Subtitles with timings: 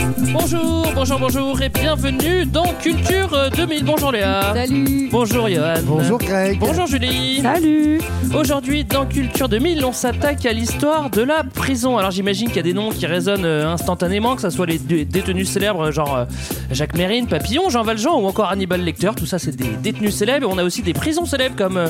[0.00, 3.84] Bonjour, bonjour, bonjour et bienvenue dans Culture 2000.
[3.84, 4.52] Bonjour Léa.
[4.54, 5.08] Salut.
[5.10, 5.74] Bonjour Johan.
[5.84, 6.58] Bonjour Greg.
[6.58, 7.40] Bonjour Julie.
[7.40, 8.00] Salut.
[8.34, 11.96] Aujourd'hui dans Culture 2000, on s'attaque à l'histoire de la prison.
[11.96, 14.78] Alors j'imagine qu'il y a des noms qui résonnent euh, instantanément, que ce soit les
[14.78, 16.24] dé- détenus célèbres genre euh,
[16.72, 19.10] Jacques Mérine, Papillon, Jean Valjean ou encore Hannibal Lecter.
[19.16, 20.46] Tout ça c'est des détenus célèbres.
[20.48, 21.88] Et on a aussi des prisons célèbres comme euh,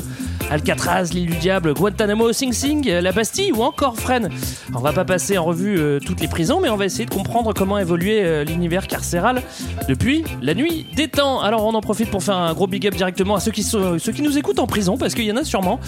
[0.50, 4.28] Alcatraz, l'île du diable, Guantanamo, Sing Sing, euh, la Bastille ou encore Fresnes.
[4.74, 7.10] On va pas passer en revue euh, toutes les prisons, mais on va essayer de
[7.14, 9.42] comprendre comment évoluait euh, l'univers carcéral
[9.88, 11.40] depuis la nuit des temps.
[11.40, 13.98] Alors on en profite pour faire un gros big up directement à ceux qui, sont,
[13.98, 15.80] ceux qui nous écoutent en prison, parce qu'il y en a sûrement.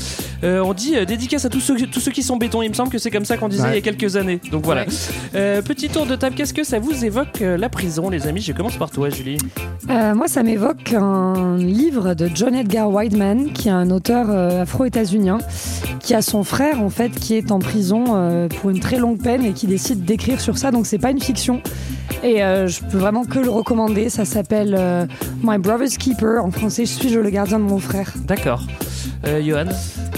[0.45, 2.63] Euh, on dit euh, dédicace à tous ceux, tous ceux qui sont béton.
[2.63, 3.71] Il me semble que c'est comme ça qu'on disait Ouais.
[3.71, 4.41] il y a quelques années.
[4.51, 4.85] Donc voilà.
[5.35, 6.37] Euh, petit tour de table.
[6.37, 8.41] Qu'est-ce que ça vous évoque euh, la prison, les amis?
[8.41, 9.39] Je commence par toi, Julie.
[9.91, 14.63] Euh, moi, ça m'évoque un livre de John Edgar Wideman, qui est un auteur euh,
[14.63, 15.39] afro-états-unien,
[16.01, 19.21] qui a son frère en fait qui est en prison euh, pour une très longue
[19.21, 20.71] peine et qui décide d'écrire sur ça.
[20.71, 21.61] Donc c'est pas une fiction.
[22.23, 24.09] Et euh, je peux vraiment que le recommander.
[24.09, 25.07] Ça s'appelle euh,
[25.43, 26.45] My Brother's Keeper.
[26.45, 28.13] En français, je suis je le gardien de mon frère.
[28.27, 28.65] D'accord.
[29.27, 29.67] Euh, Johan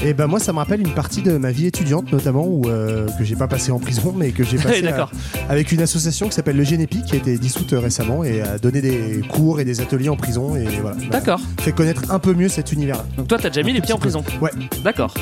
[0.05, 3.07] Et ben moi ça me rappelle une partie de ma vie étudiante notamment où euh,
[3.19, 5.09] que j'ai pas passé en prison mais que j'ai passé à-
[5.49, 8.83] avec une association qui s'appelle le Génépi qui a été dissoute récemment et a donné
[8.83, 10.97] des cours et des ateliers en prison et voilà.
[11.11, 11.41] D'accord.
[11.61, 13.07] Fait connaître un peu mieux cet univers-là.
[13.17, 14.23] Donc toi, t'as déjà mis les pieds en prison.
[14.43, 14.51] Ouais.
[14.85, 15.15] D'accord.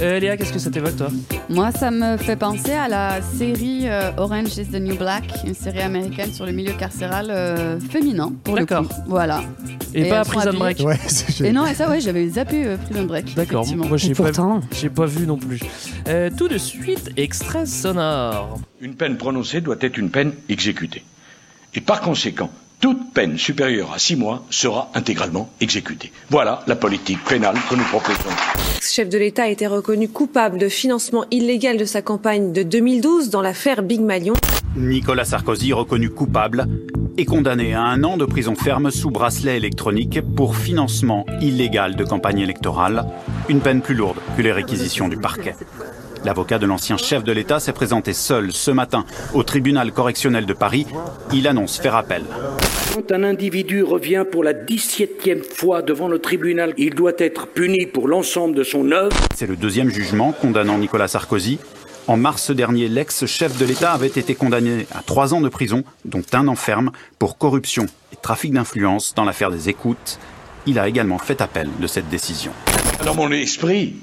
[0.00, 1.08] Euh, Léa, qu'est-ce que ça t'évoque, toi?
[1.50, 5.54] Moi, ça me fait penser à la série euh, Orange is the New Black, une
[5.54, 8.32] série américaine sur le milieu carcéral euh, féminin.
[8.44, 8.86] D'accord.
[9.06, 9.42] Voilà.
[9.94, 10.80] Et, Et pas Prison Break.
[10.80, 10.98] Ouais,
[11.44, 13.34] Et non, et ça, ouais, j'avais zappé euh, Prison Break.
[13.34, 13.66] D'accord.
[13.74, 14.30] Moi, j'ai pas,
[14.72, 15.60] j'ai pas vu non plus.
[16.08, 18.58] Euh, tout de suite, extrait sonore.
[18.80, 21.04] Une peine prononcée doit être une peine exécutée.
[21.74, 22.50] Et par conséquent,
[22.80, 26.12] toute peine supérieure à six mois sera intégralement exécutée.
[26.30, 28.30] Voilà la politique pénale que nous proposons.
[28.80, 33.30] Chef de l'État a été reconnu coupable de financement illégal de sa campagne de 2012
[33.30, 34.34] dans l'affaire Big Malion.
[34.76, 36.66] Nicolas Sarkozy reconnu coupable
[37.16, 42.04] et condamné à un an de prison ferme sous bracelet électronique pour financement illégal de
[42.04, 43.06] campagne électorale,
[43.48, 45.54] une peine plus lourde que les réquisitions du parquet.
[46.26, 50.54] L'avocat de l'ancien chef de l'État s'est présenté seul ce matin au tribunal correctionnel de
[50.54, 50.84] Paris.
[51.32, 52.24] Il annonce faire appel.
[52.92, 57.86] Quand un individu revient pour la 17e fois devant le tribunal, il doit être puni
[57.86, 59.16] pour l'ensemble de son œuvre.
[59.36, 61.60] C'est le deuxième jugement condamnant Nicolas Sarkozy.
[62.08, 66.24] En mars dernier, l'ex-chef de l'État avait été condamné à trois ans de prison, dont
[66.32, 70.18] un an ferme, pour corruption et trafic d'influence dans l'affaire des écoutes.
[70.66, 72.50] Il a également fait appel de cette décision.
[73.04, 73.94] Dans mon esprit,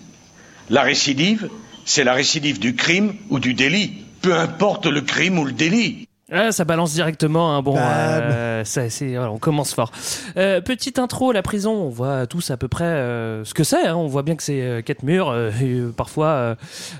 [0.70, 1.50] la récidive,
[1.86, 3.94] c'est la récidive du crime ou du délit.
[4.22, 6.08] Peu importe le crime ou le délit.
[6.32, 7.56] Ah, ça balance directement.
[7.56, 7.62] hein.
[7.62, 9.92] Bon, euh, ça, c'est, voilà, on commence fort.
[10.36, 11.74] Euh, petite intro, la prison.
[11.74, 13.86] On voit tous à peu près euh, ce que c'est.
[13.86, 13.96] hein.
[13.96, 16.56] On voit bien que c'est euh, quatre murs, euh, et, euh, parfois euh,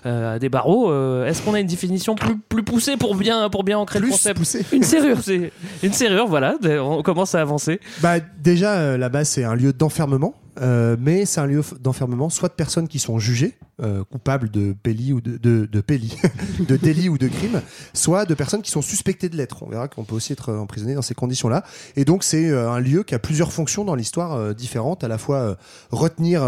[0.06, 0.92] euh, des barreaux.
[0.92, 4.10] Euh, Est-ce qu'on a une définition plus, plus poussée pour bien, pour bien ancrer le
[4.10, 4.40] concept.
[4.72, 5.18] Une serrure.
[5.24, 5.52] C'est
[5.82, 6.56] une serrure, voilà.
[6.82, 7.80] On commence à avancer.
[8.02, 12.50] Bah déjà euh, là-bas c'est un lieu d'enfermement, euh, mais c'est un lieu d'enfermement soit
[12.50, 17.28] de personnes qui sont jugées euh, coupables de péli ou de de, délit ou de
[17.28, 17.62] crime,
[17.94, 19.64] soit de personnes qui sont suspectées de l'être.
[19.64, 21.64] On verra qu'on peut aussi être emprisonné dans ces conditions-là.
[21.96, 25.18] Et donc c'est euh, un lieu qui a plusieurs fonctions dans l'histoire différentes, à la
[25.18, 25.58] fois
[25.92, 26.44] retenir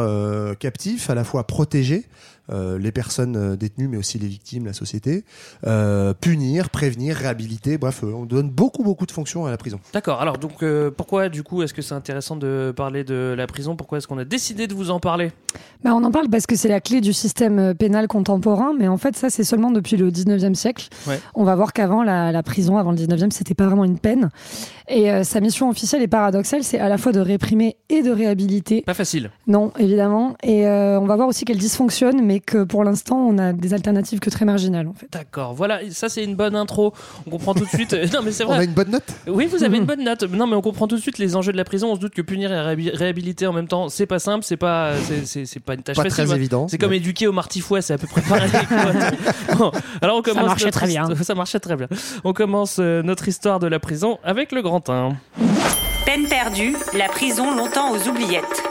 [0.60, 2.06] captifs, à la fois protéger.
[2.50, 5.26] Euh, les personnes euh, détenues, mais aussi les victimes, la société,
[5.66, 7.78] euh, punir, prévenir, réhabiliter.
[7.78, 9.80] Bref, on donne beaucoup, beaucoup de fonctions à la prison.
[9.94, 10.22] D'accord.
[10.22, 13.76] Alors donc, euh, pourquoi du coup est-ce que c'est intéressant de parler de la prison?
[13.76, 15.32] Pourquoi est-ce qu'on a décidé de vous en parler?
[15.84, 18.98] Bah, on en parle parce que c'est la clé du système pénal contemporain, mais en
[18.98, 20.90] fait, ça, c'est seulement depuis le 19e siècle.
[21.08, 21.20] Ouais.
[21.34, 24.30] On va voir qu'avant, la, la prison, avant le 19e, c'était pas vraiment une peine.
[24.88, 28.12] Et euh, sa mission officielle est paradoxale, c'est à la fois de réprimer et de
[28.12, 28.82] réhabiliter.
[28.82, 29.32] Pas facile.
[29.48, 30.36] Non, évidemment.
[30.44, 33.74] Et euh, on va voir aussi qu'elle dysfonctionne, mais que pour l'instant, on a des
[33.74, 35.08] alternatives que très marginales, en fait.
[35.12, 35.54] D'accord.
[35.54, 35.80] Voilà.
[35.92, 36.94] Ça c'est une bonne intro.
[37.28, 37.94] On comprend tout de suite.
[38.14, 38.60] non mais c'est On vrai.
[38.60, 39.04] a une bonne note?
[39.28, 40.24] Oui, vous avez une bonne note.
[40.24, 41.92] Non, mais on comprend tout de suite les enjeux de la prison.
[41.92, 44.58] On se doute que punir et réhabi- réhabiliter en même temps, c'est pas simple, c'est
[44.58, 46.26] pas, c'est- c'est c'est pas une tâche Pas facile.
[46.26, 46.68] très évident.
[46.68, 46.98] C'est comme Ouais.
[46.98, 48.50] éduquer au martifouet, c'est à peu près pareil.
[49.58, 49.72] Bon,
[50.02, 50.46] alors on commence.
[50.46, 51.08] marchait notre très bien.
[51.22, 51.88] Ça marchait très bien.
[52.24, 55.16] On commence euh, notre histoire de la prison avec le grand 1.
[56.06, 58.64] Peine perdue, la prison longtemps aux oubliettes.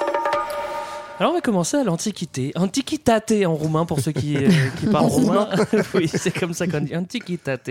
[1.20, 2.50] Alors on va commencer à l'Antiquité.
[2.56, 4.48] Antiquitate en roumain pour ceux qui, euh,
[4.80, 5.48] qui parlent roumain.
[5.94, 6.96] oui, c'est comme ça qu'on dit.
[6.96, 7.70] Antiquitate.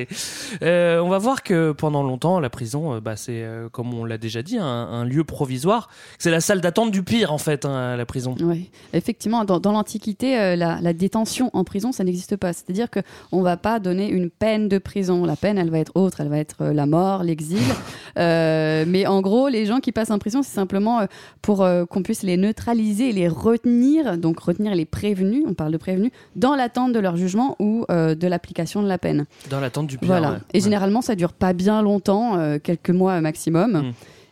[0.62, 4.18] Euh, on va voir que pendant longtemps, la prison, euh, bah, c'est, comme on l'a
[4.18, 5.90] déjà dit, un, un lieu provisoire.
[6.20, 8.34] C'est la salle d'attente du pire, en fait, hein, la prison.
[8.40, 12.54] Oui, effectivement, dans, dans l'Antiquité, la, la détention en prison, ça n'existe pas.
[12.54, 15.26] C'est-à-dire qu'on ne va pas donner une peine de prison.
[15.26, 17.60] La peine, elle va être autre, elle va être la mort, l'exil.
[18.16, 21.06] Mais en gros, les gens qui passent en prison, c'est simplement
[21.42, 26.12] pour qu'on puisse les neutraliser, les retenir, donc retenir les prévenus, on parle de prévenus,
[26.36, 29.26] dans l'attente de leur jugement ou euh, de l'application de la peine.
[29.50, 30.08] Dans l'attente du pire.
[30.08, 30.32] Voilà.
[30.32, 30.38] ouais.
[30.54, 33.72] Et généralement, ça dure pas bien longtemps, euh, quelques mois maximum.
[33.74, 33.92] Mm.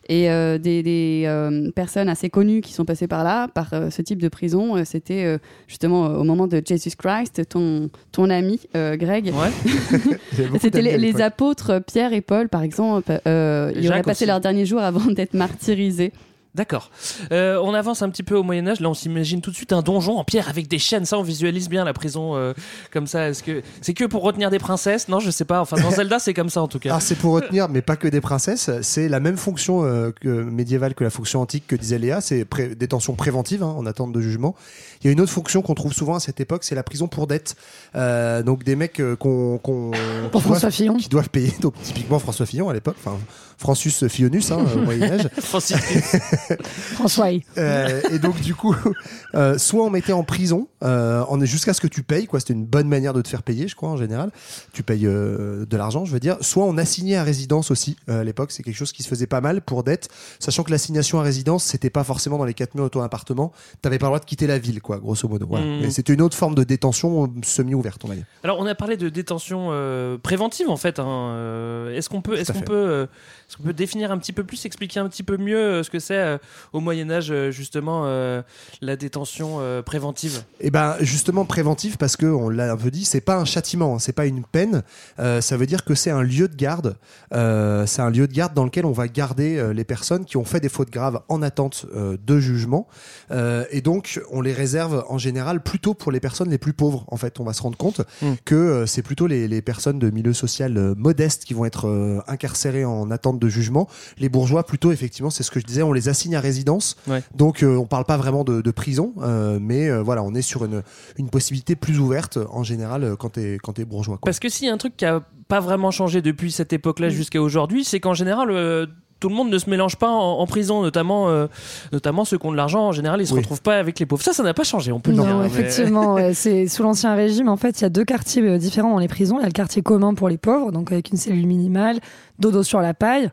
[0.09, 3.89] Et euh, des, des, euh, personnes assez connues qui sont passées par là, par euh,
[3.91, 5.37] ce type de prison, euh, c'était euh,
[5.67, 9.31] justement euh, au moment de Jesus Christ, ton, ton ami euh, Greg.
[10.59, 13.19] C'était les, les apôtres Pierre et Paul, par exemple.
[13.27, 14.27] euh, ils auraient passé aussi.
[14.27, 16.11] leurs derniers jours avant d'être martyrisés.
[16.53, 16.91] D'accord.
[17.31, 18.81] Euh, on avance un petit peu au Moyen Âge.
[18.81, 21.05] Là, on s'imagine tout de suite un donjon en pierre avec des chaînes.
[21.05, 22.53] Ça, on visualise bien la prison euh,
[22.91, 23.29] comme ça.
[23.29, 25.07] Est-ce que c'est que pour retenir des princesses?
[25.07, 25.61] Non, je sais pas.
[25.61, 26.89] Enfin, dans Zelda, c'est comme ça en tout cas.
[26.89, 28.69] Alors c'est pour retenir, mais pas que des princesses.
[28.81, 32.19] C'est la même fonction euh, médiévale que la fonction antique que disait Léa.
[32.19, 32.45] C'est
[32.77, 34.55] détention préventive hein, en attente de jugement.
[35.03, 37.07] Il y a une autre fonction qu'on trouve souvent à cette époque, c'est la prison
[37.07, 37.55] pour dette.
[37.95, 39.91] Euh, donc des mecs euh, qu'on qu'on-
[40.31, 40.97] Pour qui François doivent- Fillon.
[40.97, 41.53] qui doivent payer.
[41.61, 42.95] Donc typiquement François Fillon à l'époque.
[43.03, 43.17] Enfin
[43.57, 45.27] Francis Fillonus hein, au Moyen Âge.
[45.39, 45.77] Francis.
[46.93, 47.27] François.
[47.57, 48.75] Euh, et donc du coup,
[49.35, 52.39] euh, soit on mettait en prison, euh, en- jusqu'à ce que tu payes, quoi.
[52.39, 54.31] C'était une bonne manière de te faire payer, je crois en général.
[54.73, 56.37] Tu payes euh, de l'argent, je veux dire.
[56.41, 57.97] Soit on assignait à résidence aussi.
[58.09, 60.09] euh, à l'époque, c'est quelque chose qui se faisait pas mal pour dette,
[60.39, 63.51] sachant que l'assignation à résidence, c'était pas forcément dans les quatre murs de ton appartement.
[63.81, 65.45] T'avais pas le droit de quitter la ville, quoi, grosso modo.
[65.47, 65.65] Voilà.
[65.65, 65.89] Mm.
[65.91, 68.25] C'était une autre forme de détention euh, semi-ouverte, on va dire.
[68.43, 70.99] Alors, on a parlé de détention euh, préventive en fait.
[70.99, 71.05] hein.
[71.07, 73.07] Euh, Est-ce qu'on peut, est-ce qu'on peut,
[73.51, 75.89] est-ce qu'on peut définir un petit peu plus, expliquer un petit peu mieux euh, ce
[75.89, 76.37] que c'est euh,
[76.71, 78.41] au Moyen Âge euh, justement euh,
[78.79, 80.45] la détention euh, préventive?
[80.61, 83.95] Et ben justement préventif parce que on l'a un peu dit, c'est pas un châtiment,
[83.95, 84.83] hein, c'est pas une peine.
[85.17, 86.95] Ça veut dire que c'est un lieu de garde.
[87.31, 90.61] C'est un lieu de garde dans lequel on va garder les personnes qui ont fait
[90.61, 92.87] des fautes graves en attente de jugement.
[93.31, 97.03] Et donc on les réserve en général plutôt pour les personnes les plus pauvres.
[97.07, 98.33] En fait, on va se rendre compte Mm.
[98.45, 103.11] que c'est plutôt les, les personnes de milieu social modeste qui vont être incarcérées en
[103.11, 103.89] attente de jugement.
[104.19, 106.95] Les bourgeois plutôt effectivement, c'est ce que je disais, on les assigne à résidence.
[107.07, 107.21] Ouais.
[107.35, 110.41] Donc euh, on parle pas vraiment de, de prison, euh, mais euh, voilà, on est
[110.41, 110.83] sur une,
[111.17, 114.15] une possibilité plus ouverte en général euh, quand t'es quand t'es bourgeois.
[114.17, 114.27] Quoi.
[114.29, 117.09] Parce que s'il y a un truc qui a pas vraiment changé depuis cette époque-là
[117.09, 118.49] jusqu'à aujourd'hui, c'est qu'en général.
[118.51, 118.85] euh,
[119.19, 121.45] tout le monde ne se mélange pas en, en prison, notamment, euh,
[121.93, 122.87] notamment ceux qui ont de l'argent.
[122.87, 123.41] En général, ils se Oui.
[123.41, 124.23] retrouvent pas avec les pauvres.
[124.23, 125.37] Ça, ça n'a pas changé, on peut le Non, dire.
[125.37, 127.47] mais- effectivement, ouais, c'est sous l'ancien régime.
[127.47, 129.37] En fait, il y a deux quartiers différents dans les prisons.
[129.37, 131.99] Il y a le quartier commun pour les pauvres, donc avec une cellule minimale,
[132.41, 133.29] dodo sur la paille,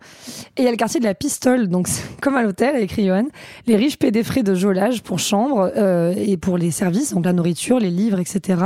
[0.57, 1.89] et il y a le quartier de la pistole, donc
[2.23, 3.27] comme à l'hôtel, a écrit Johan.
[3.67, 7.25] Les riches paient des frais de jolage pour chambre euh, et pour les services, donc
[7.25, 8.63] la nourriture, les livres, etc.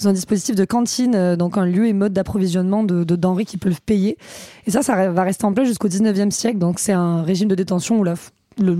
[0.00, 3.16] Ils ont un dispositif de cantine, euh, donc un lieu et mode d'approvisionnement de, de
[3.16, 4.16] denrées qu'ils peuvent payer.
[4.66, 6.58] Et ça, ça va rester en place jusqu'au 19e siècle.
[6.58, 8.14] Donc c'est un régime de détention où la,
[8.60, 8.76] le,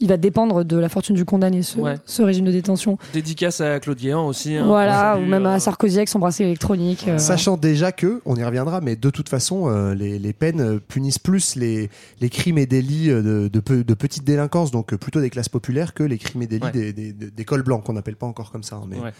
[0.00, 1.96] il va dépendre de la fortune du condamné, ce, Ouais.
[2.06, 2.98] ce régime de détention.
[3.12, 4.56] Dédicace à Claude Guéant aussi.
[4.56, 4.64] hein.
[4.66, 7.06] Voilà, ou même euh, à Sarkozy avec son bracelet électronique.
[7.08, 10.60] euh, Sachant déjà que, on y reviendra, mais de toute façon, euh, les, les peines
[10.60, 11.90] euh, punissent plus les,
[12.20, 15.48] les crimes et délits euh, de, de, de petite délinquance, donc euh, plutôt des classes
[15.48, 16.72] populaires, que les crimes et délits Ouais.
[16.72, 18.76] des, des, des cols blancs, qu'on n'appelle pas encore comme ça.
[18.76, 18.98] hein, mais...
[18.98, 19.12] Ouais.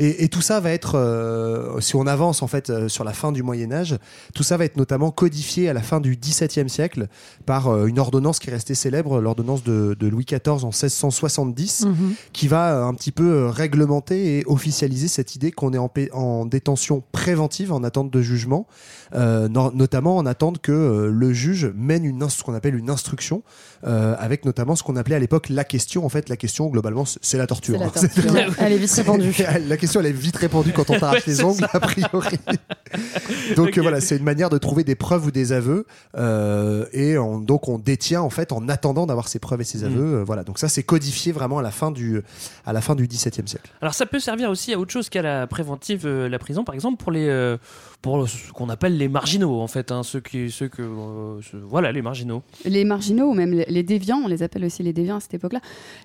[0.00, 3.12] Et, et tout ça va être, euh, si on avance en fait euh, sur la
[3.12, 3.96] fin du Moyen Âge,
[4.34, 7.06] tout ça va être notamment codifié à la fin du XVIIe siècle
[7.46, 11.86] par euh, une ordonnance qui est restée célèbre, l'ordonnance de, de Louis XIV en 1670,
[11.86, 12.14] Mhm.
[12.32, 15.78] qui va un petit peu réglementer et officialiser cette idée qu'on est
[16.12, 18.66] en, détention préventive, en attente de jugement,
[19.14, 23.42] no- notamment en attente que le juge mène une, ce qu'on appelle une instruction,
[23.84, 26.04] avec notamment ce qu'on appelait à l'époque la question.
[26.04, 27.78] En fait, la question, globalement, c'est- la torture.
[27.78, 28.34] La torture.
[28.58, 29.32] Elle est vite répandue.
[29.84, 31.70] question, elle est vite répandue quand on t'arrache Ouais, les ongles, ça.
[31.72, 32.38] a priori.
[33.56, 33.78] donc Ok.
[33.78, 35.86] euh, voilà, c'est une manière de trouver des preuves ou des aveux,
[36.16, 39.78] euh, et on- donc on détient en fait en attendant d'avoir ces preuves et ces
[39.78, 39.84] Mm.
[39.86, 40.14] aveux.
[40.20, 42.22] euh, voilà, donc ça c'est codifié vraiment à la fin du
[42.66, 43.70] à la fin du XVIIe siècle.
[43.80, 46.74] Alors ça peut servir aussi à autre chose qu'à la préventive, euh, la prison, par
[46.74, 47.56] exemple pour les euh,
[48.04, 51.90] pour ce qu'on appelle les marginaux en fait, hein, ceux qui ceux que euh, voilà
[51.90, 52.42] les marginaux.
[52.66, 55.60] les marginaux ou même les- déviants, on les appelle aussi les déviants à cette époque-là.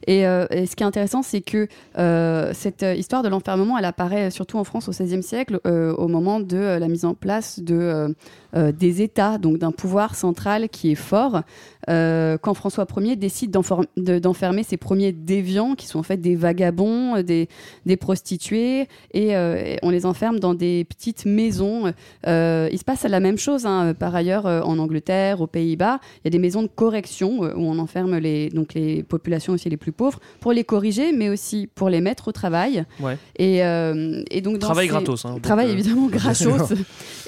[0.08, 4.32] Et, euh, ce qui est intéressant, c'est que euh, cette histoire de l'enfermement, elle apparaît
[4.32, 8.16] surtout en France au XVIe siècle, au moment de la mise en place de,
[8.56, 11.42] euh, des États, donc d'un pouvoir central qui est fort.
[11.90, 13.50] euh, quand François Ier décide
[13.98, 17.48] de- d'enfermer ses premiers déviants, qui sont en fait des vagabonds, euh, des,
[17.88, 21.88] des prostituées, et euh, on les enferme dans des petites maisons.
[22.28, 26.00] Il se passe la même chose, hein, par ailleurs, en Angleterre, aux Pays-Bas.
[26.18, 29.70] Il y a des maisons de correction où on enferme les, donc les populations aussi
[29.70, 32.84] les plus pauvres pour les corriger, mais aussi pour les mettre au travail.
[33.00, 33.18] Ouais.
[33.38, 36.74] Et, et donc dans Travail ces- gratos, hein, travail évidemment gratos.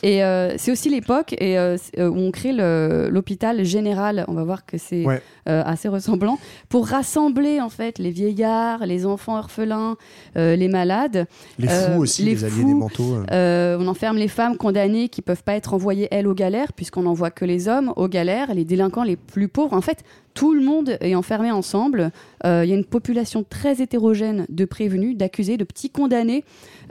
[0.04, 0.20] et
[0.58, 4.26] c'est aussi l'époque et euh, euh, où on crée l'hôpital général.
[4.28, 5.22] On va voir que c'est Ouais.
[5.50, 6.38] euh, assez ressemblant
[6.70, 9.96] pour rassembler en fait les vieillards, les enfants orphelins,
[10.36, 11.28] les malades,
[11.60, 12.76] Les fous aussi, les fous.
[12.76, 13.24] mentaux, euh.
[13.32, 17.04] Euh, on enferme les femmes condamnées qui peuvent pas être envoyées elles aux galères puisqu'on
[17.04, 19.74] n'envoie que les hommes aux galères, les délinquants les plus pauvres.
[19.76, 20.04] En fait,
[20.34, 22.12] tout le monde est enfermé ensemble.
[22.46, 26.44] Euh, Il y a une population très hétérogène de prévenus, d'accusés, de petits condamnés,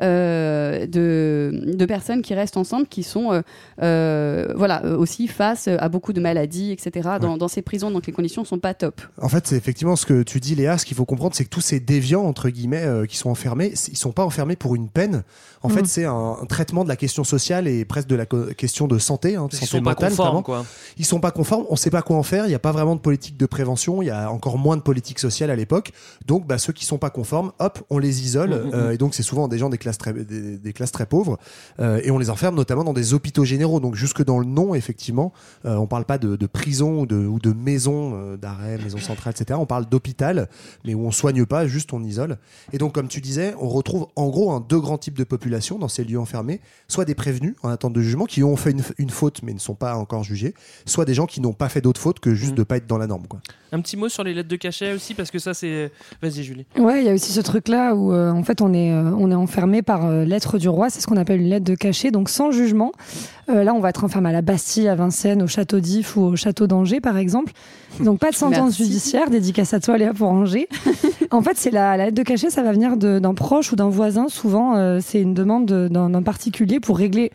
[0.03, 3.43] euh, de, de personnes qui restent ensemble, qui sont euh,
[3.83, 7.11] euh, voilà aussi face à beaucoup de maladies, etc.
[7.21, 9.01] Dans, dans ces prisons, donc les conditions sont pas top.
[9.21, 10.79] En fait, c'est effectivement ce que tu dis, Léa.
[10.79, 13.73] Ce qu'il faut comprendre, c'est que tous ces déviants, entre guillemets, euh, qui sont enfermés,
[13.89, 15.23] ils sont pas enfermés pour une peine.
[15.63, 18.87] En fait, c'est un, un traitement de la question sociale et presque de la question
[18.87, 20.65] de santé, hein, de Ils santé sont pas mentale, conformes, quoi.
[20.97, 21.67] Ils sont pas conformes.
[21.69, 22.47] On sait pas quoi en faire.
[22.47, 24.03] Il n'y a pas vraiment de politique de prévention.
[24.03, 25.93] Il y a encore moins de politique sociale à l'époque.
[26.27, 28.51] Donc, bah, ceux qui sont pas conformes, hop, on les isole.
[28.51, 28.93] Mhm, Euh, mhm.
[28.95, 31.39] et donc, c'est souvent des gens des classes très, des, des classes très pauvres.
[31.81, 33.81] Euh, et on les enferme notamment dans des hôpitaux généraux.
[33.81, 35.33] Donc, jusque dans le nom, effectivement,
[35.65, 38.99] euh, on parle pas de, de prison ou de, ou de maison euh, d'arrêt, maison
[38.99, 39.59] centrale, etc.
[39.61, 40.49] On parle d'hôpital,
[40.85, 42.39] mais où on soigne pas, juste on isole.
[42.73, 45.89] Et donc, comme tu disais, on retrouve en gros deux grands types de populations dans
[45.89, 46.61] ces lieux enfermés.
[46.89, 49.59] Soit des prévenus en attente de jugement qui ont fait une, une faute mais ne
[49.59, 50.55] sont pas encore jugés.
[50.87, 52.99] Soit des gens qui n'ont pas fait d'autres fautes que juste de pas être dans
[52.99, 53.20] la norme.
[53.29, 53.41] Quoi.
[53.73, 55.93] Un petit mot sur les lettres de cachet aussi, parce que ça, c'est.
[56.23, 56.67] Vas-y, Julie.
[56.77, 59.31] Ouais, il y a aussi ce truc-là où euh, en fait on est, euh, on
[59.31, 62.11] est enfermé par euh, lettre du roi, c'est ce qu'on appelle une lettre de cachet,
[62.11, 62.93] donc sans jugement.
[63.49, 66.23] Euh, là, on va être enfermé à la Bastille, à Vincennes, au château d'If ou
[66.23, 67.53] au château d'Angers, par exemple.
[68.01, 68.85] Donc pas de sentence Merci.
[68.85, 70.69] judiciaire, dédicace à toi Léa pour Angers.
[71.31, 73.89] en fait, c'est la, la lettre de cachet, ça va venir d'un proche ou d'un
[73.89, 74.29] voisin.
[74.29, 77.31] Souvent, euh, c'est une demande de- d'un d'un particulier pour régler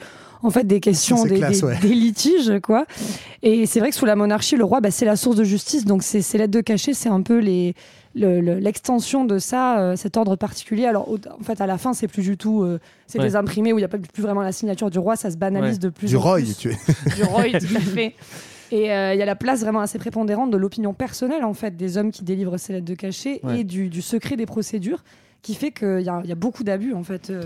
[0.45, 1.77] en fait des questions, des, classe, des- ouais.
[1.81, 2.85] des litiges, quoi.
[3.43, 5.85] Et c'est vrai que sous la monarchie, le roi, bah, c'est la source de justice.
[5.85, 7.73] Donc ces, lettres de cachet, c'est un peu les
[8.17, 10.85] le- le- l'extension de ça, euh, cet ordre particulier.
[10.85, 13.25] Alors, au- en fait, à la fin, c'est plus du tout, euh, c'est Ouais.
[13.25, 15.35] des imprimés où il n'y a pas plus vraiment la signature du roi, ça se
[15.35, 15.79] banalise Ouais.
[15.79, 16.55] de plus Du en Roy, plus.
[16.57, 16.77] tu es.
[17.15, 18.15] Du Roy, tout à fait.
[18.71, 21.75] Et euh, il y a la place vraiment assez prépondérante de l'opinion personnelle, en fait,
[21.75, 23.59] des hommes qui délivrent ces lettres de cachet Ouais.
[23.59, 25.03] et du, du secret des procédures,
[25.45, 27.29] qui fait qu'il y, a- il y a beaucoup d'abus, en fait.
[27.29, 27.43] euh,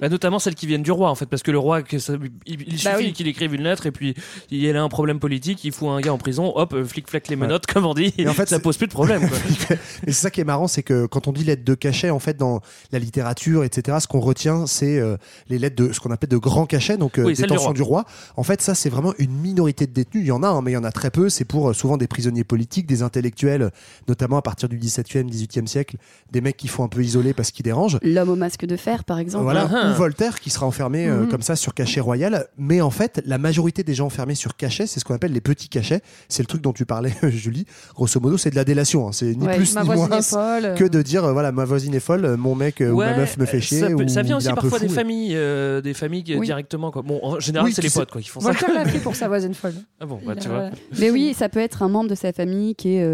[0.00, 2.14] Bah, notamment celles qui viennent du roi en fait parce que le roi que ça-
[2.46, 3.12] il, il Bah suffit oui.
[3.12, 4.14] qu'il écrive une lettre et puis
[4.50, 7.26] il a un problème politique il fout un gars en prison hop euh, flic flac
[7.28, 9.38] les menottes comme on dit Et en fait, ça pose plus de problème quoi.
[10.06, 12.18] Et c'est ça qui est marrant, c'est que quand on dit lettres de cachet, en
[12.20, 12.60] fait, dans
[12.92, 15.16] la littérature, etc., ce qu'on retient, c'est euh,
[15.48, 17.74] les lettres de ce qu'on appelle de grands cachets, donc euh, Oui, du détention roi.
[17.74, 18.04] du roi.
[18.36, 20.22] En fait, ça, c'est vraiment une minorité de détenus.
[20.24, 21.28] Il y en a, hein, mais il y en a très peu.
[21.28, 23.70] C'est pour euh, souvent des prisonniers politiques, des intellectuels,
[24.06, 25.96] notamment à partir du 17e, 18e siècle,
[26.30, 27.98] des mecs qui font un peu isolés parce qu'ils dérangent.
[28.02, 29.44] L'homme au masque de fer, par exemple.
[29.44, 31.28] Voilà, Ah, ou Voltaire qui sera enfermé euh, Mhm.
[31.28, 32.46] comme ça sur cachet royal.
[32.58, 35.40] Mais en fait, la majorité des gens enfermés sur cachet, c'est ce qu'on appelle les
[35.40, 36.00] petits cachets.
[36.28, 37.66] C'est le truc dont tu parlais, Julie.
[37.94, 39.08] Grosso modo, c'est de la délation.
[39.08, 39.12] hein.
[39.12, 40.74] C'est ni Ouais, plus ma ni moins est folle.
[40.76, 43.36] que de dire euh, voilà, ma voisine est folle, mon mec euh, ou ma meuf
[43.38, 43.80] me fait chier.
[43.80, 46.46] ça, peut- ou ça vient aussi parfois des familles euh, des familles Oui.
[46.46, 48.84] directement quoi bon en général Oui, c'est les potes quoi qui font ça Voltaire l'a
[48.84, 49.74] fait pour sa voisine folle.
[50.00, 50.70] ah bon bah tu vois.
[50.98, 53.06] Mais oui, ça peut être un membre de sa famille qui est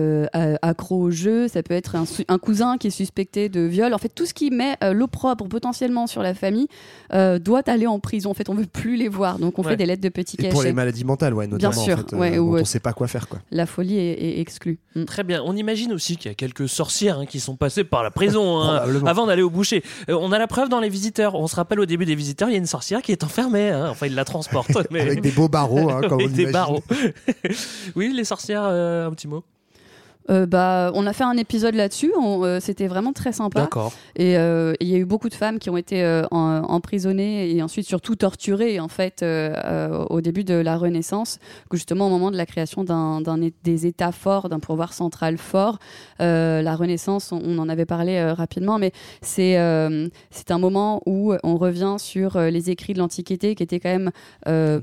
[0.62, 1.96] accro au jeu, ça peut être
[2.28, 3.81] un cousin qui est suspecté de viol.
[3.94, 6.68] En fait, tout ce qui met euh, l'opprobre potentiellement sur la famille
[7.12, 8.30] euh, doit aller en prison.
[8.30, 9.70] En fait, on veut plus les voir, donc on Ouais.
[9.70, 10.52] fait des lettres de petits Et cachets.
[10.52, 11.72] pour les maladies mentales, ouais, notamment.
[11.72, 13.40] Bien sûr, en fait, euh, dont on sait pas quoi faire, quoi.
[13.50, 14.78] La folie est, est exclue.
[14.94, 15.04] Mm.
[15.04, 15.42] Très bien.
[15.44, 18.60] On imagine aussi qu'il y a quelques sorcières hein, qui sont passées par la prison
[18.60, 19.82] hein, avant d'aller au boucher.
[20.08, 21.34] Euh, on a la preuve dans les visiteurs.
[21.34, 23.70] On se rappelle au début des visiteurs, il y a une sorcière qui est enfermée.
[23.70, 23.88] hein.
[23.90, 24.70] Enfin, il la transporte.
[24.90, 26.82] mais- Avec des beaux barreaux, hein, comme on Avec des barreaux.
[27.96, 29.44] oui, les sorcières, euh, un petit mot.
[30.30, 32.12] Euh, bah, on a fait un épisode là-dessus.
[32.16, 33.60] euh, C'était vraiment très sympa.
[33.62, 33.92] D'accord.
[34.16, 37.50] Et euh, il y a eu beaucoup de femmes qui ont été euh, en- emprisonnées
[37.54, 41.38] et ensuite surtout torturées en fait euh, euh, au début de la Renaissance,
[41.72, 43.20] justement au moment de la création d'un,
[43.64, 45.78] des États forts, d'un pouvoir central fort.
[46.20, 50.58] Euh, la Renaissance, on, on en avait parlé euh, rapidement, mais c'est euh, c'est un
[50.58, 54.10] moment où on revient sur euh, les écrits de l'Antiquité qui étaient quand même
[54.48, 54.80] euh,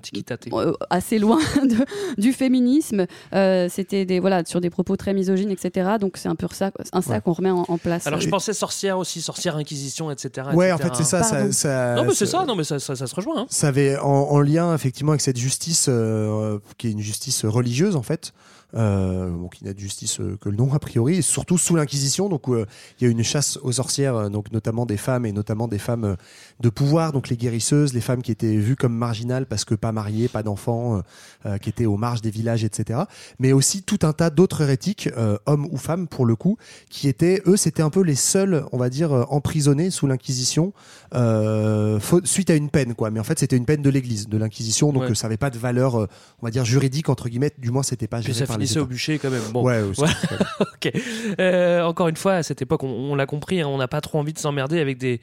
[0.53, 3.05] euh, assez loin de- du féminisme.
[3.33, 5.91] Euh, C'était des voilà sur des propos très misogynes, etc.
[5.99, 7.21] Donc c'est un peu ça, un ça Ouais.
[7.21, 8.07] qu'on remet en, en place.
[8.07, 10.47] Alors je pensais sorcière aussi, sorcière inquisition, etc.
[10.53, 10.83] Ouais, etc.
[10.83, 13.07] en fait, c'est ça, ça- Non mais c'est ça- ça, non mais ça, ça, ça
[13.07, 13.41] se rejoint.
[13.41, 13.45] hein.
[13.49, 17.95] Ça avait en, en lien effectivement avec cette justice euh, qui est une justice religieuse
[17.95, 18.33] en fait.
[18.75, 21.75] euh, bon, qui n'a de justice euh, que le nom a priori, et surtout sous
[21.75, 22.29] l'Inquisition.
[22.29, 22.67] Donc euh,
[22.99, 25.67] il y a eu une chasse aux sorcières, euh, donc notamment des femmes et notamment
[25.67, 26.15] des femmes euh,
[26.59, 29.91] de pouvoir, donc les guérisseuses, les femmes qui étaient vues comme marginales parce que pas
[29.93, 31.01] mariées, pas d'enfants, euh,
[31.45, 32.99] euh, qui étaient aux marges des villages, etc.
[33.39, 36.57] Mais aussi tout un tas d'autres hérétiques, euh, hommes ou femmes pour le coup,
[36.89, 40.73] qui étaient eux, c'était un peu les seuls, on va dire, euh, emprisonnés sous l'Inquisition
[41.13, 43.09] euh, suite à une peine, quoi.
[43.11, 45.11] Mais en fait, c'était une peine de l'Église, de l'Inquisition, donc Ouais.
[45.11, 46.07] euh, ça avait pas de valeur, on
[46.45, 47.51] va dire juridique entre guillemets.
[47.57, 48.89] Du moins, c'était pas Puis géré ça par les finissait au États.
[48.89, 49.41] bûcher quand même.
[49.53, 49.63] Bon.
[49.63, 50.01] Ouais, aussi,
[50.59, 50.91] ok.
[51.39, 54.01] Euh, encore une fois, à cette époque, on, on l'a compris, hein, on n'a pas
[54.01, 55.21] trop envie de s'emmerder avec des,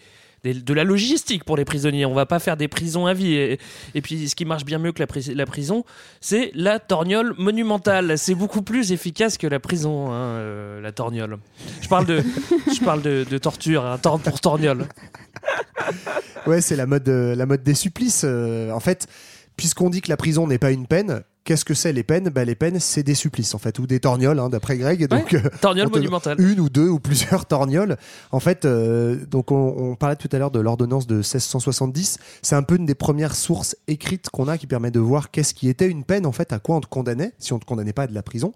[0.53, 2.07] des- de la logistique pour les prisonniers.
[2.07, 3.35] On va pas faire des prisons à vie.
[3.35, 3.59] Et,
[3.95, 5.85] et puis, ce qui marche bien mieux que la, pri- la prison,
[6.21, 8.17] c'est la torgnole monumentale.
[8.19, 11.39] C'est beaucoup plus efficace que la prison, hein, euh, la torgnole.
[11.81, 12.23] Je parle de,
[12.75, 14.87] je parle de, de torture, hein, tor- pour torgnole.
[16.47, 18.23] Ouais, c'est la mode, euh, la mode des supplices.
[18.25, 19.07] euh, en fait,
[19.57, 22.29] puisqu'on dit que la prison n'est pas une peine, qu'est-ce que c'est les peines?
[22.29, 25.07] Bah, Les peines, c'est des supplices, en fait, ou des torgnoles, hein, d'après Greg.
[25.09, 26.39] Donc, Ouais, euh, torgnole on te- monumentale.
[26.41, 27.97] Une ou deux ou plusieurs torgnoles.
[28.33, 32.19] En fait, euh, donc on, on parlait tout à l'heure de l'ordonnance de 1670.
[32.43, 35.55] C'est un peu une des premières sources écrites qu'on a qui permet de voir qu'est-ce
[35.55, 37.93] qui était une peine, en fait, à quoi on te condamnait, si on te condamnait
[37.93, 38.53] pas à de la prison.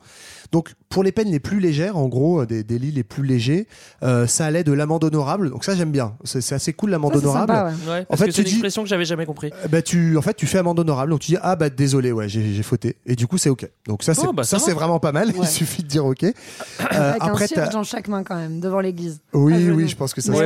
[0.52, 3.68] Donc, pour les peines les plus légères, en gros, euh, des délits les plus légers,
[4.02, 5.50] euh, ça allait de l'amende honorable.
[5.50, 6.14] Donc ça, j'aime bien.
[6.25, 7.52] C'est c'est assez cool l'amende honorable.
[7.52, 7.90] sympa, ouais.
[7.92, 9.50] Ouais, en parce fait, que c'est une dis, expression que j'avais jamais compris.
[9.64, 12.11] euh, bah tu en fait tu fais amende honorable donc tu dis ah bah désolé
[12.12, 13.68] ouais j'ai j'ai et du coup c'est ok.
[13.87, 15.30] Donc ça c'est Oh, bah, ça ça c'est vraiment pas mal.
[15.34, 15.46] Il Ouais.
[15.46, 16.25] suffit de dire ok.
[16.25, 16.30] Euh,
[16.80, 19.20] Avec après un cierge t'as- dans chaque main quand même, devant l'église.
[19.32, 20.44] oui oui je pense que ça oui, va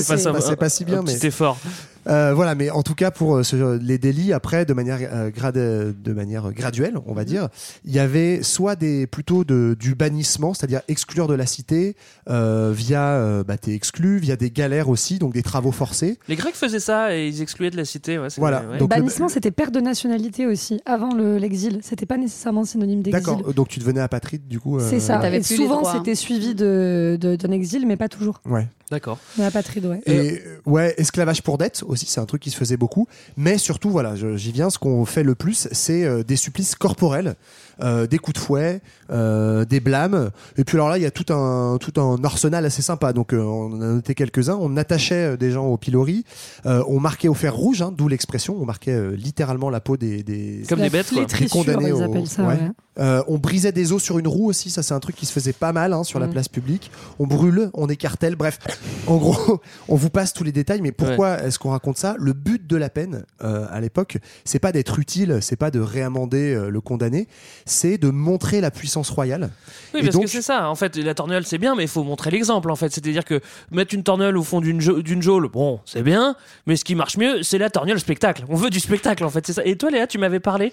[0.00, 1.58] fasses c'est- c'est pas si bien mais petit effort.
[2.06, 5.30] Euh, voilà mais en tout cas pour euh, ce- les délits après de manière euh,
[5.30, 5.54] grade-
[6.02, 7.16] de manière graduelle on Mhm.
[7.16, 7.48] va dire
[7.84, 11.96] il y avait soit des plutôt de, du bannissement c'est-à-dire exclure de la cité
[12.30, 16.36] euh, via euh, bah t'es exclu via des galères aussi donc des travaux forcés Les
[16.36, 18.18] Grecs faisaient ça et ils excluaient de la cité.
[18.18, 18.78] ouais, Voilà, ouais.
[18.78, 21.80] donc le- Bannissement, c'était perte de nationalité aussi, avant le- l'exil.
[21.82, 23.22] C'était pas nécessairement synonyme d'exil.
[23.24, 25.20] d'accord donc tu devenais apatride du coup euh, C'est ça.
[25.30, 28.40] Et souvent, c'était suivi de- de- d'un exil, mais pas toujours.
[28.46, 29.18] ouais D'accord.
[29.38, 30.00] Mais apatride, ouais.
[30.06, 33.06] Et ouais, esclavage pour dette aussi, c'est un truc qui se faisait beaucoup.
[33.36, 37.34] Mais surtout, voilà, j'y viens, ce qu'on fait le plus, c'est euh, des supplices corporels,
[37.82, 40.30] euh, des coups de fouet, euh, des blâmes.
[40.56, 43.12] Et puis alors là, il y a tout un tout un arsenal assez sympa.
[43.12, 44.56] Donc euh, on en a noté quelques-uns.
[44.60, 46.24] On attachait euh, des gens au pilori,
[46.66, 48.56] euh, on marquait au fer rouge, hein, d'où l'expression.
[48.60, 51.22] On marquait euh, littéralement la peau des, des Comme des bêtes, quoi.
[51.22, 52.48] des Flétrissure, condamnés ils au- appellent ça, ouais.
[52.54, 52.70] ouais.
[52.98, 55.32] Euh, on brisait des os sur une roue aussi, ça c'est un truc qui se
[55.32, 56.30] faisait pas mal hein, sur la Mm.
[56.32, 56.90] place publique.
[57.18, 58.58] On brûle, on écartèle, bref.
[59.06, 62.14] En gros, on vous passe tous les détails, mais pourquoi est-ce qu'on raconte ça?
[62.18, 65.80] Le but de la peine euh, à l'époque, c'est pas d'être utile, c'est pas de
[65.80, 67.26] réamender euh, le condamné,
[67.70, 69.50] c'est de montrer la puissance royale.
[69.94, 70.68] Oui, Et parce donc- que c'est ça.
[70.68, 72.70] En fait, la torgnole, c'est bien, mais il faut montrer l'exemple.
[72.70, 74.80] En fait, c'est-à-dire que mettre une torgnole au fond d'une
[75.22, 78.44] geôle, bon, c'est bien, mais ce qui marche mieux, c'est la torgnole spectacle.
[78.48, 79.62] On veut du spectacle, en fait, c'est ça.
[79.64, 80.72] Et toi, Léa, tu m'avais parlé,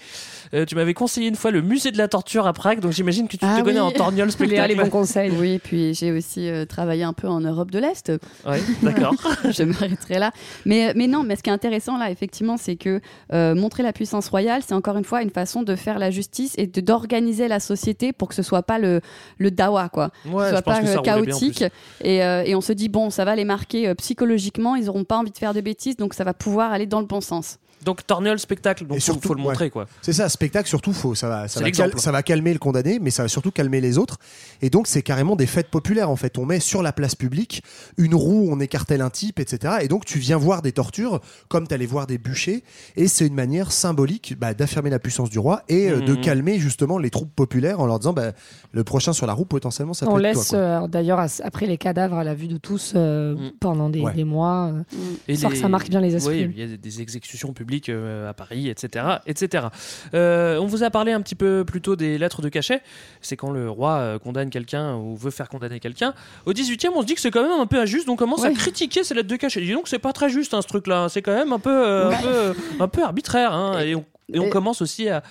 [0.53, 3.27] euh, tu m'avais conseillé une fois le musée de la torture à Prague, donc j'imagine
[3.27, 3.85] que tu Ah te connais oui.
[3.87, 4.89] en torgnole spectacle.
[4.89, 5.31] conseils.
[5.31, 8.11] Oui, puis j'ai aussi euh, travaillé un peu en Europe de l'Est.
[8.45, 9.13] Ouais, d'accord.
[9.49, 10.31] je m'arrêterai là.
[10.65, 13.01] Mais, mais non, mais ce qui est intéressant là, effectivement, c'est que
[13.33, 16.53] euh, montrer la puissance royale, c'est encore une fois une façon de faire la justice
[16.57, 19.01] et de- d'organiser la société pour que ce soit pas le,
[19.37, 20.11] le dawa, quoi.
[20.25, 21.63] Ouais, ce je soit pas que euh, chaotique.
[22.01, 25.03] Et, euh, et on se dit, bon, ça va les marquer euh, psychologiquement, ils auront
[25.03, 27.59] pas envie de faire de bêtises, donc ça va pouvoir aller dans le bon sens.
[27.85, 29.69] Donc torgnole spectacle, donc Et faut, le montrer, ouais.
[29.69, 29.85] quoi.
[30.01, 31.91] C'est ça, spectacle surtout, faut, ça, va, ça, va l'exemple.
[31.91, 34.17] cal- ça va calmer le condamné, mais ça va surtout calmer les autres.
[34.61, 36.37] Et donc, c'est carrément des fêtes populaires en fait.
[36.37, 37.61] On met sur la place publique
[37.97, 39.75] une roue, on écartèle un type, etc.
[39.81, 42.63] Et donc, tu viens voir des tortures comme tu allais voir des bûchers.
[42.95, 46.21] Et c'est une manière symbolique bah, d'affirmer la puissance du roi et euh, de Mhm.
[46.21, 48.31] calmer justement les troupes populaires en leur disant bah,
[48.71, 50.57] le prochain sur la roue, potentiellement, ça On peut être laisse toi.
[50.57, 50.67] quoi.
[50.85, 54.13] euh, d'ailleurs après les cadavres à la vue de tous euh, pendant des, Ouais.
[54.13, 54.71] des mois.
[54.73, 54.83] euh,
[55.27, 56.45] Et histoire que ça marque bien les esprits.
[56.47, 59.05] Oui, il y a des exécutions publiques euh, à Paris, etc.
[59.25, 59.67] etc.
[60.13, 62.81] Euh, on vous a parlé un petit peu plus tôt des lettres de cachet.
[63.21, 66.13] C'est quand le roi euh, condamne quelqu'un ou veut faire condamner quelqu'un.
[66.45, 68.43] Au 18e, on se dit que c'est quand même un peu injuste, donc on commence
[68.43, 69.61] à critiquer ces lettres de cachet.
[69.61, 71.07] Dis donc, c'est pas très juste hein, ce truc-là.
[71.09, 73.53] C'est quand même un peu, un peu, un peu arbitraire.
[73.53, 73.79] hein.
[73.79, 75.23] Et on, et on Et- commence aussi à,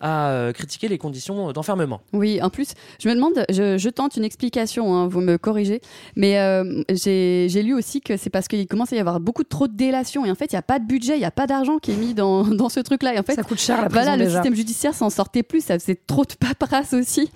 [0.00, 2.00] à, euh, critiquer les conditions d'enfermement.
[2.12, 2.68] Oui, en plus,
[3.00, 5.80] je me demande, je, je tente une explication, hein, vous me corrigez,
[6.16, 9.68] mais euh, j'ai lu aussi que c'est parce qu'il commence à y avoir beaucoup trop
[9.68, 11.46] de délations et en fait, il n'y a pas de budget, il n'y a pas
[11.46, 13.14] d'argent qui est mis dans, dans ce truc-là.
[13.14, 14.38] Et en fait, Ça coûte cher la voilà, prison le déjà.
[14.42, 17.30] système judiciaire s'en sortait plus, ça faisait trop de paperasse aussi.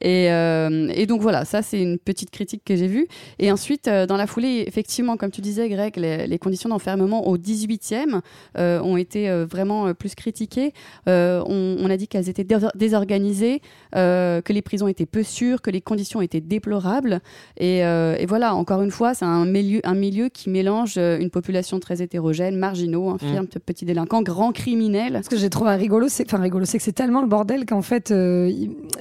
[0.00, 3.06] Et, euh, et donc voilà, ça c'est une petite critique que j'ai vue.
[3.38, 7.38] Et ensuite, euh, dans la foulée, effectivement, comme tu disais, Greg, les, conditions d'enfermement au
[7.38, 8.20] 18e
[8.58, 10.72] euh, ont été vraiment plus critiquées.
[11.06, 13.60] On, a dit qu'elles étaient dés- désorganisées,
[13.96, 17.20] euh, que les prisons étaient peu sûres, que les conditions étaient déplorables.
[17.58, 21.18] Et, euh, et voilà, encore une fois, c'est un milieu, un milieu qui mélange euh,
[21.18, 25.20] une population très hétérogène, marginaux, infirmes, petits délinquants, grands criminels.
[25.24, 27.82] Ce que j'ai trouvé rigolo, c'est enfin rigolo, c'est que c'est tellement le bordel qu'en
[27.82, 28.50] fait euh,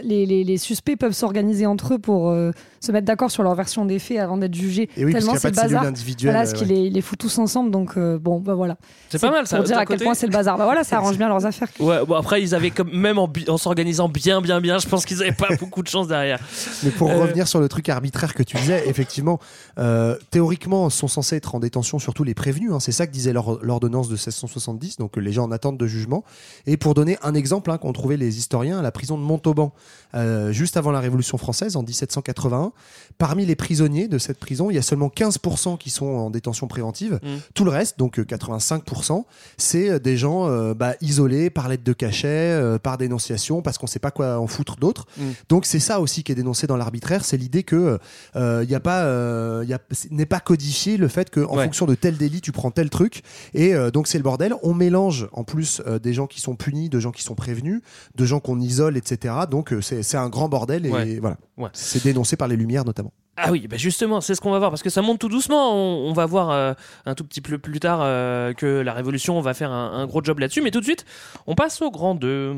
[0.04, 3.56] les, les- les suspects peuvent s'organiser entre eux pour euh, se mettre d'accord sur leur
[3.56, 4.90] version des faits avant d'être jugés.
[4.98, 5.84] Et oui, parce tellement c'est le bazar.
[6.24, 6.74] Voilà, euh, ce qu'il ouais.
[6.76, 8.78] les, les fout tous ensemble, donc euh, bon, bah voilà.
[9.10, 10.06] C'est pas mal, ça, Pour dire à quel côté.
[10.06, 10.58] point c'est le bazar.
[10.58, 11.70] Bah voilà, ça arrange bien leurs affaires.
[11.80, 15.06] Ouais, bon après ils avaient comme même en, en s'organisant bien bien bien, je pense
[15.06, 16.40] qu'ils avaient pas beaucoup de chance derrière.
[16.84, 19.40] Mais pour Euh, revenir sur le truc arbitraire que tu disais, effectivement,
[19.80, 22.72] euh, théoriquement, sont censés être en détention surtout les prévenus.
[22.72, 22.80] hein.
[22.80, 25.88] c'est ça que disait l'or- l'ordonnance de 1670, donc euh, les gens en attente de
[25.88, 26.24] jugement.
[26.68, 29.74] Et pour donner un exemple hein, qu'ont trouvé les historiens à la prison de Montauban,
[30.16, 32.72] euh, juste avant la Révolution française, en 1781,
[33.18, 36.68] parmi les prisonniers de cette prison, il y a seulement 15% qui sont en détention
[36.68, 37.20] préventive.
[37.24, 37.28] Mm.
[37.54, 39.24] Tout le reste, donc euh, 85%,
[39.58, 44.12] c'est des gens bah, isolés par lettre de cachet, par dénonciation, parce qu'on sait pas
[44.12, 45.06] quoi en foutre d'autre.
[45.18, 45.22] Mm.
[45.50, 48.00] Donc c'est ça aussi qui est dénoncé dans l'arbitraire, c'est l'idée que
[48.36, 51.58] il y a pas, euh, y a- c'est- n'est pas codifié le fait que en
[51.58, 51.64] Ouais.
[51.66, 53.22] fonction de tel délit tu prends tel truc
[53.54, 54.54] et euh, donc c'est le bordel.
[54.64, 57.82] On mélange en plus euh, des gens qui sont punis, de gens qui sont prévenus,
[58.16, 59.34] de gens qu'on isole, etc.
[59.50, 61.20] Donc euh, c'est c'est un grand bordel et Ouais.
[61.20, 61.38] voilà.
[61.58, 61.70] Ouais.
[61.74, 63.14] C'est dénoncé par les Lumières notamment.
[63.36, 65.74] Ah oui, bah justement, c'est ce qu'on va voir parce que ça monte tout doucement.
[65.76, 66.74] On, va voir euh,
[67.06, 70.24] un tout petit peu plus tard euh, que la Révolution va faire un, un gros
[70.24, 70.62] job là-dessus.
[70.62, 71.06] Mais tout de suite,
[71.48, 72.58] on passe au grand 2.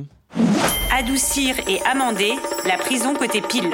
[0.91, 2.33] Adoucir et amender
[2.65, 3.71] la prison côté pile.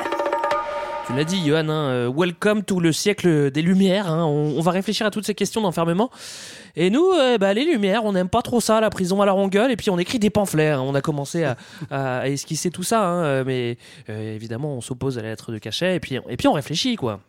[1.12, 4.08] Tu l'as dit, Johan, hein, euh, welcome tout le siècle des Lumières.
[4.10, 4.24] hein.
[4.26, 6.10] On, on va réfléchir à toutes ces questions d'enfermement.
[6.78, 9.22] Et nous, euh, bah, les Lumières, on n'aime pas trop ça, la prison.
[9.22, 10.70] Alors on gueule et puis on écrit des pamphlets.
[10.70, 10.80] hein.
[10.82, 11.58] On a commencé à,
[11.90, 13.78] à- à esquisser tout ça, euh, mais
[14.10, 16.96] euh, évidemment, on s'oppose à la lettre de cachet et puis, et puis on réfléchit,
[16.96, 17.20] quoi.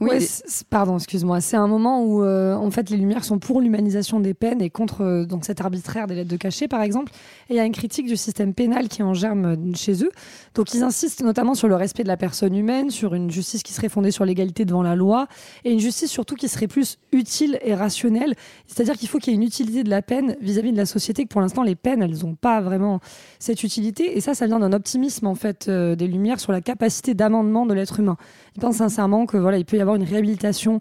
[0.00, 1.40] Ouais, c'est- pardon, excuse-moi.
[1.40, 4.70] C'est un moment où, euh, en fait, les Lumières sont pour l'humanisation des peines et
[4.70, 7.12] contre euh, donc cet arbitraire des lettres de cachet, par exemple.
[7.48, 10.02] Et il y a une critique du système pénal qui est en germe euh, chez
[10.04, 10.10] eux.
[10.54, 13.72] Donc, ils insistent notamment sur le respect de la personne humaine, sur une justice qui
[13.72, 15.26] serait fondée sur l'égalité devant la loi,
[15.64, 18.34] et une justice surtout qui serait plus utile et rationnelle.
[18.66, 21.24] C'est-à-dire qu'il faut qu'il y ait une utilité de la peine vis-à-vis de la société,
[21.24, 23.00] que pour l'instant, les peines, elles n'ont pas vraiment
[23.38, 24.16] cette utilité.
[24.16, 27.66] Et ça, ça vient d'un optimisme, en fait, euh, des Lumières sur la capacité d'amendement
[27.66, 28.16] de l'être humain.
[28.56, 30.80] Ils pensent sincèrement que voilà, il peut y avoir une réhabilitation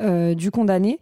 [0.00, 0.98] euh, du condamné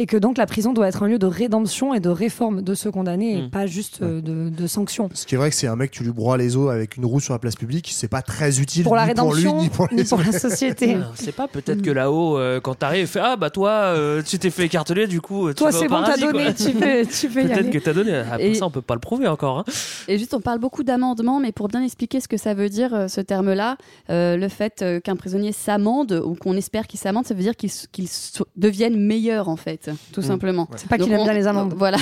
[0.00, 2.74] et que donc la prison doit être un lieu de rédemption et de réforme de
[2.74, 3.50] ce condamné et Mm.
[3.50, 5.08] pas juste euh, de, de sanction.
[5.14, 7.04] Ce qui est vrai que c'est un mec, tu lui broies les os avec une
[7.04, 9.62] roue sur la place publique, c'est pas très utile Pour la ni pour lui rédemption,
[9.62, 10.96] ni pour, les ni pour la société.
[11.14, 14.50] C'est pas peut-être que là-haut, euh, quand t'arrives, fait ah bah toi, euh, tu t'es
[14.50, 17.70] fait écarteler, du coup, tu Toi, c'est bon, t'as donné, tu peux, tu peux Peut-être
[17.70, 18.14] que t'as donné.
[18.16, 19.58] Après Et- ça, on peut pas le prouver encore.
[19.58, 19.64] hein.
[20.08, 22.94] Et juste, on parle beaucoup d'amendement, mais pour bien expliquer ce que ça veut dire,
[22.94, 23.76] euh, ce terme-là,
[24.08, 27.68] euh, le fait qu'un prisonnier s'amende ou qu'on espère qu'il s'amende, ça veut dire qu'il
[27.68, 30.24] s- qu'il so- devienne meilleur, en fait, tout Mm.
[30.24, 30.68] simplement.
[30.76, 31.74] C'est pas qu'il aime bien les amendes.
[31.78, 31.98] Voilà.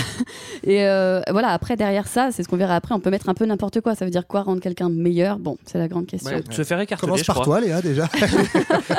[0.64, 3.34] Et euh, voilà, après, derrière ça, c'est ce qu'on verra après, on peut mettre un
[3.34, 3.94] peu n'importe quoi.
[3.94, 5.38] Ça veut dire quoi rendre quelqu'un meilleur?
[5.38, 6.36] Bon, c'est la grande question.
[6.36, 7.06] Ouais, Se faire écarteler.
[7.08, 7.44] Commence je par crois.
[7.44, 8.08] toi, Léa, déjà.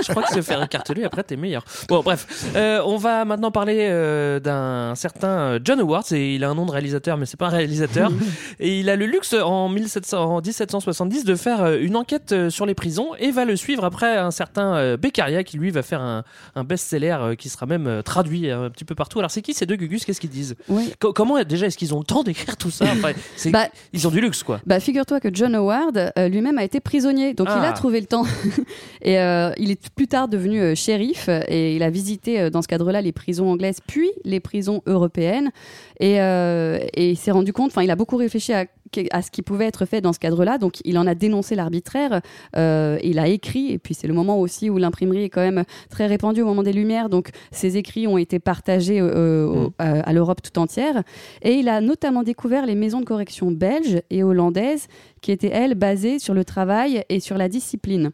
[0.04, 1.64] je crois que se faire écarteler, après t'es meilleur.
[1.88, 6.06] Bon, bref, Euh, on va maintenant parler euh, d'un certain John Howard.
[6.12, 8.12] Et il a un nom de réalisateur, mais c'est pas un réalisateur.
[8.60, 12.74] et il a le luxe en, 1700, en 1770 de faire une enquête sur les
[12.76, 16.24] prisons et va le suivre après un certain Beccaria qui lui va faire un,
[16.56, 19.20] un best-seller qui sera même traduit un petit peu partout.
[19.20, 20.06] Alors c'est qui ces deux Gugus?
[20.06, 20.56] Qu'est-ce qu'ils disent?
[20.70, 20.94] Oui.
[21.00, 22.86] Comment déjà est-ce qu'ils ont le temps d'écrire tout ça?
[22.86, 23.12] Enfin,
[23.52, 24.62] Bah, Ils ont du luxe quoi.
[24.66, 27.70] Bah, figure-toi que John Howard euh, lui-même a été prisonnier, donc il Ah.
[27.70, 28.24] a trouvé le temps.
[29.02, 32.68] et euh, il est plus tard devenu euh, shérif et il a visité dans ce
[32.68, 35.52] cadre-là les prisons anglaises puis les prisons européennes.
[36.00, 38.66] Et, et il s'est rendu compte, enfin, il a beaucoup réfléchi à,
[39.12, 40.58] à ce qui pouvait être fait dans ce cadre-là.
[40.58, 42.22] Donc, il en a dénoncé l'arbitraire.
[42.56, 45.64] euh, il a écrit, et puis c'est le moment aussi où l'imprimerie est quand même
[45.90, 47.10] très répandue au moment des Lumières.
[47.10, 51.04] Donc, ses écrits ont été partagés euh, au- à, à l'Europe tout entière.
[51.42, 54.88] Et il a notamment découvert les maisons de correction belges et hollandaises
[55.22, 58.12] qui étaient, elles, basées sur le travail et sur la discipline.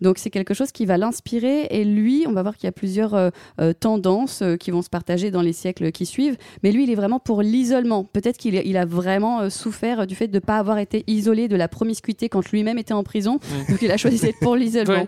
[0.00, 2.72] Donc c'est quelque chose qui va l'inspirer et lui, on va voir qu'il y a
[2.72, 6.72] plusieurs euh, euh, tendances euh, qui vont se partager dans les siècles qui suivent, mais
[6.72, 8.04] lui, il est vraiment pour l'isolement.
[8.04, 11.48] Peut-être qu'il il a vraiment euh, souffert du fait de ne pas avoir été isolé
[11.48, 15.06] de la promiscuité quand lui-même était en prison, donc il a choisi d'être pour l'isolement.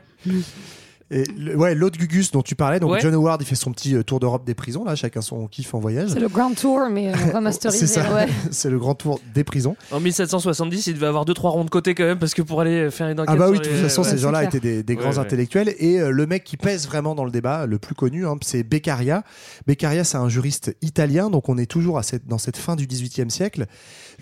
[1.12, 3.00] Et le- ouais, l'autre Gugus dont tu parlais, donc Ouais.
[3.00, 5.74] John Howard, il fait son petit euh, tour d'Europe des prisons, là, chacun son kiff
[5.74, 6.10] en voyage.
[6.10, 7.86] C'est le Grand Tour, mais euh, remasterisé.
[7.86, 8.26] C'est ça, ouais.
[8.52, 9.74] c'est le grand tour des prisons.
[9.90, 12.60] En 1770, il devait avoir deux trois ronds de côté quand même parce que pour
[12.60, 13.34] aller faire une enquête.
[13.34, 15.18] Ah bah oui, de toute façon, ouais, ces gens-là étaient des, des Ouais, grands ouais.
[15.18, 15.74] intellectuels.
[15.78, 18.62] Et euh, le mec qui pèse vraiment dans le débat, le plus connu, hein, c'est
[18.62, 19.24] Beccaria.
[19.66, 22.86] Beccaria, c'est un juriste italien, donc on est toujours à cette, dans cette fin du
[22.86, 23.66] XVIIIe siècle.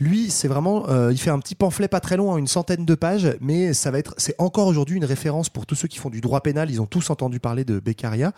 [0.01, 2.85] Lui, c'est vraiment, euh, il fait un petit pamphlet pas très long, hein, une centaine
[2.85, 5.99] de pages, mais ça va être, c'est encore aujourd'hui une référence pour tous ceux qui
[5.99, 6.71] font du droit pénal.
[6.71, 8.33] Ils ont tous entendu parler de Beccaria.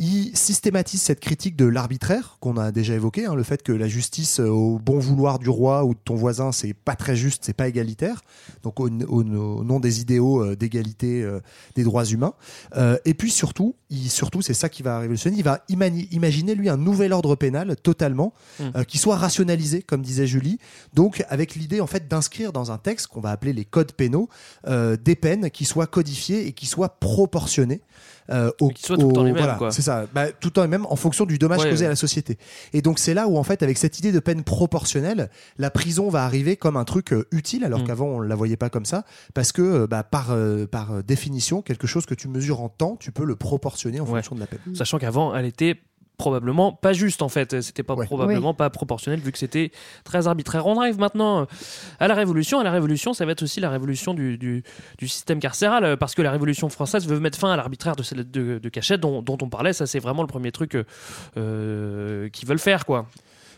[0.00, 3.88] Il systématise cette critique de l'arbitraire qu'on a déjà évoqué, hein, le fait que la
[3.88, 7.42] justice euh, au bon vouloir du roi ou de ton voisin, c'est pas très juste,
[7.44, 8.22] c'est pas égalitaire.
[8.62, 11.40] Donc au, au- au nom des idéaux euh, d'égalité euh,
[11.74, 12.34] des droits humains.
[12.76, 15.36] Euh, et puis surtout, il, surtout c'est ça qui va révolutionner.
[15.36, 18.64] Il va imaginer lui un nouvel ordre pénal totalement Mm.
[18.76, 20.58] euh, qui soit rationalisé, comme disait Julie.
[20.94, 24.28] Donc avec l'idée en fait d'inscrire dans un texte qu'on va appeler les codes pénaux
[24.68, 27.80] euh, des peines qui soient codifiées et qui soient proportionnées.
[28.30, 29.70] Euh, au, qui soient tout le temps au- les mêmes, voilà, quoi.
[29.72, 30.04] c'est ça.
[30.14, 31.86] Bah, tout le temps les mêmes en fonction du dommage Ouais, causé ouais.
[31.86, 32.36] à la société.
[32.74, 36.08] Et donc c'est là où en fait avec cette idée de peine proportionnelle, la prison
[36.10, 37.84] va arriver comme un truc euh, utile alors Mm.
[37.86, 41.62] qu'avant on la voyait pas comme ça parce que euh, bah, par euh, par définition
[41.62, 44.46] quelque chose que tu mesures en temps, tu peux le proportionner en fonction de la
[44.46, 44.60] peine.
[44.74, 45.80] Sachant qu'avant, elle était
[46.18, 47.60] probablement pas juste en fait.
[47.62, 48.56] C'était pas probablement Oui.
[48.56, 49.70] pas proportionnel vu que c'était
[50.04, 50.66] très arbitraire.
[50.66, 51.44] On arrive maintenant euh,
[52.00, 52.58] à la Révolution.
[52.58, 54.64] À la Révolution, ça va être aussi la révolution du, du,
[54.98, 58.02] du système carcéral euh, parce que la Révolution française veut mettre fin à l'arbitraire de,
[58.24, 59.72] de, de cachette dont, dont on parlait.
[59.72, 60.76] Ça, c'est vraiment le premier truc
[61.36, 63.06] euh, qu'ils veulent faire quoi.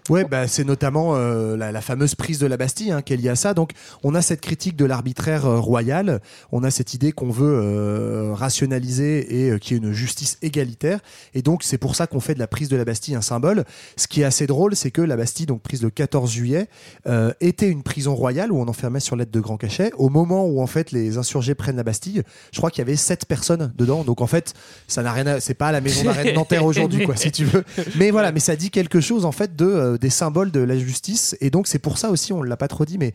[0.08, 3.16] Ouais, bah, c'est notamment euh, la, la fameuse prise de la Bastille hein, qui est
[3.16, 3.54] liée à ça.
[3.54, 6.20] Donc, on a cette critique de l'arbitraire euh, royal,
[6.52, 11.00] on a cette idée qu'on veut euh, rationaliser et qu'il y ait une justice égalitaire.
[11.34, 13.64] Et donc, c'est pour ça qu'on fait de la prise de la Bastille un symbole.
[13.96, 16.68] Ce qui est assez drôle, c'est que la Bastille, donc prise le 14 juillet,
[17.40, 19.92] était une prison royale où on enfermait sur lettre de grand cachet.
[19.96, 22.96] Au moment où en fait les insurgés prennent la Bastille, je crois qu'il y avait
[22.96, 24.04] sept personnes dedans.
[24.04, 24.54] Donc en fait,
[24.88, 25.40] ça n'a rien, à...
[25.40, 27.64] c'est pas la maison d'arrêt de Nanterre aujourd'hui, quoi, si tu veux.
[27.96, 31.36] Mais voilà, mais ça dit quelque chose en fait de des symboles de la justice.
[31.40, 33.14] Et donc c'est pour ça aussi, on l'a pas trop dit, mais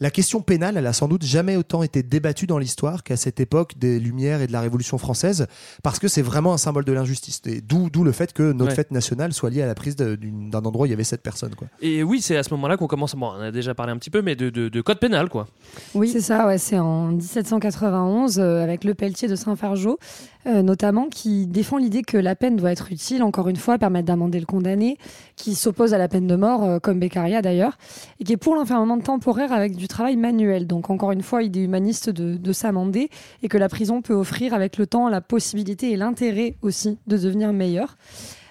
[0.00, 3.38] la question pénale, elle a sans doute jamais autant été débattue dans l'histoire qu'à cette
[3.40, 5.46] époque des Lumières et de la Révolution française,
[5.82, 7.42] parce que c'est vraiment un symbole de l'injustice.
[7.68, 8.74] D'où, d'où le fait que notre Ouais.
[8.76, 11.54] fête nationale soit liée à la prise d'un endroit où il y avait sept personnes,
[11.54, 11.68] quoi.
[11.82, 13.14] Et oui, c'est à ce moment-là qu'on commence.
[13.14, 15.46] Bon, on a déjà parlé un petit peu, mais de, de- de code pénal quoi.
[15.94, 19.98] Oui, c'est ça, ouais, c'est en 1791 euh, avec le Pelletier de Saint-Fargeau,
[20.46, 24.06] euh, notamment, qui défend l'idée que la peine doit être utile, encore une fois, permettre
[24.06, 24.96] d'amender le condamné,
[25.36, 27.76] qui s'oppose à la peine de mort, euh, comme Beccaria d'ailleurs,
[28.20, 30.66] et qui est pour l'enfermement temporaire avec du travail manuel.
[30.66, 33.10] Donc, encore une fois, idée humaniste de, de s'amender,
[33.42, 37.18] et que la prison peut offrir avec le temps la possibilité et l'intérêt aussi de
[37.18, 37.96] devenir meilleur.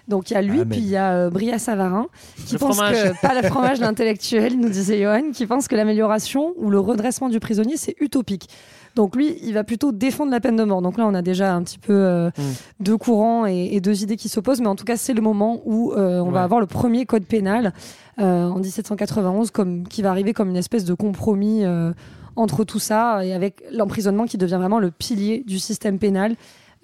[0.09, 0.69] Donc il y a lui, Amen.
[0.69, 2.07] puis il y a euh, Bria Savarin,
[2.45, 2.95] qui Le pense fromage.
[2.95, 7.29] que, pas le fromage, l'intellectuel, nous disait Johan, qui pense que l'amélioration ou le redressement
[7.29, 8.49] du prisonnier, c'est utopique.
[8.95, 10.81] Donc lui, il va plutôt défendre la peine de mort.
[10.81, 12.31] Donc là, on a déjà un petit peu euh,
[12.79, 15.61] deux courants et, et deux idées qui s'opposent, mais en tout cas, c'est le moment
[15.63, 17.71] où euh, on va avoir le premier code pénal
[18.19, 21.93] euh, en 1791, comme, qui va arriver comme une espèce de compromis euh,
[22.35, 26.35] entre tout ça et avec l'emprisonnement qui devient vraiment le pilier du système pénal.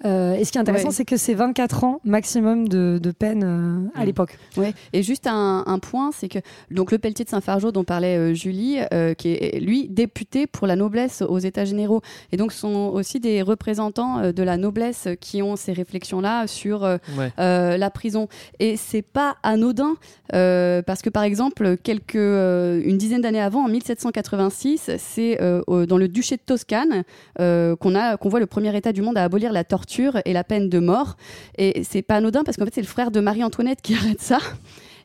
[0.04, 0.94] Euh, et ce qui est intéressant, Ouais.
[0.94, 4.06] c'est que c'est 24 ans maximum de, de peine euh, à Mm.
[4.06, 4.38] l'époque.
[4.58, 4.74] Ouais.
[4.92, 6.38] Et juste un, un point, c'est que
[6.70, 10.66] donc le Pelletier de Saint-Fargeau dont parlait euh, Julie, euh, qui est lui député pour
[10.66, 14.58] la noblesse aux États généraux, et donc ce sont aussi des représentants euh, de la
[14.58, 17.32] noblesse qui ont ces réflexions-là sur euh, Ouais.
[17.38, 18.28] euh, la prison.
[18.60, 19.94] Et c'est pas anodin
[20.34, 25.86] euh, parce que par exemple quelques euh, une dizaine d'années avant, en 1786, c'est euh,
[25.86, 27.04] dans le duché de Toscane
[27.40, 29.85] euh, qu'on a qu'on voit le premier État du monde à abolir la torture
[30.24, 31.16] et la peine de mort.
[31.58, 34.38] Et c'est pas anodin parce qu'en fait c'est le frère de Marie-Antoinette qui arrête ça.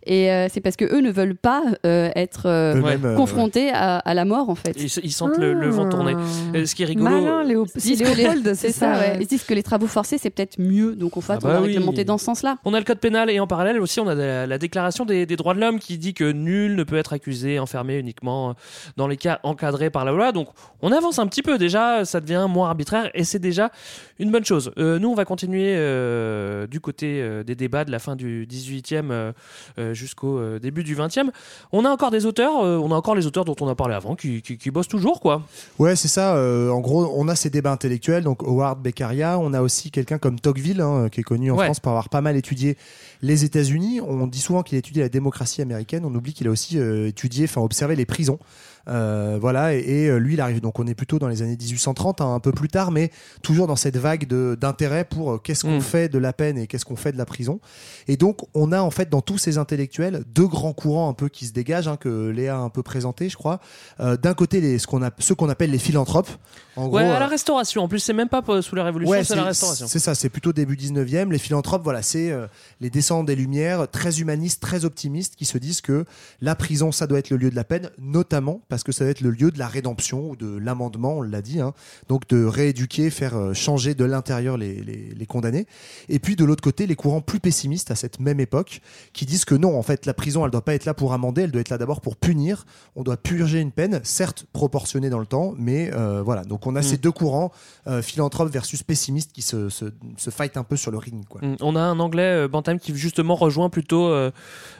[0.05, 4.13] Et euh, c'est parce que eux ne veulent pas euh, être euh, confrontés à, à
[4.13, 4.73] la mort en fait.
[4.77, 6.15] Ils, ils sentent le, le vent tourner.
[6.55, 7.09] Euh, ce qui est rigolo.
[7.09, 7.65] Malin, Léo.
[7.75, 9.17] Ils disent C'est que les- Léopold, c'est ça, ouais.
[9.19, 11.53] Ils disent que les travaux forcés c'est peut-être mieux, donc en fait Ah on bah
[11.53, 11.67] va oui.
[11.67, 12.57] réglementer dans ce sens-là.
[12.65, 15.25] On a le code pénal et en parallèle aussi on a la, la déclaration des,
[15.25, 18.55] des droits de l'homme qui dit que nul ne peut être accusé, enfermé uniquement
[18.97, 20.31] dans les cas encadrés par la loi.
[20.31, 20.47] Donc
[20.81, 23.71] on avance un petit peu déjà, ça devient moins arbitraire et c'est déjà
[24.19, 24.71] une bonne chose.
[24.77, 28.47] Euh, nous on va continuer euh, du côté euh, des débats de la fin du
[28.49, 29.31] 18e euh,
[29.79, 31.29] euh, jusqu'au euh, début du 20e.
[31.71, 33.95] On a encore des auteurs, euh, on a encore les auteurs dont on a parlé
[33.95, 35.43] avant qui, qui, qui bossent toujours quoi.
[35.79, 36.35] Ouais, c'est ça.
[36.35, 39.37] euh, en gros, on a ces débats intellectuels, donc Howard Beccaria.
[39.39, 41.65] On a aussi quelqu'un comme Tocqueville, hein, qui est connu en Ouais.
[41.65, 42.77] France pour avoir pas mal étudié
[43.21, 44.01] les États-Unis.
[44.01, 46.03] On dit souvent qu'il a étudié la démocratie américaine.
[46.05, 48.39] On oublie qu'il a aussi euh, étudié, enfin observé les prisons.
[48.87, 50.59] Euh, voilà, et, et, euh, lui, il arrive.
[50.61, 53.11] Donc, on est plutôt dans les années 1830, hein, un peu plus tard, mais
[53.43, 55.81] toujours dans cette vague de- d'intérêt pour euh, qu'est-ce qu'on Mm.
[55.81, 57.59] fait de la peine et qu'est-ce qu'on fait de la prison.
[58.07, 61.29] Et donc, on a en fait dans tous ces intellectuels deux grands courants un peu
[61.29, 63.59] qui se dégagent, hein, que Léa a un peu présenté, je crois.
[63.99, 66.29] Euh, D'un côté, les, ce qu'on a, ceux qu'on appelle les philanthropes.
[66.77, 67.83] En gros, ouais, à euh, la restauration.
[67.83, 69.87] En plus c'est même pas euh, sous la révolution, Ouais, c'est la restauration.
[69.87, 71.29] C'est ça, c'est plutôt début 19e.
[71.31, 72.47] Les philanthropes, voilà, c'est euh,
[72.79, 76.05] les descendants des Lumières, très humanistes, très optimistes, qui se disent que
[76.41, 79.09] la prison, ça doit être le lieu de la peine, notamment parce que ça va
[79.11, 81.59] être le lieu de la rédemption ou de l'amendement, on l'a dit.
[81.61, 81.73] hein.
[82.07, 85.67] Donc de rééduquer, faire euh, changer de l'intérieur les, les- les condamnés.
[86.09, 88.81] Et puis de l'autre côté, les courants plus pessimistes à cette même époque,
[89.13, 91.41] qui disent que non, en fait, la prison, elle doit pas être là pour amender,
[91.43, 92.65] elle doit être là d'abord pour punir.
[92.95, 96.43] On doit purger une peine, certes proportionnée dans le temps, mais euh, voilà.
[96.43, 96.83] Donc on a Mm.
[96.83, 97.51] ces deux courants,
[97.87, 99.85] euh, philanthropes versus pessimistes, qui se, se,
[100.17, 101.23] se fight un peu sur le ring.
[101.27, 101.41] Quoi.
[101.41, 101.55] Mm.
[101.61, 104.31] On a un anglais, euh, Bantam, qui justement rejoint plutôt euh,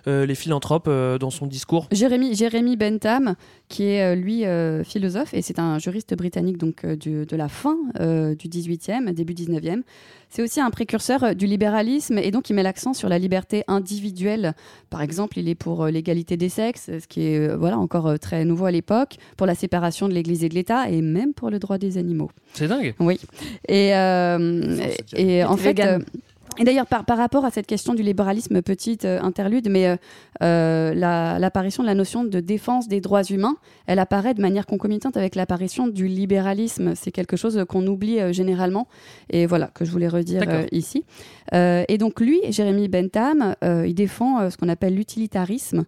[0.08, 1.88] euh, les philanthropes euh, dans son discours.
[1.92, 3.36] Jérémy, Jérémy Bentham,
[3.70, 7.48] qui est lui euh, philosophe, et c'est un juriste britannique donc euh, du- de la
[7.50, 9.82] fin euh, du 18e, début 19e.
[10.32, 13.64] C'est aussi un précurseur euh, du libéralisme, et donc il met l'accent sur la liberté
[13.68, 14.54] individuelle.
[14.90, 18.18] Par exemple, il est pour euh, l'égalité des sexes, ce qui est euh, voilà, encore
[18.18, 21.50] très nouveau à l'époque, pour la séparation de l'Église et de l'État, et même pour
[21.50, 22.32] le droit des animaux.
[22.54, 22.96] C'est dingue.
[23.00, 23.20] Oui.
[23.68, 25.82] Et, euh, et en fait.
[26.58, 29.96] Et d'ailleurs, par, par rapport à cette question du libéralisme, petite euh, interlude, mais euh,
[30.44, 33.56] euh, la- l'apparition de la notion de défense des droits humains,
[33.88, 36.94] elle apparaît de manière concomitante avec l'apparition du libéralisme.
[36.96, 38.88] C'est quelque chose qu'on oublie euh, généralement,
[39.30, 41.04] et voilà, que je voulais redire ici.
[41.54, 45.84] Et donc lui, Jérémy Bentham, il défend ce qu'on appelle l'utilitarisme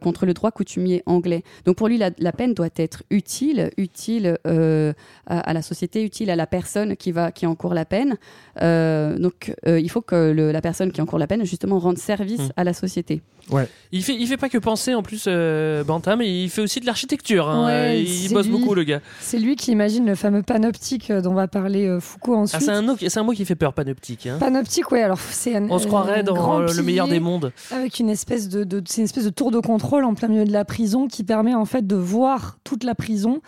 [0.00, 1.42] contre le droit coutumier anglais.
[1.64, 4.92] Donc pour lui, la, la peine doit être utile, utile à,
[5.26, 8.16] à la société, utile à la personne qui va qui encourt la peine.
[8.60, 12.52] Donc il faut que le- la personne qui encourt la peine justement rende service Mm.
[12.56, 13.22] à la société.
[13.52, 13.68] Ouais.
[13.92, 16.86] Il fait, il fait pas que penser en plus, euh, Bantam, il fait aussi de
[16.86, 17.48] l'architecture.
[17.48, 17.66] hein.
[17.66, 18.52] Ouais, il bosse lui.
[18.52, 19.00] beaucoup, le gars.
[19.20, 22.62] C'est lui qui imagine le fameux panoptique euh, dont va parler euh, Foucault Ah, ensuite.
[22.62, 24.26] c'est un, mot qui- c'est un mot qui fait peur, panoptique.
[24.26, 24.36] hein.
[24.38, 25.68] Panoptique, ouais, alors c'est un.
[25.70, 27.52] On se euh, croirait dans grand le meilleur des mondes.
[27.72, 30.44] Avec une espèce de, de- c'est une espèce de tour de contrôle en plein milieu
[30.44, 33.40] de la prison qui permet en fait de voir toute la prison,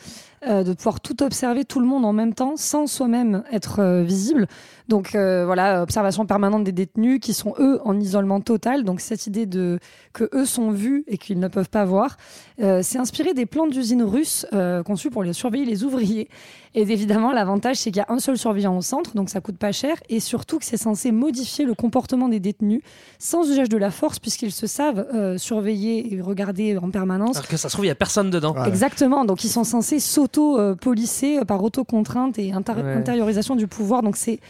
[0.49, 4.03] euh, de pouvoir tout observer, tout le monde en même temps, sans soi-même être euh,
[4.03, 4.49] visible.
[4.89, 8.83] Donc euh, voilà, observation permanente des détenus qui sont eux en isolement total.
[8.83, 9.79] Donc cette idée de
[10.13, 12.17] que eux sont vus et qu'ils ne peuvent pas voir,
[12.61, 16.29] euh, c'est inspiré des plans d'usines russes euh, conçus pour les surveiller les ouvriers.
[16.75, 19.57] Et évidemment, l'avantage, c'est qu'il y a un seul surveillant au centre, donc ça coûte
[19.59, 22.81] pas cher, et surtout que c'est censé modifier le comportement des détenus
[23.19, 27.37] sans usage de la force, puisqu'ils se savent euh, surveiller et regarder en permanence.
[27.37, 28.55] Alors que ça se trouve, il y a personne dedans.
[28.65, 32.95] Exactement, donc ils sont censés s'auto-polisser euh, par autocontrainte et inter- Ouais.
[32.95, 34.41] intériorisation du pouvoir, donc c'est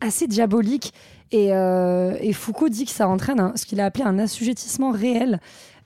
[0.00, 0.92] assez diabolique.
[1.30, 5.40] Et, euh, et Foucault dit que ça entraîne ce qu'il a appelé un assujettissement réel.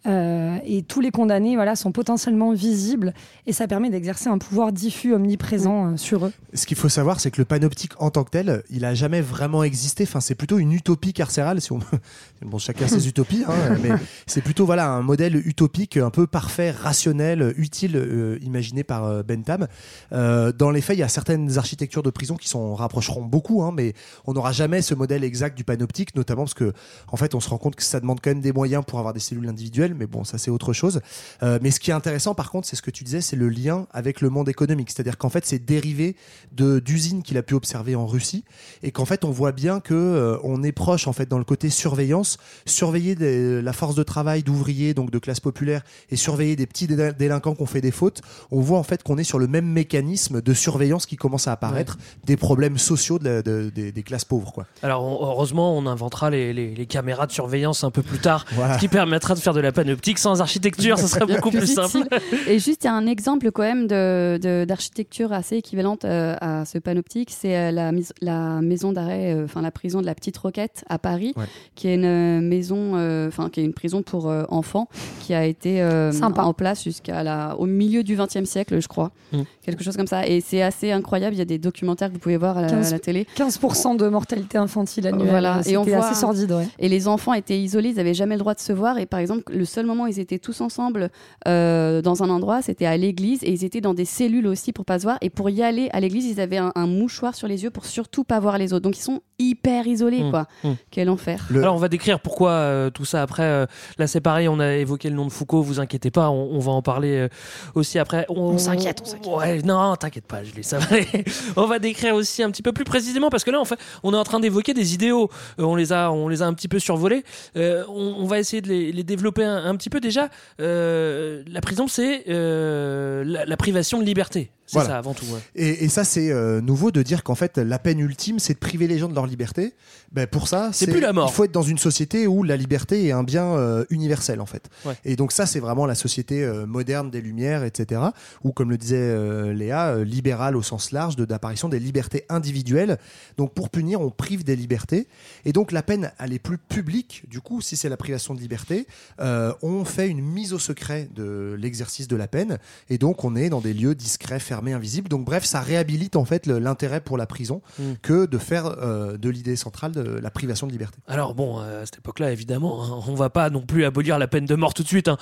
[0.07, 3.15] Euh, et tous les condamnés voilà, sont potentiellement visibles
[3.47, 6.33] et ça permet d'exercer un pouvoir diffus, omniprésent euh, sur eux.
[6.55, 9.21] Ce qu'il faut savoir, c'est que le panoptique en tant que tel, il a jamais
[9.21, 10.05] vraiment existé.
[10.05, 11.61] Enfin, c'est plutôt une utopie carcérale.
[11.61, 11.79] Si on...
[12.43, 13.91] bon, chacun ses utopies, hein, mais
[14.27, 19.23] c'est plutôt voilà un modèle utopique, un peu parfait, rationnel, utile, euh, imaginé par euh,
[19.23, 19.67] Bentham.
[20.13, 23.63] Euh, dans les faits, il y a certaines architectures de prison qui s'en rapprocheront beaucoup,
[23.63, 23.95] hein, mais
[24.27, 26.73] on n'aura jamais ce modèle exact du panoptique, notamment parce que
[27.09, 29.15] en fait, on se rend compte que ça demande quand même des moyens pour avoir
[29.15, 29.92] des cellules individuelles.
[29.99, 31.01] Mais bon, ça c'est autre chose.
[31.43, 33.49] Euh, mais ce qui est intéressant, par contre, c'est ce que tu disais, c'est le
[33.49, 34.91] lien avec le monde économique.
[34.91, 36.17] C'est-à-dire qu'en fait, c'est dérivé
[36.53, 38.45] de d'usines qu'il a pu observer en Russie,
[38.83, 41.45] et qu'en fait, on voit bien que euh, on est proche, en fait, dans le
[41.45, 46.57] côté surveillance, surveiller des- la force de travail d'ouvriers, donc de classe populaire, et surveiller
[46.57, 48.21] des petits dé- délinquants qui ont fait des fautes.
[48.51, 51.53] On voit en fait qu'on est sur le même mécanisme de surveillance qui commence à
[51.53, 54.67] apparaître des problèmes sociaux de la- de- des- des classes pauvres, quoi.
[54.83, 58.75] Alors heureusement, on inventera les, les- les caméras de surveillance un peu plus tard, Voilà.
[58.75, 62.07] ce qui permettra de faire de la panoptique sans architecture, ça serait beaucoup plus simple.
[62.47, 66.35] Et juste, il y a un exemple quand même de- de- d'architecture assez équivalente euh,
[66.41, 67.91] à ce panoptique, c'est euh, la,
[68.21, 71.45] la maison d'arrêt, euh, enfin la prison de la Petite Roquette à Paris, Ouais.
[71.75, 74.89] qui est une maison, euh, enfin qui est une prison pour euh, enfants,
[75.21, 76.43] qui a été euh, Sympa.
[76.43, 79.43] en place jusqu'à la, au milieu du XXe siècle, je crois, Mm.
[79.65, 80.27] quelque chose comme ça.
[80.27, 81.35] Et c'est assez incroyable.
[81.35, 83.27] Il y a des documentaires que vous pouvez voir à la, à 15 la télé.
[83.37, 85.29] 15% de mortalité infantile annuelle.
[85.31, 86.69] Voilà, C'était et on voit assez sordide, ouais.
[86.79, 88.99] Et les enfants étaient isolés, ils n'avaient jamais le droit de se voir.
[88.99, 91.11] Et par exemple, le seul moment où ils étaient tous ensemble
[91.49, 93.43] euh, dans un endroit, c'était à l'église.
[93.43, 95.19] Et ils étaient dans des cellules aussi pour pas se voir.
[95.21, 97.87] Et pour y aller à l'église, ils avaient un, un mouchoir sur les yeux pour
[97.87, 98.83] surtout pas voir les autres.
[98.85, 100.47] Donc ils sont hyper isolés, Mmh, quoi.
[100.63, 100.71] mmh.
[100.93, 101.49] Quel enfer.
[101.51, 103.43] Alors on va décrire pourquoi euh, tout ça après.
[103.43, 103.67] euh,
[103.99, 106.59] là c'est pareil, on a évoqué le nom de Foucault, vous inquiétez pas, on, on
[106.61, 107.29] va en parler euh,
[107.75, 108.25] aussi après.
[108.29, 109.35] On s'inquiète, on s'inquiète.
[109.35, 111.25] Ouais, non, t'inquiète pas, Julie, ça va aller.
[111.57, 114.13] on va décrire aussi un petit peu plus précisément parce que là en fait, on
[114.15, 115.29] est en train d'évoquer des idéaux.
[115.59, 117.25] Euh, on les a, on les a un petit peu survolés.
[117.57, 120.29] Euh, on, on va essayer de les, les développer un, un petit peu déjà.
[120.61, 124.51] Euh, la prison, c'est euh, la, la privation de liberté.
[124.81, 125.41] C'est ça, avant tout, ouais.
[125.55, 128.59] Et, et ça, c'est euh, nouveau de dire qu'en fait, la peine ultime, c'est de
[128.59, 129.75] priver les gens de leur liberté.
[130.13, 131.29] Ben, pour ça, C'est plus la mort.
[131.31, 134.47] Il faut être dans une société où la liberté est un bien euh, universel, en
[134.47, 134.69] fait.
[134.85, 134.95] Ouais.
[135.05, 138.01] Et donc ça, c'est vraiment la société euh, moderne des Lumières, etc.
[138.45, 142.99] Ou comme le disait Léa, libérale au sens large de d'apparition des libertés individuelles.
[143.37, 145.09] Donc pour punir, on prive des libertés.
[145.45, 147.25] Et donc la peine, elle est plus publique.
[147.29, 148.87] Du coup, si c'est la privation de liberté,
[149.19, 152.59] on fait une mise au secret de l'exercice de la peine.
[152.91, 155.09] Et donc on est dans des lieux discrets, fermés, invisibles.
[155.09, 157.83] Donc bref, ça réhabilite en fait l'intérêt pour la prison Mm.
[158.03, 160.99] que de faire euh, de l'idée centrale de la privation de liberté.
[161.09, 164.29] Alors bon, euh, à cette époque-là, évidemment, hein, on va pas non plus abolir la
[164.29, 165.09] peine de mort tout de suite.
[165.09, 165.17] hein.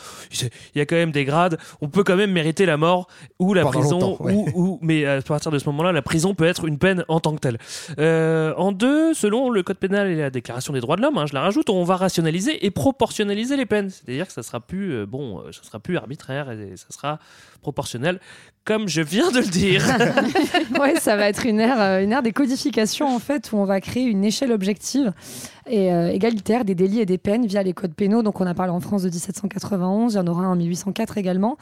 [0.74, 1.58] Il y a quand même des grades.
[1.80, 3.06] On peut quand même mériter la mort
[3.38, 4.34] ou la Pendant prison, ouais.
[4.34, 7.20] ou, ou- mais à partir de ce moment-là, la prison peut être une peine en
[7.20, 7.58] tant que telle.
[7.98, 11.26] Euh, en deux, selon le code pénal et la Déclaration des droits de l'homme, hein,
[11.26, 13.90] je la rajoute, on va rationaliser et proportionnaliser les peines.
[13.90, 17.18] C'est-à-dire que ça sera plus euh, bon, ça sera plus arbitraire et ça sera
[17.60, 18.20] proportionnel,
[18.64, 19.84] comme je viens de le dire.
[20.80, 23.64] ouais, ça va être une ère, euh, une ère des codifications en fait, où on
[23.64, 25.12] va créer une échelle objective
[25.70, 28.22] et euh, égalitaire des délits et des peines via les codes pénaux.
[28.22, 31.16] Donc on a parlé en France de 1791, il y en aura un en 1804
[31.16, 31.56] également.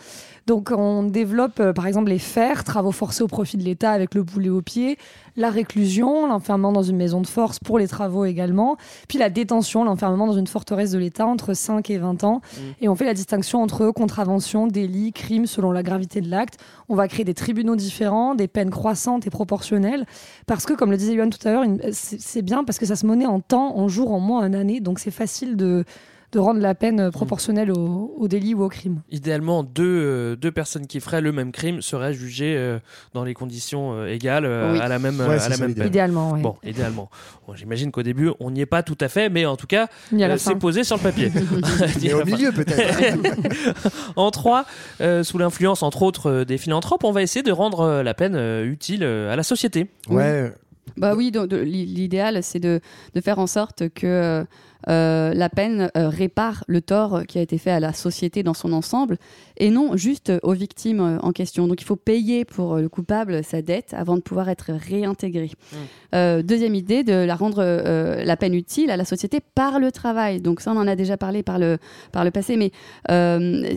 [0.47, 4.15] Donc on développe euh, par exemple les fers, travaux forcés au profit de l'État avec
[4.15, 4.97] le boulet au pied,
[5.37, 8.77] la réclusion, l'enfermement dans une maison de force pour les travaux également,
[9.09, 12.41] puis la détention, l'enfermement dans une forteresse de l'État entre 5 et 20 ans.
[12.81, 16.59] Et on fait la distinction entre contravention, délit, crime selon la gravité de l'acte.
[16.89, 20.07] On va créer des tribunaux différents, des peines croissantes et proportionnelles,
[20.47, 22.97] parce que, comme le disait Yohan tout à l'heure, une- c'est bien parce que ça
[22.97, 25.85] se monnaie en temps, en jours, en mois, en années, donc c'est facile de,
[26.33, 29.01] de rendre la peine proportionnelle au, au délit ou au crime.
[29.11, 32.79] Idéalement, deux, euh, deux personnes qui feraient le même crime seraient jugées euh,
[33.15, 34.79] dans les conditions euh, égales euh, Oui.
[34.79, 35.85] à la même, Ouais, à c'est la ça, même l'idéal.
[35.87, 35.93] peine.
[35.93, 36.41] Idéalement, ouais.
[36.43, 37.09] Bon, idéalement.
[37.47, 39.89] Bon, J'imagine qu'au début, on n'y est pas tout à fait, mais en tout cas,
[40.13, 41.33] euh, c'est posé sur le papier.
[42.03, 43.17] Mais au milieu, peut-être.
[44.17, 44.67] en trois,
[45.01, 48.13] euh, sous l'influence entre autres euh, des philanthropes, on va essayer de rendre euh, la
[48.15, 49.89] peine euh, utile euh, à la société.
[50.11, 50.53] Ouais.
[50.97, 51.33] Bah oui,
[51.65, 52.81] l'idéal, c'est de,
[53.15, 54.45] de faire en sorte que euh,
[54.89, 58.55] euh, la peine euh, répare le tort qui a été fait à la société dans
[58.55, 59.19] son ensemble
[59.57, 61.67] et non juste aux victimes en question.
[61.67, 65.51] Donc il faut payer pour le coupable sa dette avant de pouvoir être réintégré.
[66.15, 67.63] Euh, deuxième idée, de la rendre
[68.25, 70.41] la peine utile à la société par le travail.
[70.41, 71.79] Donc ça, on en a déjà parlé par le,
[72.13, 72.71] par le passé, mais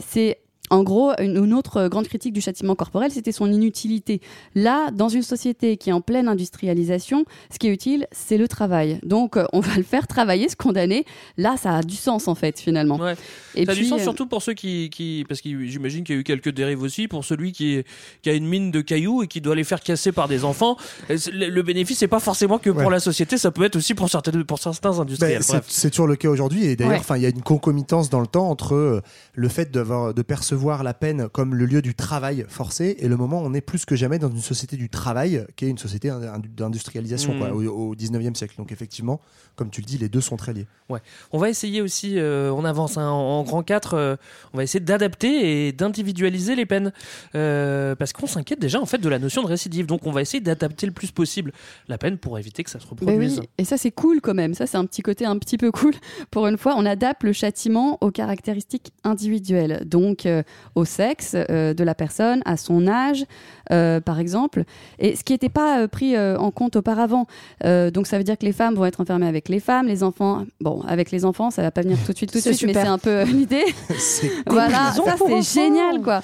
[0.05, 0.37] c'est
[0.71, 4.21] en gros, une, une autre grande critique du châtiment corporel, c'était son inutilité.
[4.55, 8.47] Là, dans une société qui est en pleine industrialisation, ce qui est utile, c'est le
[8.47, 8.99] travail.
[9.03, 11.05] Donc, euh, on va le faire travailler, ce condamné.
[11.37, 12.97] Là, ça a du sens, en fait, finalement.
[12.97, 13.15] Ouais.
[13.55, 16.15] Et ça a du sens euh, surtout pour ceux qui, qui parce que j'imagine qu'il
[16.15, 17.87] y a eu quelques dérives aussi pour celui qui, est-
[18.21, 20.77] qui a une mine de cailloux et qui doit les faire casser par des enfants.
[21.09, 22.89] C'est- Le, bénéfice c'est pas forcément que pour Ouais.
[22.91, 25.41] la société, ça peut être aussi pour certaines pour certains industriels.
[25.51, 27.17] Ben, c'est toujours le cas aujourd'hui et d'ailleurs Ouais.
[27.19, 29.01] il y a une concomitance dans le temps entre euh,
[29.33, 33.41] le fait de percevoir la peine comme le lieu du travail forcé et le moment
[33.41, 36.09] où on est plus que jamais dans une société du travail qui est une société
[36.09, 37.39] indu- d'industrialisation Mm.
[37.39, 39.19] quoi, au, au 19e siècle donc effectivement
[39.55, 40.99] comme tu le dis les deux sont très liés Ouais.
[41.31, 44.15] On va essayer aussi, euh, on avance hein, en, en grand 4, euh,
[44.53, 46.91] on va essayer d'adapter et d'individualiser les peines.
[47.33, 49.85] Euh, parce qu'on s'inquiète déjà en fait de la notion de récidive.
[49.85, 51.53] Donc on va essayer d'adapter le plus possible
[51.87, 53.39] la peine pour éviter que ça se Ben reproduise.
[53.39, 54.53] oui, et ça c'est cool quand même.
[54.53, 55.93] Ça c'est un petit côté un petit peu cool.
[56.29, 60.40] Pour une fois, on adapte le châtiment aux caractéristiques individuelles, donc euh,
[60.75, 63.25] au sexe euh, de la personne, à son âge,
[63.71, 64.63] euh, par exemple.
[64.99, 67.27] Et ce qui n'était pas euh, pris euh, en compte auparavant.
[67.65, 70.03] Euh, donc ça veut dire que les femmes vont être enfermées avec les femmes, les
[70.03, 70.45] enfants.
[70.59, 72.73] Bon, avec les enfants, ça va pas venir tout de suite, tout de suite, mais
[72.73, 73.65] c'est un peu euh, l'idée.
[74.47, 76.21] voilà, ça c'est génial quoi.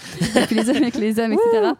[0.47, 1.72] Puis les hommes avec les hommes, etc.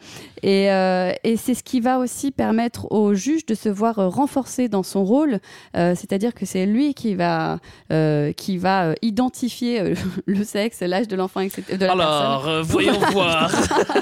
[0.44, 4.08] Et, euh, et c'est ce qui va aussi permettre au juge de se voir euh,
[4.08, 5.40] renforcé dans son rôle,
[5.76, 7.60] Euh, c'est-à-dire que c'est lui qui va,
[7.92, 11.64] euh, qui va euh, identifier euh, le sexe, l'âge de l'enfant, etc.
[11.78, 12.27] De la Alors, personne.
[12.48, 13.52] Euh, voyons voir.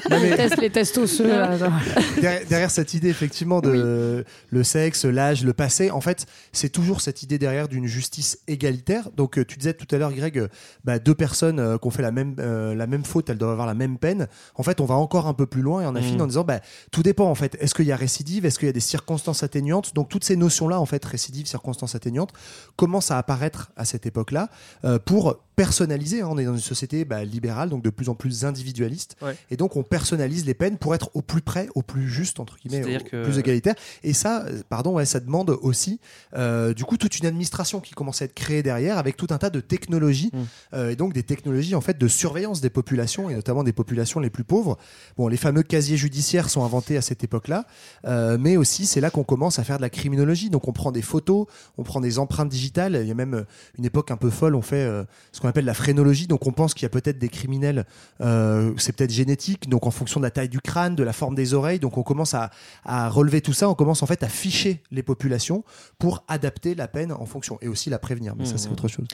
[0.10, 1.28] Les tests, les tests osseux.
[1.28, 1.58] là.
[2.22, 7.02] derrière, derrière cette idée effectivement de le sexe, l'âge, le passé, en fait, c'est toujours
[7.02, 9.10] cette idée derrière d'une justice égalitaire.
[9.16, 10.48] Donc, euh, tu disais tout à l'heure, Greg, euh,
[10.84, 13.52] bah, deux personnes euh, qui ont fait la même, euh, la même faute, elles doivent
[13.52, 14.28] avoir la même peine.
[14.56, 16.22] En fait, on va encore un peu plus loin et on affine Mm.
[16.22, 16.60] en disant, bah,
[16.92, 17.56] tout dépend en fait.
[17.60, 18.46] Est-ce qu'il y a récidive?
[18.46, 19.94] Est-ce qu'il y a des circonstances atténuantes?
[19.94, 22.32] Donc, toutes ces notions-là, en fait, récidive, circonstances atténuantes,
[22.76, 24.50] commencent à apparaître à cette époque-là
[24.86, 26.22] euh, pour personnaliser.
[26.22, 26.28] hein.
[26.30, 29.16] On est dans une société bah, libérale, donc de plus en plus individualiste.
[29.22, 29.36] Ouais.
[29.52, 32.58] Et donc, on personnalise les peines pour être au plus près, au plus juste, entre
[32.58, 33.76] guillemets, au C'est-à-dire que- plus égalitaire.
[34.04, 36.00] Et ça, euh, pardon, ouais, ça demande aussi,
[36.36, 39.38] euh, du coup, toute une administration qui commence à être créée derrière avec tout un
[39.38, 40.32] tas de technologies.
[40.34, 40.40] Mm.
[40.74, 44.20] euh, et donc, des technologies, en fait, de surveillance des populations et notamment des populations
[44.20, 44.78] les plus pauvres.
[45.18, 47.66] Bon, les fameux casiers judiciaires sont inventés à cette époque-là.
[48.06, 50.50] euh, mais aussi, c'est là qu'on commence à faire de la criminologie.
[50.50, 51.48] Donc, on prend des photos,
[51.78, 52.98] on prend des empreintes digitales.
[53.02, 53.46] Il y a même
[53.78, 54.86] une époque un peu folle, on fait
[55.32, 56.28] ce qu'on appelle la phrénologie.
[56.28, 57.86] Donc on pense qu'il y a peut-être des criminels,
[58.22, 61.36] euh, c'est peut-être génétique, donc en fonction de la taille du crâne, de la forme
[61.36, 61.80] des oreilles.
[61.80, 62.50] Donc on commence à,
[62.84, 65.64] à relever tout ça, on commence en fait à ficher les populations
[66.00, 68.36] pour adapter la peine en fonction et aussi la prévenir.
[68.36, 68.74] Mais ça c'est Mhm.
[68.74, 69.06] autre chose.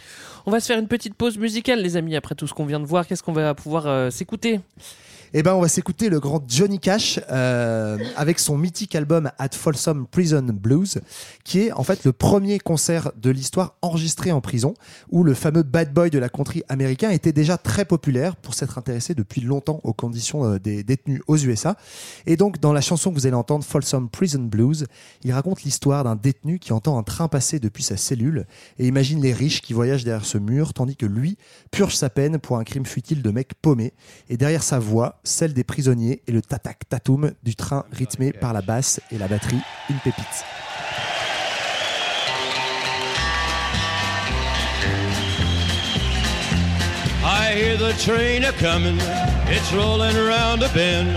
[0.45, 2.79] On va se faire une petite pause musicale, les amis, après tout ce qu'on vient
[2.79, 3.05] de voir.
[3.05, 4.61] Qu'est-ce qu'on va pouvoir euh, s'écouter?
[5.33, 9.51] Eh ben, on va s'écouter le grand Johnny Cash euh, avec son mythique album At
[9.53, 10.99] Folsom Prison Blues,
[11.45, 14.73] qui est en fait le premier concert de l'histoire enregistré en prison,
[15.09, 18.77] où le fameux bad boy de la country américain était déjà très populaire pour s'être
[18.77, 21.77] intéressé depuis longtemps aux conditions euh, des détenus aux USA.
[22.25, 24.85] Et donc, dans la chanson que vous allez entendre, Folsom Prison Blues,
[25.23, 28.47] il raconte l'histoire d'un détenu qui entend un train passer depuis sa cellule
[28.79, 31.37] et imagine les riches qui voyagent derrière ce mur, tandis que lui
[31.71, 33.93] purge sa peine pour un crime futile de mec paumé.
[34.27, 38.53] Et derrière sa voix, celle des prisonniers et le tatak tatoum du train rythmé par
[38.53, 40.45] la basse et la batterie, une pépite.
[47.23, 48.97] I hear the train a comin',
[49.47, 51.15] it's rolling around a bend,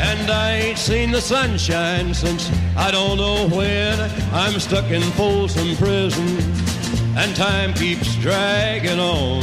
[0.00, 4.00] and I ain't seen the sunshine since I don't know when.
[4.32, 6.26] I'm stuck in Folsom Prison,
[7.16, 9.42] and time keeps dragging on.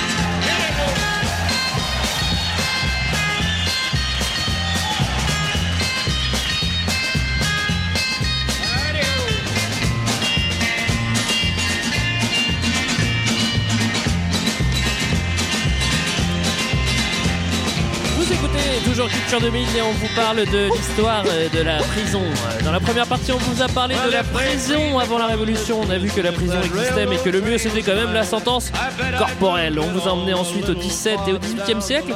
[19.31, 22.21] Culture 2000 et on vous parle de l'histoire euh, de la prison.
[22.21, 25.79] Euh, Dans la première partie, on vous a parlé de la prison avant la Révolution.
[25.79, 28.25] On a vu que la prison existait, mais que le mieux c'était quand même la
[28.25, 28.73] sentence
[29.17, 29.79] corporelle.
[29.79, 32.13] On vous a emmené ensuite au 17 et au 18e siècle,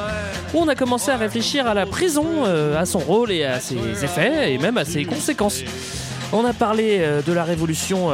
[0.52, 3.60] où on a commencé à réfléchir à la prison, euh, à son rôle et à
[3.60, 5.62] ses effets, et même à ses conséquences.
[6.34, 8.10] On a parlé de la révolution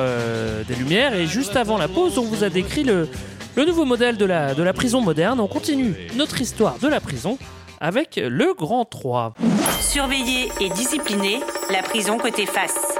[0.68, 3.08] des Lumières, et juste avant la pause, on vous a décrit le,
[3.56, 5.40] le nouveau modèle de la, de la prison moderne.
[5.40, 7.36] On continue notre histoire de la prison
[7.82, 9.34] avec le Grand 3.
[9.80, 12.96] Surveillé et discipliné, la prison côté face.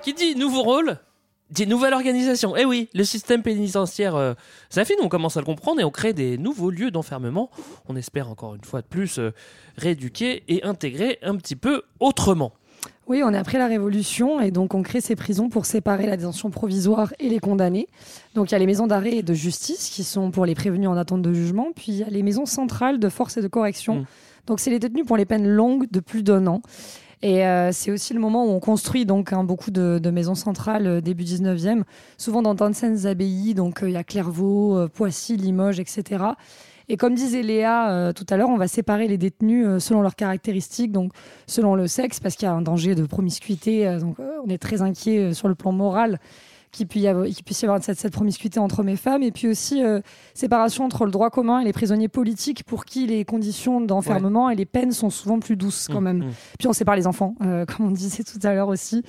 [0.00, 0.96] Qui dit nouveau rôle
[1.50, 2.54] dit nouvelle organisation.
[2.56, 4.34] Eh oui, le système pénitentiaire euh,
[4.68, 7.50] s'affine, on commence à le comprendre et on crée des nouveaux lieux d'enfermement.
[7.88, 9.32] On espère encore une fois de plus euh,
[9.78, 12.52] rééduquer et intégrer un petit peu autrement.
[13.08, 16.18] Oui, on est après la Révolution et donc on crée ces prisons pour séparer la
[16.18, 17.88] détention provisoire et les condamnés.
[18.34, 20.90] Donc il y a les maisons d'arrêt et de justice qui sont pour les prévenus
[20.90, 23.48] en attente de jugement, puis il y a les maisons centrales de force et de
[23.48, 24.04] correction.
[24.46, 26.60] Donc c'est les détenus pour les peines longues de plus d'un an.
[27.22, 30.36] Et euh, c'est aussi le moment où on construit donc hein, beaucoup de, de maisons
[30.36, 31.82] centrales euh, début 19e,
[32.16, 33.54] souvent dans d'anciennes abbayes.
[33.54, 36.24] Donc euh, il y a Clairvaux, euh, Poissy, Limoges, etc.
[36.88, 40.00] Et comme disait Léa euh, tout à l'heure, on va séparer les détenus euh, selon
[40.00, 41.12] leurs caractéristiques, donc
[41.46, 43.86] selon le sexe, parce qu'il y a un danger de promiscuité.
[43.86, 46.18] euh, donc on est très inquiet sur le plan moral
[46.70, 49.22] qu'il puisse y avoir, qu'il puisse y avoir cette, cette promiscuité entre hommes et femmes.
[49.22, 50.00] Et puis aussi euh,
[50.34, 54.56] séparation entre le droit commun et les prisonniers politiques pour qui les conditions d'enfermement et
[54.56, 56.18] les peines sont souvent plus douces quand Mmh, même.
[56.18, 56.32] mmh.
[56.58, 59.02] Puis on sépare les enfants, euh, comme on disait tout à l'heure aussi,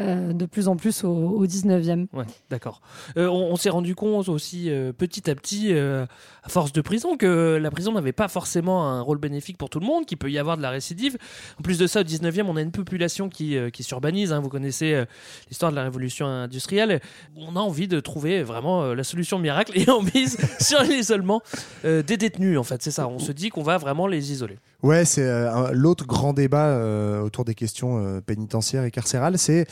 [0.00, 2.06] euh, de plus en plus au, au 19e.
[2.12, 2.80] Ouais, d'accord.
[3.16, 7.58] Euh, on s'est rendu compte aussi euh, petit à petit, à force de prison, que
[7.60, 10.38] la prison n'avait pas forcément un rôle bénéfique pour tout le monde, qu'il peut y
[10.38, 11.16] avoir de la récidive.
[11.58, 14.32] En plus de ça, au 19e, on a une population qui, s'urbanise.
[14.32, 14.40] hein.
[14.40, 15.04] Vous connaissez
[15.48, 17.00] l'histoire de la révolution industrielle.
[17.36, 21.42] On a envie de trouver vraiment la solution miracle et on mise sur l'isolement
[21.84, 22.82] des détenus, en fait.
[22.82, 23.08] C'est ça.
[23.08, 24.58] On se dit qu'on va vraiment les isoler.
[24.84, 29.66] Ouais, c'est euh, l'autre grand débat euh, autour des questions euh, pénitentiaires et carcérales, c'est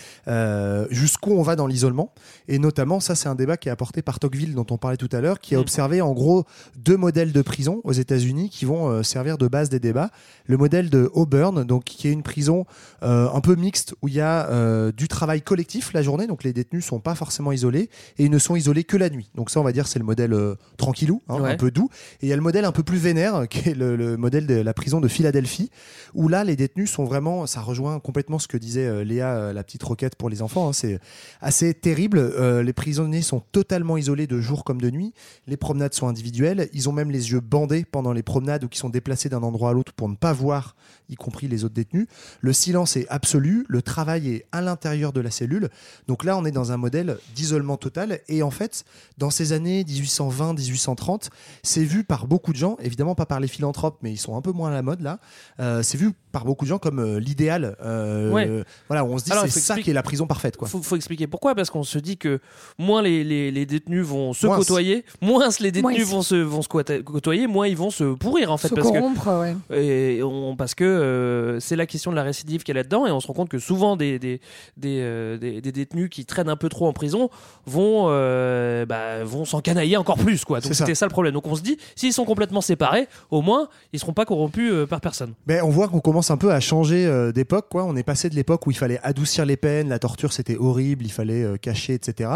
[0.88, 2.14] jusqu'où on va dans l'isolement.
[2.48, 5.10] Et notamment, ça, c'est un débat qui est apporté par Tocqueville, dont on parlait tout
[5.12, 6.44] à l'heure, qui a observé en gros
[6.78, 10.10] deux modèles de prison aux États-Unis qui vont servir de base des débats.
[10.46, 12.64] Le modèle de Auburn, donc qui est une prison
[13.02, 16.86] un peu mixte où il y a du travail collectif la journée, donc les détenus
[16.86, 19.30] sont pas forcément isolés et ils ne sont isolés que la nuit.
[19.34, 20.34] Donc ça, on va dire, c'est le modèle
[20.78, 21.50] tranquillou, hein, Ouais.
[21.50, 21.90] un peu doux.
[22.22, 24.46] Et il y a le modèle un peu plus vénère, qui est le, le modèle
[24.46, 25.70] de la prison de Philadelphie,
[26.14, 29.53] où là, les détenus sont vraiment, ça rejoint complètement ce que disait euh, Léa, euh,
[29.53, 30.68] la petite roquette pour les enfants.
[30.68, 30.72] hein.
[30.72, 30.98] c'est
[31.40, 32.18] assez terrible.
[32.18, 35.12] Euh, les prisonniers sont totalement isolés de jour comme de nuit.
[35.46, 36.68] Les promenades sont individuelles.
[36.72, 39.70] Ils ont même les yeux bandés pendant les promenades ou qui sont déplacés d'un endroit
[39.70, 40.76] à l'autre pour ne pas voir,
[41.09, 42.07] y compris les autres détenus.
[42.40, 43.66] Le silence est absolu.
[43.68, 45.68] Le travail est à l'intérieur de la cellule.
[46.07, 48.20] Donc là, on est dans un modèle d'isolement total.
[48.28, 48.84] Et en fait,
[49.18, 51.28] dans ces années 1820-1830,
[51.62, 54.40] c'est vu par beaucoup de gens, évidemment pas par les philanthropes, mais ils sont un
[54.40, 55.18] peu moins à la mode là.
[55.61, 57.76] Euh, c'est vu par beaucoup de gens comme euh, l'idéal.
[57.84, 58.64] euh, Ouais.
[58.88, 60.56] Voilà, où on se dit c'est il ça qui est la prison parfaite.
[60.56, 60.66] Quoi.
[60.68, 62.40] Faut, faut expliquer pourquoi, parce qu'on se dit que
[62.78, 64.56] moins les, les, les détenus vont se Moins.
[64.56, 66.16] côtoyer, moins les détenus Moins.
[66.16, 68.68] vont se, vont se côtoyer, moins ils vont se pourrir en fait.
[68.68, 69.28] Se parce que- corrompre,
[69.70, 69.78] ouais.
[69.78, 73.10] Et on, parce que euh, c'est la question de la récidive qui est là-dedans, et
[73.10, 74.40] on se rend compte que souvent des, des,
[74.76, 77.28] des, euh, des- des détenus qui traînent un peu trop en prison
[77.66, 80.44] vont, euh, bah, vont s'encanailler encore plus.
[80.44, 80.60] Quoi.
[80.60, 80.78] Donc ça.
[80.86, 81.06] c'était ça.
[81.06, 81.34] le problème.
[81.34, 84.86] Donc on se dit, s'ils sont complètement séparés, au moins ils seront pas corrompus euh,
[84.86, 85.34] par personne.
[85.46, 87.66] Ben, on voit qu'on commence un peu à changer euh, d'époque.
[87.70, 87.84] Quoi.
[87.84, 91.04] On est passé de l'époque où il fallait adoucir les peines, la torture c'était horrible,
[91.04, 92.30] il fallait euh, cacher, etc.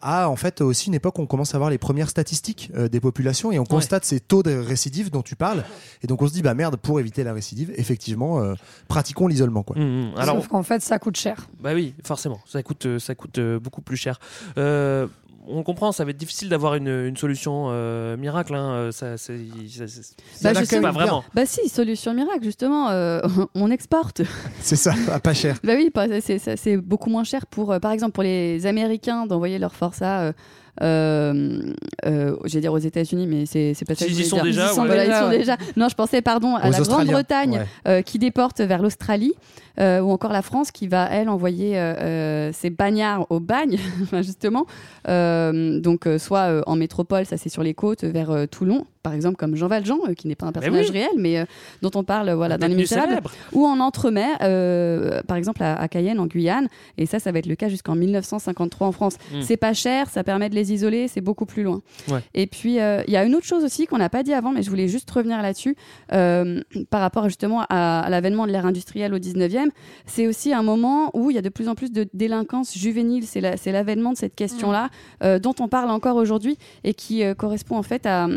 [0.00, 2.88] À en fait aussi une époque où on commence à voir les premières statistiques euh,
[2.88, 5.64] des populations et on constate ces taux de récidive dont tu parles.
[6.02, 8.54] Et donc on se dit, bah merde, pour éviter la récidive, effectivement, euh,
[8.86, 9.62] pratiquons l'isolement.
[9.62, 9.76] Quoi.
[9.76, 11.48] Mmh, Alors, Sauf qu'en fait, ça coûte cher.
[11.60, 14.20] Bah oui, forcément, ça coûte, ça coûte euh, beaucoup plus cher.
[15.50, 18.54] On comprend, ça va être difficile d'avoir une, une solution euh, miracle.
[18.54, 18.70] Hein.
[18.72, 19.38] euh, Ça, c'est,
[19.70, 21.24] ça- c'est- Bah, ça- je sais pas vraiment.
[21.34, 23.20] Bah si, solution miracle, justement, euh,
[23.54, 24.22] on exporte.
[24.60, 25.58] C'est ça, pas cher.
[25.64, 25.90] Bah oui,
[26.20, 29.74] c'est- c'est c'est beaucoup moins cher pour, euh, par exemple, pour les Américains d'envoyer leurs
[29.74, 30.32] forces à.
[30.82, 31.60] Euh,
[32.06, 34.06] euh, j'allais dire aux États-Unis, mais c'est pas ça.
[34.06, 34.44] que y sont dire.
[34.44, 34.86] déjà, Ils y sont ouais.
[34.86, 35.38] voilà, ils Déjà, sont ouais.
[35.38, 35.56] déjà.
[35.76, 37.66] Non, je pensais, pardon, à Aux la Grande-Bretagne ouais.
[37.88, 39.34] euh, qui déporte vers l'Australie,
[39.80, 43.78] euh, ou encore la France qui va elle envoyer euh, ses bagnards au bagne,
[44.22, 44.66] justement.
[45.08, 48.86] Euh, donc euh, soit euh, en métropole, ça c'est sur les côtes, vers euh, Toulon,
[49.02, 50.92] par exemple, comme Jean Valjean, euh, qui n'est pas un personnage oui.
[50.98, 51.44] réel, mais euh,
[51.82, 53.20] dont on parle voilà Un dans Les Misérables
[53.52, 56.68] ou en entremets, euh, par exemple à, à Cayenne, en Guyane.
[56.96, 59.16] Et ça, ça va être le cas jusqu'en 1953 en France.
[59.32, 59.42] Mm.
[59.42, 61.80] C'est pas cher, ça permet de les isoler, c'est beaucoup plus loin.
[62.08, 62.20] Ouais.
[62.34, 64.52] Et puis, euh, il y a une autre chose aussi qu'on n'a pas dit avant,
[64.52, 65.76] mais je voulais juste revenir là-dessus,
[66.08, 69.68] par rapport justement à, à l'avènement de l'ère industrielle au 19e.
[70.06, 73.24] C'est aussi un moment où il y a de plus en plus de délinquance juvénile.
[73.26, 74.88] C'est la- c'est l'avènement de cette question-là,
[75.22, 78.28] euh, dont on parle encore aujourd'hui et qui correspond en fait à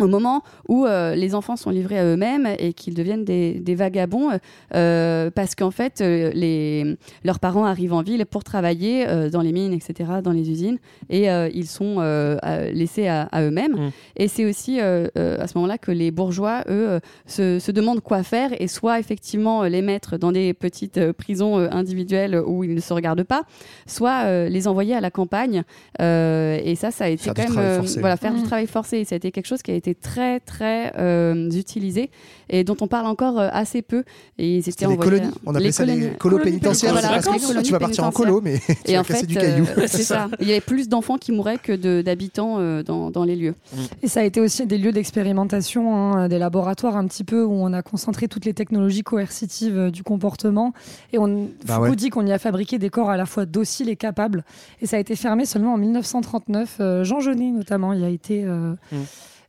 [0.00, 3.74] au moment où euh, les enfants sont livrés à eux-mêmes et qu'ils deviennent des, des
[3.74, 4.30] vagabonds
[4.74, 9.40] euh, parce qu'en fait euh, les, leurs parents arrivent en ville pour travailler euh, dans
[9.40, 10.78] les mines etc dans les usines
[11.10, 13.90] et euh, ils sont euh, à- laissés à, à eux-mêmes Mm.
[14.16, 18.00] et c'est aussi euh, euh, à ce moment-là que les bourgeois eux se, se demandent
[18.00, 22.64] quoi faire et soit effectivement les mettre dans des petites euh, prisons euh, individuelles où
[22.64, 23.42] ils ne se regardent pas
[23.86, 25.62] soit euh, les envoyer à la campagne
[26.00, 28.00] Euh, et ça ça a été Faire du quand même travail euh, forcé.
[28.00, 30.40] voilà faire du travail forcé et ça a été quelque chose qui a été très
[30.40, 32.08] très euh, utilisé
[32.48, 34.04] et dont on parle encore euh, assez peu
[34.38, 35.28] et ils étaient les colonies.
[35.44, 36.92] On appelait ça les colos pénitentiaires.
[36.92, 39.26] Voilà, parce que tu vas partir en colo, mais tu et vas en casser fait,
[39.26, 39.66] du caillou.
[39.76, 40.28] euh, c'est ça.
[40.40, 43.54] Il y avait plus d'enfants qui mouraient que d'habitants euh, dans, dans les lieux.
[44.02, 47.52] Et ça a été aussi des lieux d'expérimentation, hein, des laboratoires un petit peu où
[47.52, 50.72] on a concentré toutes les technologies coercitives euh, du comportement.
[51.12, 51.94] Et on Bah ouais.
[51.96, 54.44] dit qu'on y a fabriqué des corps à la fois dociles et capables.
[54.80, 56.76] Et ça a été fermé seulement en 1939.
[56.80, 58.44] Euh, Jean Genet, notamment, il a été.
[58.44, 58.96] euh, Mm.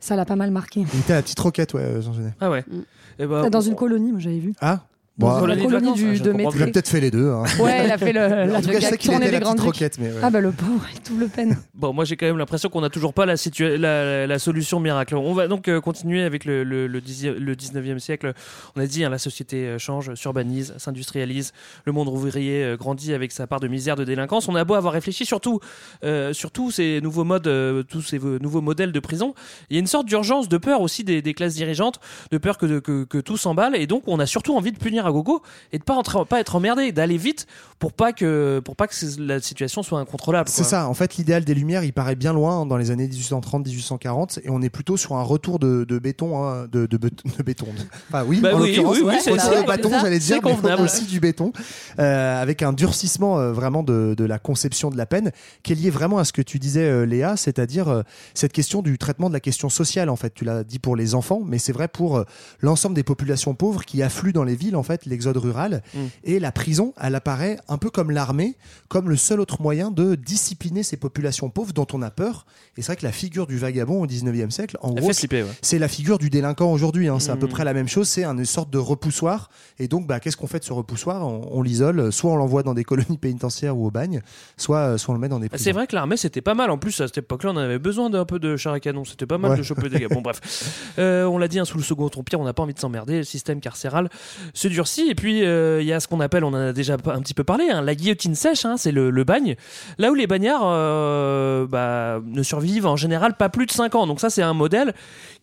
[0.06, 0.86] Ça l'a pas mal marqué.
[0.94, 2.36] Il était à la petite roquette, ouais, euh, Jean Genet.
[2.40, 2.64] Ah ouais.
[2.68, 2.82] Mm.
[3.18, 4.54] Eh ben, Dans on- une colonie, moi j'avais vu.
[4.62, 4.82] Ah
[5.18, 7.00] Dans Bon, la colonie de colonie vacances, du, je de comprends Il a peut-être fait
[7.00, 7.30] les deux.
[7.32, 7.44] hein.
[7.62, 8.20] Ouais, il a fait le,
[8.52, 9.98] la en tout cas, je sais qu'il était la petite roquette.
[9.98, 10.20] Mais ouais.
[10.22, 11.58] Ah bah le pauvre, il double peine.
[11.74, 14.80] Bon, moi j'ai quand même l'impression qu'on n'a toujours pas la, situa- la, la solution
[14.82, 15.16] miracle.
[15.16, 18.34] On va donc euh, continuer avec le, le, le, dixi- le 19e siècle.
[18.76, 21.54] On a dit, hein, la société euh, change, s'urbanise, s'industrialise.
[21.86, 24.48] Le monde ouvrier euh, grandit avec sa part de misère, de délinquance.
[24.50, 25.60] On a beau avoir réfléchi surtout
[26.04, 29.34] euh, sur tous ces nouveaux modes, euh, tous ces nouveaux modèles de prison.
[29.70, 32.00] Il y a une sorte d'urgence, de peur aussi des, des classes dirigeantes,
[32.32, 33.76] de peur que, que, que tout s'emballe.
[33.76, 35.42] Et donc on a surtout envie de punir à gogo
[35.72, 37.48] et de pas, pas être emmerdé, d'aller vite
[37.80, 40.50] pour pas que, pour pas que la situation soit incontrôlable.
[40.50, 43.08] C'est ça, en fait, l'idéal des Lumières, il paraît bien loin hein, dans les années
[43.08, 47.10] 1830-1840, et on est plutôt sur un retour de, de béton, hein, de, de, bet-
[47.38, 47.68] de béton.
[48.10, 51.52] Enfin, oui, Bah en oui, l'occurrence, oui, c'est bâton, j'allais dire, mais aussi du béton,
[52.00, 55.32] euh, avec un durcissement euh, vraiment de, la conception de la peine,
[55.64, 58.04] qui est lié vraiment à ce que tu disais, euh, Léa, c'est-à-dire
[58.34, 60.34] cette question du traitement de la question sociale, en fait.
[60.34, 62.24] Tu l'as dit pour les enfants, mais c'est vrai pour
[62.62, 65.84] l'ensemble des populations pauvres qui affluent dans les villes, en fait, l'exode rural.
[65.94, 66.00] Mm.
[66.24, 68.56] Et la prison, elle apparaît un peu comme l'armée,
[68.88, 72.46] comme le seul autre moyen de discipliner ces populations pauvres dont on a peur.
[72.78, 75.46] Et c'est vrai que la figure du vagabond au 19e siècle, en Elle gros, ouais.
[75.62, 77.08] c'est la figure du délinquant aujourd'hui.
[77.10, 77.20] hein.
[77.20, 77.50] C'est à peu Mm.
[77.50, 78.08] près la même chose.
[78.08, 79.50] C'est une sorte de repoussoir.
[79.80, 81.26] Et donc, bah, qu'est-ce qu'on fait de ce repoussoir?
[81.28, 82.12] On, on l'isole.
[82.12, 84.22] Soit on l'envoie dans des colonies pénitentiaires ou au bagne,
[84.58, 85.64] soit, euh, soit on le met dans des prisons.
[85.64, 86.70] C'est vrai que l'armée c'était pas mal.
[86.70, 89.04] En plus, à cette époque-là, on avait besoin d'un peu de char à canon.
[89.06, 89.58] C'était pas mal Ouais.
[89.58, 90.08] de choper des gars.
[90.10, 90.40] Bon, bref.
[91.00, 93.18] Euh, on l'a dit, hein, sous le Second Empire, on n'a pas envie de s'emmerder.
[93.18, 94.10] Le système carcéral
[94.54, 94.68] se
[95.10, 97.34] Et puis, euh, il y a ce qu'on appelle, on en a déjà un petit
[97.34, 98.66] peu parlé, hein, la guillotine sèche.
[98.66, 99.56] hein, c'est le, le bagne.
[99.98, 104.08] Là où les bagnards euh, bah, ne survivent en général pas plus de 5 ans.
[104.08, 104.94] Donc, ça, c'est un modèle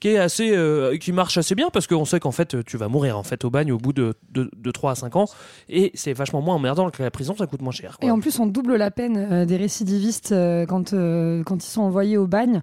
[0.00, 2.88] qui est assez, euh, qui marche assez bien parce qu'on sait qu'en fait, tu vas
[2.88, 5.26] mourir en fait au bagne au bout de, de, de 3 à 5 ans.
[5.68, 7.98] Et c'est vachement moins emmerdant que la prison, ça coûte moins cher.
[7.98, 8.08] quoi.
[8.08, 10.34] Et en plus, on double la peine des récidivistes
[10.68, 12.60] quand, quand ils sont envoyés au bagne.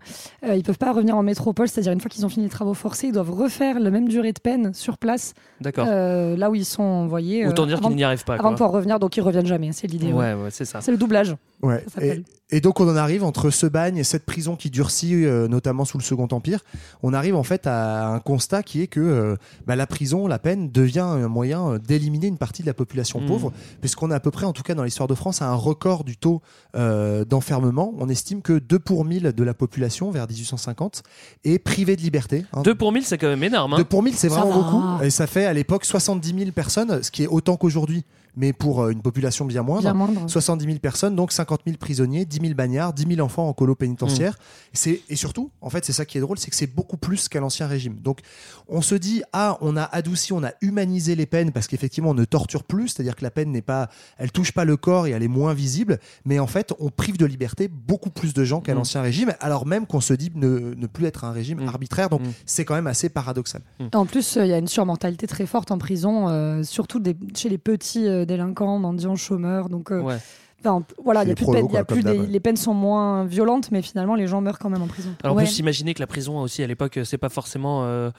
[0.48, 3.08] Ils peuvent pas revenir en métropole, c'est-à-dire une fois qu'ils ont fini les travaux forcés,
[3.08, 5.86] ils doivent refaire la même durée de peine sur place, D'accord.
[5.86, 7.46] là où ils sont envoyés.
[7.46, 8.50] euh, Autant dire avant- qu'ils n'y arrivent pas, Avant quoi.
[8.52, 10.14] de pouvoir revenir, donc ils reviennent jamais, c'est l'idée.
[10.14, 10.80] Ouais, ouais, c'est ça.
[10.82, 11.36] C'est le doublage.
[11.62, 11.84] Ouais.
[11.88, 12.24] Ça s'appelle.
[12.52, 15.48] Et, et donc on en arrive entre ce bagne et cette prison qui durcit, euh,
[15.48, 16.62] notamment sous le Second Empire,
[17.04, 19.36] on arrive en fait à un constat qui est que euh,
[19.68, 23.20] bah, la prison, la peine, devient un moyen euh, d'éliminer une partie de la population
[23.20, 23.28] Mhm.
[23.28, 25.54] pauvre, puisqu'on est à peu près, en tout cas dans l'histoire de France, à un
[25.56, 26.42] record du taux
[26.76, 27.94] euh, d'enfermement.
[28.00, 31.04] On estime que 2 pour 1000 de la population vers 1850
[31.44, 32.46] est privée de liberté.
[32.54, 32.62] hein.
[32.64, 33.74] 2 pour 1000, c'est quand même énorme.
[33.74, 33.78] Hein.
[33.78, 35.04] 2 pour 1000, c'est vraiment beaucoup.
[35.04, 38.06] Et ça fait à l'époque 70 000 personnes, ce qui est autant qu'aujourd'hui,
[38.36, 39.82] mais pour euh, une population bien moindre.
[39.84, 40.30] Bien moindre.
[40.30, 43.76] 70 000 personnes, donc 50 000 prisonniers, 10 000 bagnards, 10 000 enfants en colo
[43.76, 44.38] pénitentiaire.
[44.86, 44.90] Mm.
[45.10, 47.40] Et surtout, en fait, c'est ça qui est drôle, c'est que c'est beaucoup plus qu'à
[47.40, 47.96] l'ancien régime.
[48.02, 48.20] Donc,
[48.68, 52.14] on se dit, ah, on a adouci, on a humanisé les peines parce qu'effectivement, on
[52.14, 55.12] ne torture plus, c'est-à-dire que la peine n'est pas, elle touche pas le corps et
[55.12, 58.62] elle est moins visible, mais en fait, on prive de liberté beaucoup plus de gens
[58.62, 58.78] qu'à Mm.
[58.78, 62.08] l'ancien régime, alors même qu'on se dit ne, ne plus être un régime arbitraire.
[62.08, 62.10] Mm.
[62.12, 63.62] Donc, c'est quand même assez paradoxal.
[63.94, 67.16] En plus, euh, il y a une surmortalité très forte en prison, euh, surtout des-
[67.36, 69.70] chez les petits euh, délinquants, mendiants, chômeurs.
[69.70, 70.18] Donc, euh.
[70.64, 72.58] Enfin, voilà, il y a Les plus de peine, y a plus des- les peines
[72.58, 75.10] sont moins violentes, mais finalement, les gens meurent quand même en prison.
[75.24, 75.44] Alors Ouais.
[75.44, 78.10] en plus, imaginez que la prison aussi à l'époque, euh, c'est pas forcément euh,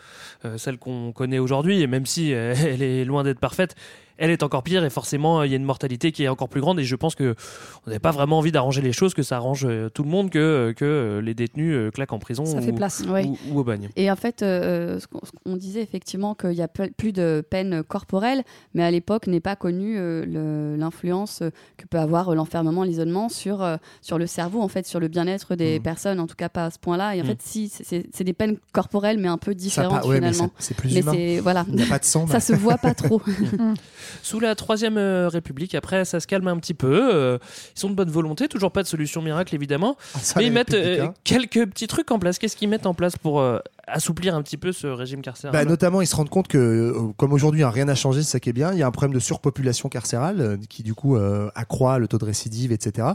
[0.45, 3.75] euh, celle qu'on connaît aujourd'hui, et même si euh, elle est loin d'être parfaite,
[4.23, 6.61] elle est encore pire et forcément il y a une mortalité qui est encore plus
[6.61, 6.79] grande.
[6.79, 7.35] Et je pense que
[7.87, 10.29] on n'avait pas vraiment envie d'arranger les choses, que ça arrange euh, tout le monde,
[10.29, 13.03] que que les détenus euh, claquent en prison Ça ou, fait place.
[13.09, 13.25] Ouais.
[13.25, 13.89] ou, ou au bagne.
[13.97, 18.43] Et en fait, euh, ce qu'on disait effectivement qu'il y a plus de peine corporelle,
[18.75, 21.43] mais à l'époque n'est pas connue euh, l'influence
[21.79, 25.09] que peut avoir euh, l'enfermement, l'isolement sur, euh, sur le cerveau, en fait, sur le
[25.09, 27.17] bien-être des personnes, en tout cas pas à ce point-là.
[27.17, 27.27] Et en Mm.
[27.29, 30.51] fait, si, c'est- des peines corporelles, mais un peu différentes ouais, finalement.
[30.59, 31.13] c'est- plus Mais humain.
[31.13, 31.65] c'est- Voilà.
[31.69, 33.21] Il n'y a pas de sang, Ça mais- se voit pas trop.
[34.23, 37.15] Sous la troisième euh, République, après, ça se calme un petit peu.
[37.15, 37.39] euh,
[37.77, 40.75] ils sont de bonne volonté, toujours pas de solution miracle évidemment, ça, mais ils mettent
[40.75, 41.15] euh, républicains.
[41.25, 42.39] quelques petits trucs en place.
[42.39, 43.59] Qu'est-ce qu'ils mettent en place pour euh,
[43.93, 47.13] assouplir un petit peu ce régime carcéral Bah, notamment, ils se rendent compte que, euh,
[47.17, 48.73] comme aujourd'hui, hein, rien n'a changé, c'est ça qui est bien.
[48.73, 52.09] Il y a un problème de surpopulation carcérale euh, qui, du coup, euh, accroît le
[52.09, 53.09] taux de récidive, etc.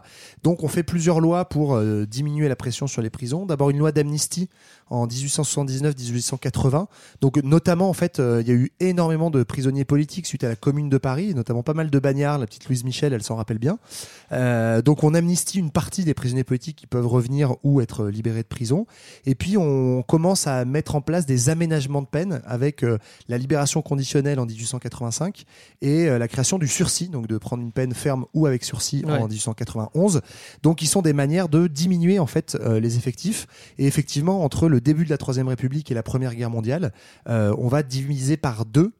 [0.43, 3.45] Donc, on fait plusieurs lois pour diminuer la pression sur les prisons.
[3.45, 4.49] D'abord, une loi d'amnistie
[4.89, 6.87] en 1879-1880.
[7.21, 10.49] Donc, notamment, en fait, euh, il y a eu énormément de prisonniers politiques suite à
[10.49, 12.37] la Commune de Paris, notamment pas mal de bagnards.
[12.37, 13.79] La petite Louise Michel, elle s'en rappelle bien.
[14.31, 18.43] Euh, donc, on amnistie une partie des prisonniers politiques qui peuvent revenir ou être libérés
[18.43, 18.85] de prison.
[19.25, 23.37] Et puis, on commence à mettre en place des aménagements de peine avec euh, la
[23.37, 25.45] libération conditionnelle en 1885
[25.81, 29.11] et la création du sursis, donc de prendre une peine ferme ou avec sursis Ouais.
[29.19, 30.21] en 1891.
[30.63, 33.47] Donc, ils sont des manières de diminuer en fait les effectifs.
[33.77, 36.93] Et effectivement, entre le début de la Troisième République et la Première Guerre mondiale,
[37.27, 38.91] euh, on va diviser par deux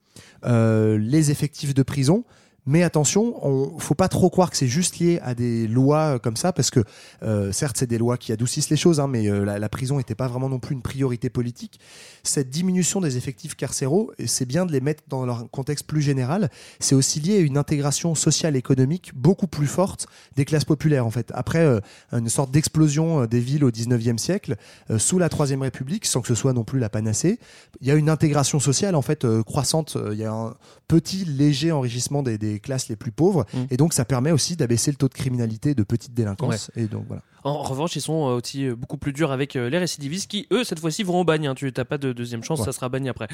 [0.46, 2.24] euh, les effectifs de prison.
[2.68, 6.20] Mais attention, on faut pas trop croire que c'est juste lié à des lois euh,
[6.20, 6.84] comme ça, parce que
[7.22, 10.16] euh, certes c'est des lois qui adoucissent les choses, hein, mais euh, la, prison n'était
[10.16, 11.80] pas vraiment non plus une priorité politique.
[12.24, 16.50] Cette diminution des effectifs carcéraux, c'est bien de les mettre dans leur contexte plus général,
[16.80, 21.06] c'est aussi lié à une intégration sociale et économique beaucoup plus forte des classes populaires
[21.06, 21.32] en fait.
[21.36, 21.80] Après
[22.12, 24.56] une sorte d'explosion des villes au 19e siècle,
[24.98, 27.40] sous la Troisième République, sans que ce soit non plus la panacée,
[27.82, 29.98] il y a une intégration sociale en fait croissante.
[30.12, 30.56] Il y a un
[30.88, 33.58] petit léger enrichissement des classes les plus pauvres, Mm.
[33.72, 36.72] et donc ça permet aussi d'abaisser le taux de criminalité de petite délinquance.
[36.76, 37.22] Et donc voilà.
[37.46, 40.48] En revanche, ils sont euh, aussi euh, beaucoup plus durs avec euh, les récidivistes qui,
[40.52, 41.46] eux, cette fois-ci, vont au bagne.
[41.48, 41.54] hein.
[41.54, 42.66] Tu n'as pas de deuxième chance, Ouais.
[42.66, 43.28] ça sera banni après.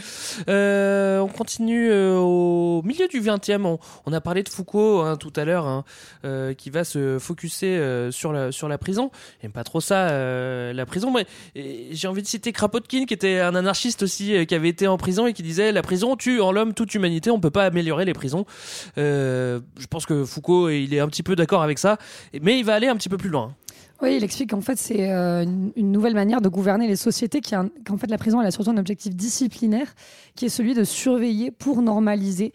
[0.49, 3.65] Euh, on continue au milieu du 20e.
[3.65, 5.85] On, on a parlé de Foucault hein, tout à l'heure, hein,
[6.25, 7.79] euh, qui va se focuser
[8.11, 9.11] sur, la, sur la prison.
[9.41, 11.11] J'aime pas trop ça, euh, la prison.
[11.13, 11.25] Mais
[11.91, 15.25] j'ai envie de citer Kropotkin, qui était un anarchiste aussi, qui avait été en prison
[15.25, 18.13] et qui disait La prison tue en l'homme toute humanité, on peut pas améliorer les
[18.13, 18.45] prisons.
[18.97, 21.97] Je pense que Foucault, il est un petit peu d'accord avec ça,
[22.41, 23.55] mais il va aller un petit peu plus loin.
[24.01, 25.45] Oui, il explique qu'en fait, c'est euh,
[25.75, 28.71] une, nouvelle manière de gouverner les sociétés, qui qu'en fait, la prison, elle a surtout
[28.71, 29.93] un objectif disciplinaire,
[30.35, 32.51] qui est celui de surveiller pour normaliser.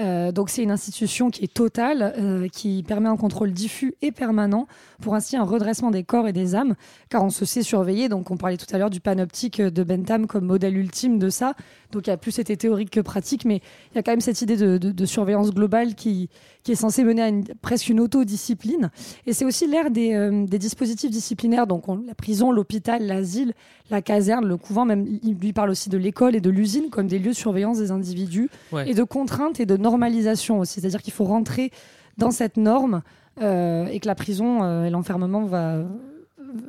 [0.00, 4.12] Euh, donc, c'est une institution qui est totale, euh, qui permet un contrôle diffus et
[4.12, 4.66] permanent,
[5.02, 6.74] pour ainsi un redressement des corps et des âmes,
[7.08, 8.08] car on se sait surveiller.
[8.08, 11.54] Donc, on parlait tout à l'heure du panoptique de Bentham comme modèle ultime de ça.
[11.92, 13.60] Donc, il y a plus été théorique que pratique, mais
[13.92, 16.28] il y a quand même cette idée de, de- de surveillance globale qui,
[16.62, 18.90] qui est censée mener à une- presque une autodiscipline.
[19.26, 23.54] Et c'est aussi l'ère des, euh, des dispositifs disciplinaires, donc on- la prison, l'hôpital, l'asile,
[23.90, 27.08] la caserne, le couvent, même il lui parle aussi de l'école et de l'usine comme
[27.08, 28.88] des lieux de surveillance des individus Ouais.
[28.88, 30.80] et de contrainte et de normalisation aussi.
[30.80, 31.70] C'est-à-dire qu'il faut rentrer
[32.16, 33.02] dans cette norme
[33.42, 35.82] euh, et que la prison euh, et l'enfermement va,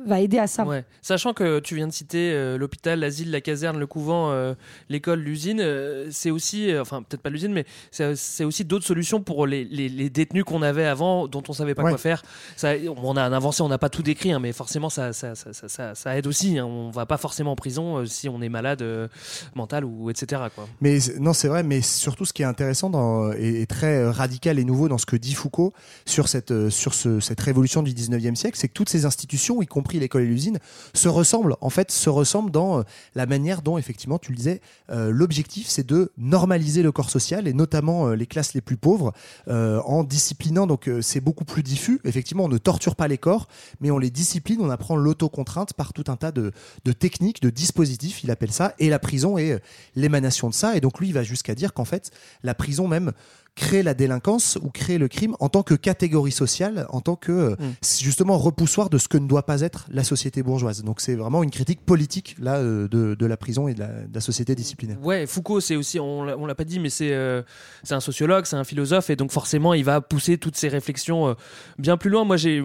[0.06, 0.64] va aider à ça.
[0.64, 0.84] Ouais.
[1.02, 4.54] Sachant que tu viens de citer euh, l'hôpital, l'asile, la caserne, le couvent, euh,
[4.88, 8.84] l'école, l'usine, euh, c'est aussi, euh, enfin peut-être pas l'usine, mais c'est c'est aussi d'autres
[8.86, 11.90] solutions pour les, les- les détenus qu'on avait avant, dont on savait pas Ouais.
[11.90, 12.22] quoi faire.
[12.56, 12.72] Ça,
[13.02, 15.68] on a avancé, on n'a pas tout décrit, hein, mais forcément ça, ça, ça, ça,
[15.68, 16.58] ça- ça aide aussi.
[16.58, 16.66] hein.
[16.66, 19.08] On va pas forcément en prison euh, si on est malade euh,
[19.54, 20.42] mental ou etc.
[20.54, 20.68] Quoi.
[20.80, 24.58] Mais non, c'est vrai, mais surtout ce qui est intéressant dans, et, et très radical
[24.58, 25.72] et nouveau dans ce que dit Foucault
[26.06, 29.62] sur cette, euh, sur ce- cette révolution du 19e siècle, c'est que toutes ces institutions,
[29.62, 30.58] y compris l'école et l'usine,
[30.94, 32.82] se ressemblent, en fait, se ressemblent dans euh,
[33.14, 34.60] la manière dont, effectivement, tu le disais,
[34.90, 38.76] euh, l'objectif, c'est de normaliser le corps social et notamment euh, les classes les plus
[38.76, 39.12] pauvres
[39.48, 40.66] en disciplinant.
[40.66, 42.00] Donc, c'est beaucoup plus diffus.
[42.04, 43.48] Effectivement, on ne torture pas les corps,
[43.80, 46.52] mais on les discipline, on apprend l'autocontrainte par tout un tas de,
[46.84, 49.60] de techniques, de dispositifs, il appelle ça, et la prison est
[49.96, 50.76] l'émanation de ça.
[50.76, 52.10] Et donc lui, il va jusqu'à dire qu'en fait,
[52.42, 53.12] la prison même
[53.54, 57.32] crée la délinquance ou crée le crime en tant que catégorie sociale, en tant que
[57.32, 60.82] euh, c'est justement repoussoir de ce que ne doit pas être la société bourgeoise.
[60.84, 63.88] Donc c'est vraiment une critique politique là euh, de, de la prison et de la,
[63.88, 64.96] de la société disciplinaire.
[65.02, 67.42] Ouais, Foucault, c'est aussi, on l'a pas dit, mais c'est euh,
[67.82, 71.28] c'est un sociologue, c'est un philosophe, et donc forcément, il va pousser toutes ces réflexions
[71.28, 71.34] euh,
[71.78, 72.24] bien plus loin.
[72.24, 72.62] Moi, j'ai,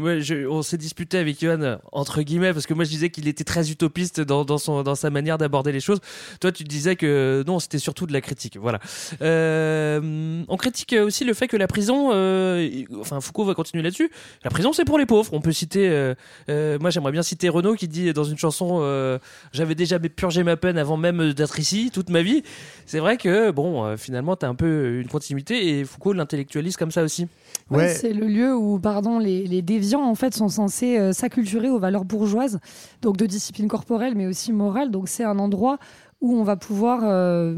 [0.47, 3.71] on s'est disputé avec Johan entre guillemets parce que moi, je disais qu'il était très
[3.71, 5.99] utopiste dans, dans son dans sa manière d'aborder les choses.
[6.39, 8.57] Toi, tu disais que non, c'était surtout de la critique.
[8.57, 8.79] Voilà.
[9.21, 12.69] Euh, on critique aussi le fait que la prison, euh,
[12.99, 14.09] enfin Foucault va continuer là-dessus.
[14.43, 15.30] La prison, c'est pour les pauvres.
[15.34, 16.13] On peut citer, euh,
[16.49, 19.17] euh, moi, j'aimerais bien citer Renaud qui dit dans une chanson, euh,
[19.51, 22.43] j'avais déjà purgé ma peine avant même d'être ici toute ma vie.
[22.86, 26.91] C'est vrai que bon, euh, finalement, t'as un peu une continuité et Foucault l'intellectualise comme
[26.91, 27.28] ça aussi.
[27.69, 31.69] Ouais, C'est le lieu où pardon, les, les déviants en fait, sont censés euh, s'acculturer
[31.69, 32.59] aux valeurs bourgeoises,
[33.01, 34.89] donc de discipline corporelle mais aussi morale.
[34.91, 35.78] Donc c'est un endroit
[36.21, 37.55] où on va pouvoir euh,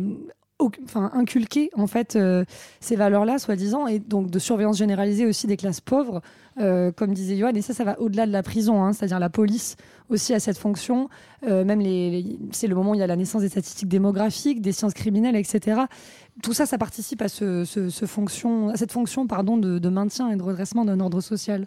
[0.96, 2.44] inculquer en fait euh,
[2.80, 6.22] ces valeurs-là, soi-disant, et donc de surveillance généralisée aussi des classes pauvres,
[6.60, 7.54] euh, comme disait Johan.
[7.56, 9.78] Et ça, ça va au-delà de la prison, hein, c'est-à-dire la police
[10.10, 11.10] aussi a cette fonction.
[11.48, 14.62] Euh, même les, c'est le moment où il y a la naissance des statistiques démographiques,
[14.62, 15.82] des sciences criminelles, etc.
[16.44, 17.64] Tout ça, ça participe à, ce,
[18.06, 21.66] fonction, à cette fonction pardon, de, maintien et de redressement d'un ordre social.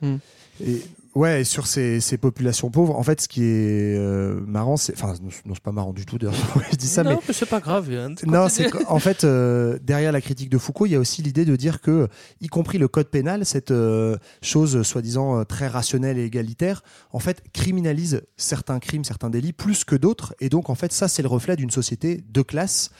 [0.65, 0.83] Et
[1.15, 4.95] ouais, et sur ces, ces populations pauvres, en fait, ce qui est euh, marrant, c'est,
[4.95, 6.19] enfin, non, c'est pas marrant du tout.
[6.19, 6.35] D'ailleurs,
[6.71, 7.91] je dis ça, non, mais mais c'est pas grave.
[8.27, 11.45] Non, c'est qu'en fait, euh, derrière la critique de Foucault, il y a aussi l'idée
[11.45, 12.09] de dire que,
[12.41, 16.83] y compris le code pénal, cette euh, chose soi-disant très rationnelle et égalitaire,
[17.13, 20.35] en fait, criminalise certains crimes, certains délits plus que d'autres.
[20.41, 22.91] Et donc, en fait, ça, c'est le reflet d'une société de classe,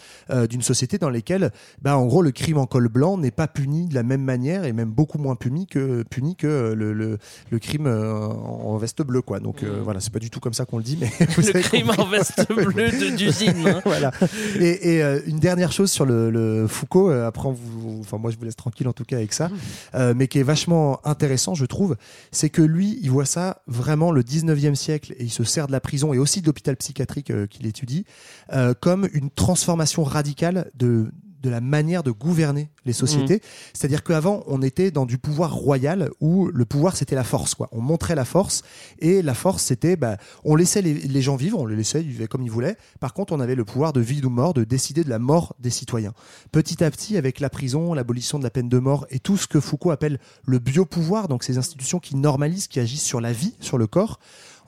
[0.49, 3.89] d'une société dans laquelle, bah, en gros, le crime en col blanc n'est pas puni
[3.89, 7.19] de la même manière et même beaucoup moins puni que, puni que le, le,
[7.51, 9.41] le crime en veste bleue, quoi.
[9.41, 11.61] Donc, euh, voilà, c'est pas du tout comme ça qu'on le dit, mais vous le
[11.61, 12.01] crime compris.
[12.03, 13.67] en veste bleue de- d'usine.
[13.67, 13.81] hein.
[13.85, 14.11] voilà.
[14.59, 18.31] Et, et, euh, une dernière chose sur le, le Foucault, euh, après vous, enfin moi
[18.31, 19.51] je vous laisse tranquille en tout cas avec ça,
[19.95, 21.97] euh, mais qui est vachement intéressant je trouve,
[22.31, 25.73] c'est que lui il voit ça vraiment le 19e siècle et il se sert de
[25.73, 28.05] la prison et aussi de l'hôpital psychiatrique euh, qu'il étudie
[28.53, 31.11] euh, comme une transformation radicale de
[31.43, 33.43] de la manière de gouverner les sociétés.
[33.75, 37.55] C'est-à-dire qu'avant, on était dans du pouvoir royal où le pouvoir, c'était la force.
[37.55, 37.69] Quoi.
[37.73, 38.63] On montrait la force
[38.99, 42.29] et la force, c'était, bah, on laissait les, les gens vivre, on les laissait, vivaient
[42.29, 42.77] comme ils voulaient.
[43.01, 45.55] Par contre, on avait le pouvoir de vie ou mort, de décider de la mort
[45.59, 46.13] des citoyens.
[46.51, 49.47] Petit à petit, avec la prison, l'abolition de la peine de mort et tout ce
[49.47, 53.55] que Foucault appelle le biopouvoir, donc ces institutions qui normalisent, qui agissent sur la vie,
[53.61, 54.19] sur le corps,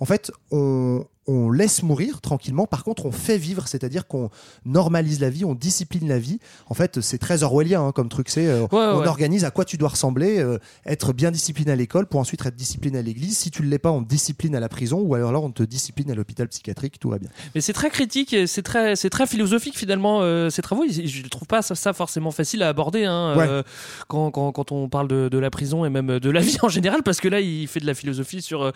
[0.00, 2.66] en fait, on, on laisse mourir tranquillement.
[2.66, 4.30] Par contre, on fait vivre, c'est-à-dire qu'on
[4.64, 6.38] normalise la vie, on discipline la vie.
[6.68, 8.28] En fait, c'est très orwellien hein, comme truc.
[8.28, 9.06] C'est euh, on ouais.
[9.08, 12.54] organise à quoi tu dois ressembler, euh, être bien discipliné à l'école pour ensuite être
[12.54, 13.38] discipliné à l'église.
[13.38, 15.50] Si tu ne l'es pas, on te discipline à la prison ou alors là, on
[15.50, 16.98] te discipline à l'hôpital psychiatrique.
[16.98, 17.30] Tout va bien.
[17.54, 20.84] Mais c'est très critique, et c'est très, c'est très philosophique finalement euh, ces travaux.
[20.88, 23.62] Je ne trouve pas ça, ça forcément facile à aborder hein, Ouais.
[24.08, 26.68] quand, quand, quand on parle de, de la prison et même de la vie en
[26.68, 28.72] général, parce que là il fait de la philosophie sur.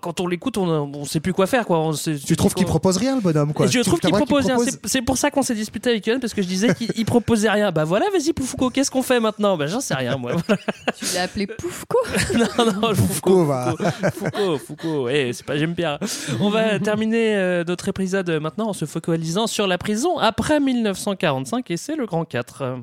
[0.00, 1.78] quand on l'écoute, on, on sait plus quoi faire quoi.
[1.80, 3.66] On Tu trouves qu'il propose rien, le bonhomme quoi?
[3.66, 4.54] Je Tu trouve qu'il propose rien.
[4.54, 6.90] propose- C'est- C'est pour ça qu'on s'est disputé avec Yann parce que je disais qu'il
[6.96, 7.70] il proposait rien.
[7.72, 9.56] Bah voilà, vas-y Poufouko, qu'est-ce qu'on fait maintenant?
[9.56, 10.32] Bah j'en sais rien moi.
[10.46, 10.60] Voilà.
[10.96, 11.98] Tu l'as appelé Poufco
[12.34, 13.74] non non, Foucault, Foucault, va.
[14.14, 15.08] Foucault, Foucault.
[15.08, 15.98] Eh, c'est pas j'aime bien.
[16.40, 21.70] On va terminer euh, notre épisode maintenant en se focalisant sur la prison après 1945
[21.70, 22.78] et c'est le grand 4.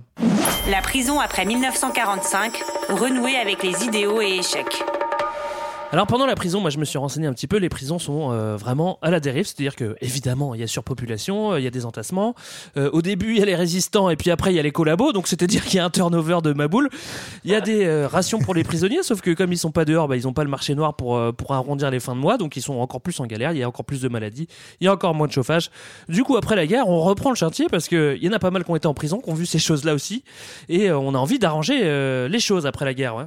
[0.70, 2.54] La prison après 1945,
[2.90, 4.84] renouer avec les idéaux et échecs.
[5.94, 8.32] Alors pendant la prison, moi je me suis renseigné un petit peu, les prisons sont
[8.32, 11.68] euh, vraiment à la dérive, c'est-à-dire que évidemment il y a surpopulation, euh, il y
[11.68, 12.34] a des entassements,
[12.78, 14.72] Euh, au début il y a les résistants et puis après il y a les
[14.72, 16.90] collabos, donc c'est-à-dire qu'il y a un turnover de maboule,
[17.44, 19.84] il y a des euh, rations pour les prisonniers, sauf que comme ils sont pas
[19.84, 22.22] dehors, bah, ils ont pas le marché noir pour, euh, pour arrondir les fins de
[22.22, 24.48] mois, donc ils sont encore plus en galère, il y a encore plus de maladies,
[24.80, 25.72] il y a encore moins de chauffage.
[26.08, 28.50] Du coup après la guerre, on reprend le chantier parce qu'il y en a pas
[28.50, 30.24] mal qui ont été en prison, qui ont vu ces choses-là aussi,
[30.70, 31.80] et euh, on a envie d'arranger
[32.30, 33.16] les choses après la guerre.
[33.18, 33.26] Ouais.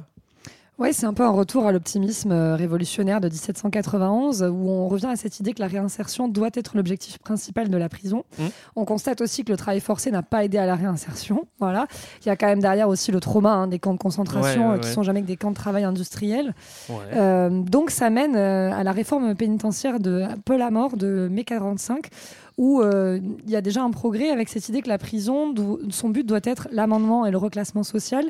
[0.77, 5.05] Ouais, c'est un peu un retour à l'optimisme euh, révolutionnaire de 1791, où on revient
[5.05, 8.25] à cette idée que la réinsertion doit être l'objectif principal de la prison.
[8.37, 8.43] Mmh.
[8.75, 11.47] On constate aussi que le travail forcé n'a pas aidé à la réinsertion.
[11.59, 11.87] Voilà.
[12.21, 14.67] Il y a quand même derrière aussi le trauma hein, des camps de concentration Ouais,
[14.67, 14.93] ouais, euh, qui ouais.
[14.93, 16.53] sont jamais que des camps de travail industriels.
[16.89, 16.95] Ouais.
[17.13, 22.09] Euh, donc ça mène euh, à la réforme pénitentiaire de Paul Amor de mai 45
[22.57, 25.53] où euh, il y a déjà un progrès avec cette idée que la prison,
[25.89, 28.25] son but doit être l'amendement et le reclassement social,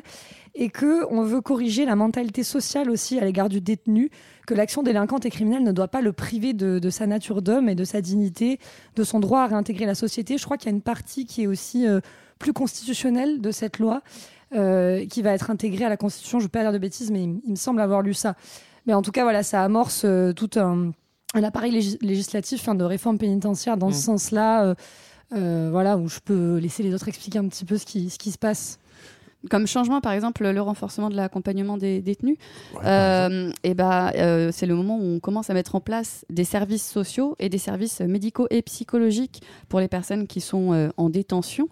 [0.58, 4.10] et que on veut corriger la mentalité sociale aussi à l'égard du détenu,
[4.46, 7.68] que l'action délinquante et criminelle ne doit pas le priver de, de sa nature d'homme
[7.68, 8.58] et de sa dignité,
[8.96, 10.38] de son droit à réintégrer la société.
[10.38, 12.00] Je crois qu'il y a une partie qui est aussi euh,
[12.38, 14.02] plus constitutionnelle de cette loi,
[14.54, 16.38] euh, qui va être intégrée à la Constitution.
[16.38, 18.34] Je ne veux pas dire de bêtises, mais il, il me semble avoir lu ça.
[18.86, 20.92] Mais en tout cas, voilà, ça amorce euh, tout un,
[21.34, 24.00] un appareil légis- législatif hein, de réforme pénitentiaire dans ce Mm.
[24.00, 24.74] sens-là,
[25.32, 28.30] voilà, où je peux laisser les autres expliquer un petit peu ce qui, ce qui
[28.30, 28.78] se passe.
[29.50, 32.36] Comme changement, par exemple, le renforcement de l'accompagnement des détenus,
[32.84, 36.44] euh, et bah, euh, c'est le moment où on commence à mettre en place des
[36.44, 41.08] services sociaux et des services médicaux et psychologiques pour les personnes qui sont euh, en
[41.10, 41.68] détention.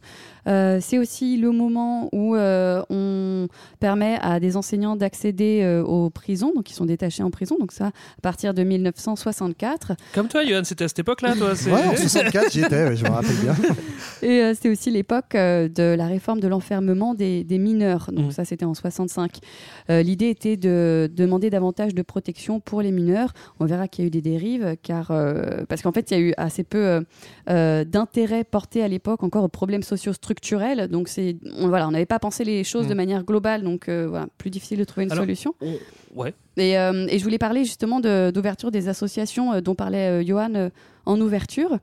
[0.47, 3.49] Euh, c'est aussi le moment où euh, on
[3.81, 7.73] permet à des enseignants d'accéder euh, aux prisons, donc ils sont détachés en prison, donc
[7.73, 9.93] ça à partir de 1964.
[10.15, 13.05] Comme toi, Johan, c'était à cette époque-là, toi Ouais, en 64, j'y étais, ouais, je
[13.05, 13.55] me rappelle bien.
[14.23, 18.11] Et euh, c'est aussi l'époque euh, de la réforme de l'enfermement des, des mineurs.
[18.13, 19.39] Donc ça, c'était en 65.
[19.91, 23.33] Euh, L'idée était de demander davantage de protection pour les mineurs.
[23.59, 26.17] On verra qu'il y a eu des dérives, car euh, parce qu'en fait, il y
[26.17, 27.03] a eu assez peu
[27.51, 30.89] euh, d'intérêt porté à l'époque encore aux problèmes sociaux structurels.
[30.89, 32.91] Donc c'est, on, voilà, on n'avait pas pensé les choses Mm.
[32.91, 33.63] de manière globale.
[33.65, 35.55] Donc voilà, plus difficile de trouver une Alors, solution.
[35.61, 35.75] on-
[36.15, 36.33] Ouais.
[36.57, 40.71] Et, et je voulais parler justement de- d'ouverture des associations dont parlait Johan
[41.07, 41.79] en ouverture.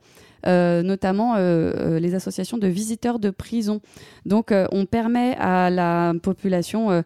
[0.48, 3.82] Euh, notamment euh, euh, les associations de visiteurs de prison.
[4.26, 7.04] Donc, on permet à la population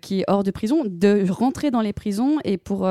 [0.00, 2.88] qui est hors de prison de rentrer dans les prisons et pour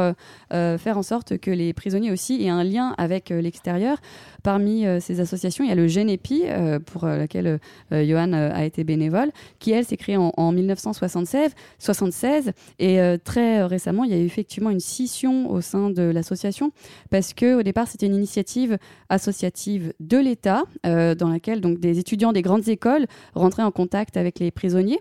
[0.50, 3.98] faire en sorte que les prisonniers aussi aient un lien avec l'extérieur.
[4.44, 6.44] Parmi ces associations, il y a le GENEPI,
[6.86, 7.60] pour laquelle
[7.92, 14.06] Johan a été bénévole, qui, elle, s'est créée en, en 1976 76, et très récemment,
[14.06, 16.72] il y a eu effectivement une scission au sein de l'association
[17.10, 18.78] parce que au départ, c'était une initiative
[19.10, 19.69] associative
[20.00, 23.06] de l'État euh, dans laquelle donc des étudiants des grandes écoles
[23.36, 25.00] rentraient en contact avec les prisonniers.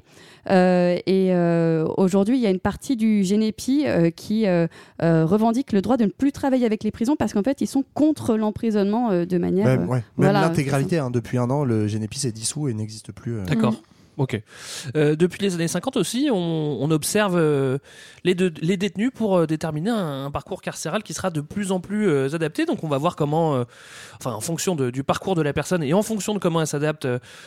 [0.51, 4.67] Euh, et euh, aujourd'hui, il y a une partie du GENEPI euh, qui euh,
[5.03, 7.67] euh, revendique le droit de ne plus travailler avec les prisons parce qu'en fait, ils
[7.67, 9.67] sont contre l'emprisonnement euh, de manière.
[9.67, 12.75] Même, euh, ouais, même voilà, l'intégralité, hein, depuis un an, le Génépi est dissous et
[12.75, 13.39] n'existe plus.
[13.39, 13.45] euh.
[13.45, 13.75] D'accord.
[14.19, 14.41] Ok.
[14.97, 16.37] Euh, depuis les années 50 aussi, on,
[16.81, 17.79] on observe euh,
[18.25, 21.73] les, de- les détenus pour euh, déterminer un, un parcours carcéral qui sera de plus
[21.73, 22.67] en plus euh, adapté.
[22.67, 23.65] Donc on va voir comment, euh,
[24.21, 26.67] enfin en fonction de- du parcours de la personne et en fonction de comment elle
[26.67, 27.07] s'adapte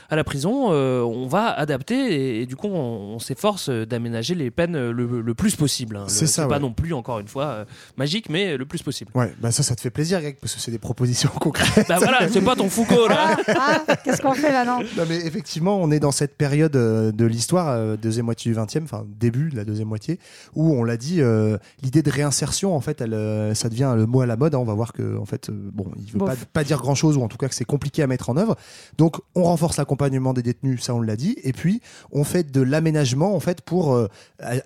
[0.10, 4.34] à la prison, euh, on va adapter et, et du coup on, on s'efforce d'aménager
[4.36, 5.98] les peines le, le plus possible.
[5.98, 6.06] hein.
[6.08, 6.60] C'est ça, pas ouais.
[6.62, 7.66] non plus encore une fois euh,
[7.98, 9.12] magique, mais le plus possible.
[9.16, 11.88] Ouais, bah ça, ça te fait plaisir, Greg, parce que c'est des propositions concrètes.
[11.90, 13.36] Bah voilà, c'est pas ton Foucault là.
[13.50, 14.80] Ah, qu'est-ce qu'on fait là, non?
[14.98, 18.52] Non, mais effectivement, on est dans cette période période euh, de l'histoire, euh, deuxième moitié
[18.52, 20.20] du 20e, enfin début de la deuxième moitié,
[20.56, 24.22] où on l'a dit, euh, l'idée de réinsertion, en fait, elle, ça devient le mot
[24.22, 24.54] à la mode.
[24.56, 24.60] hein.
[24.60, 27.24] on va voir que, en fait, bon, il veut pas, pas dire grand chose, ou
[27.24, 28.56] en tout cas que c'est compliqué à mettre en œuvre.
[28.98, 31.82] Donc, on renforce l'accompagnement des détenus, ça on l'a dit, et puis
[32.12, 34.08] on fait de l'aménagement, en fait, pour euh,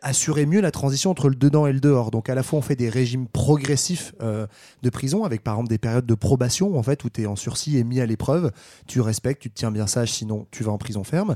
[0.01, 2.11] assurer mieux la transition entre le dedans et le dehors.
[2.11, 4.47] Donc, à la fois, on fait des régimes progressifs euh,
[4.83, 7.35] de prison, avec par exemple des périodes de probation, en fait, où tu es en
[7.35, 8.51] sursis et mis à l'épreuve.
[8.87, 11.35] Tu respectes, tu te tiens bien sage, sinon tu vas en prison ferme.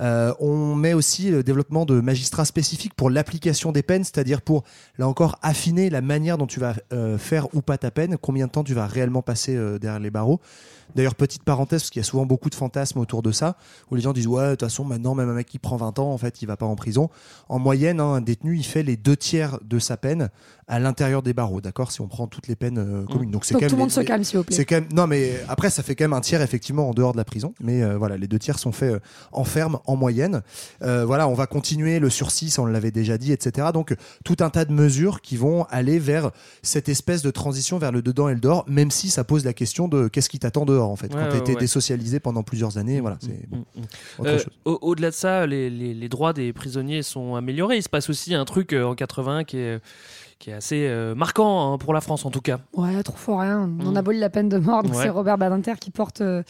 [0.00, 4.64] Euh, on met aussi le développement de magistrats spécifiques pour l'application des peines, c'est-à-dire pour,
[4.98, 8.46] là encore, affiner la manière dont tu vas euh, faire ou pas ta peine, combien
[8.46, 10.40] de temps tu vas réellement passer euh, derrière les barreaux.
[10.94, 13.56] D'ailleurs, petite parenthèse, parce qu'il y a souvent beaucoup de fantasmes autour de ça,
[13.90, 15.98] où les gens disent Ouais, de toute façon, maintenant, même un mec qui prend 20
[15.98, 17.08] ans, en fait, il va pas en prison.
[17.48, 20.30] En moyenne, hein, un détenu, il fait les deux tiers de sa peine
[20.68, 23.32] à l'intérieur des barreaux, d'accord Si on prend toutes les peines euh, communes.
[23.32, 24.54] Donc, c'est quand tout même le monde les- se calme, s'il vous plaît.
[24.56, 27.10] C'est quand même non, mais après, ça fait quand même un tiers effectivement en dehors
[27.12, 27.54] de la prison.
[27.60, 29.00] Mais euh, voilà, les deux tiers sont faits euh,
[29.32, 30.42] en ferme en moyenne.
[30.80, 33.68] Voilà, on va continuer le sursis, on l'avait déjà dit, etc.
[33.74, 36.30] Donc tout un tas de mesures qui vont aller vers
[36.62, 39.52] cette espèce de transition vers le dedans et le dehors, même si ça pose la
[39.52, 41.06] question de qu'est-ce qui t'attend dehors en fait.
[41.08, 41.60] Ouais, Quand ouais, t'as été ouais.
[41.60, 43.64] désocialisé pendant plusieurs années, voilà, c'est bon,
[44.18, 47.76] autre Euh, au- Au-delà de ça, les, les- les droits des prisonniers sont améliorés.
[47.78, 49.80] Il se passe aussi un truc euh, en 80 qui est,
[50.38, 52.58] qui est assez euh, marquant hein, pour la France en tout cas.
[52.74, 53.68] Ouais, trop fort rien.
[53.84, 53.96] On Mm.
[53.96, 54.82] abolit la peine de mort.
[54.84, 54.90] Ouais.
[54.94, 56.42] c'est Robert Badinter qui porte euh,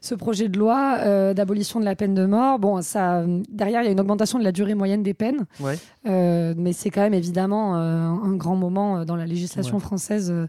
[0.00, 2.58] ce projet de loi euh, d'abolition de la peine de mort.
[2.58, 5.46] Bon, ça, derrière, il y a une augmentation de la durée moyenne des peines.
[5.60, 5.78] Ouais.
[6.08, 9.80] Euh, mais c'est quand même évidemment euh, un grand moment dans la législation Ouais.
[9.82, 10.46] française euh,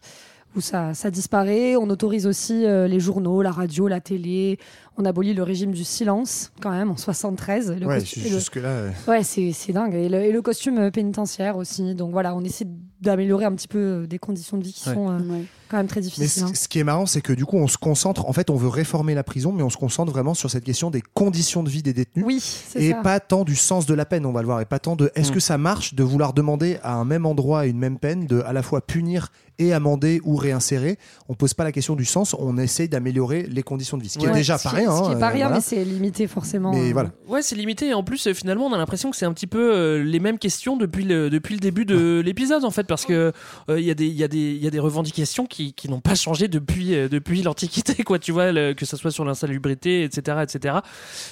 [0.58, 1.76] où ça, ça disparaît.
[1.76, 4.60] On autorise aussi euh, les journaux, la radio, la télé.
[4.98, 7.72] On abolit le régime du silence quand même en 73.
[7.80, 8.06] Le Ouais, le-
[9.24, 9.94] c'est c'est dingue.
[9.94, 11.94] Et le, et le costume euh, pénitentiaire aussi.
[11.96, 12.66] Donc voilà, on essaie
[13.00, 14.96] d'améliorer un petit peu euh, des conditions de vie qui Ouais.
[14.96, 15.20] sont euh,
[15.70, 16.28] quand même très Mais difficiles.
[16.30, 16.52] ce, hein.
[16.56, 18.26] ce qui est marrant, c'est que du coup, on se concentre.
[18.28, 20.90] En fait, on veut réformer la prison, mais on se concentre vraiment sur cette question
[20.90, 22.26] des conditions de vie des détenus.
[22.26, 23.02] Oui, c'est Et ça.
[23.04, 25.12] pas tant du sens de la peine, on va le voir, et pas tant de
[25.14, 25.34] est-ce Mm.
[25.36, 28.42] que ça marche de vouloir demander à un même endroit et une même peine de
[28.42, 29.28] à la fois punir
[29.60, 30.98] et amender ou réinsérer?
[31.30, 34.18] On pose pas la question du sens, on essaye d'améliorer les conditions de vie, ce
[34.18, 34.98] qui est déjà qui- rien.
[34.98, 35.56] Ce qui hein, est pas euh, rien, voilà.
[35.56, 36.72] mais c'est limité forcément.
[36.72, 37.12] Mais euh, voilà.
[37.28, 37.88] Ouais, c'est limité.
[37.90, 40.20] Et en plus, euh, finalement, on a l'impression que c'est un petit peu euh, les
[40.20, 43.32] mêmes questions depuis le, depuis le début de l'épisode, en fait, parce que
[43.70, 45.74] euh, il y, a des- il y, a des- il y a des revendications qui,
[45.74, 49.12] qui n'ont pas changé depuis, euh, depuis l'Antiquité, quoi, tu vois, le- que ce soit
[49.12, 50.76] sur l'insalubrité, etc., etc.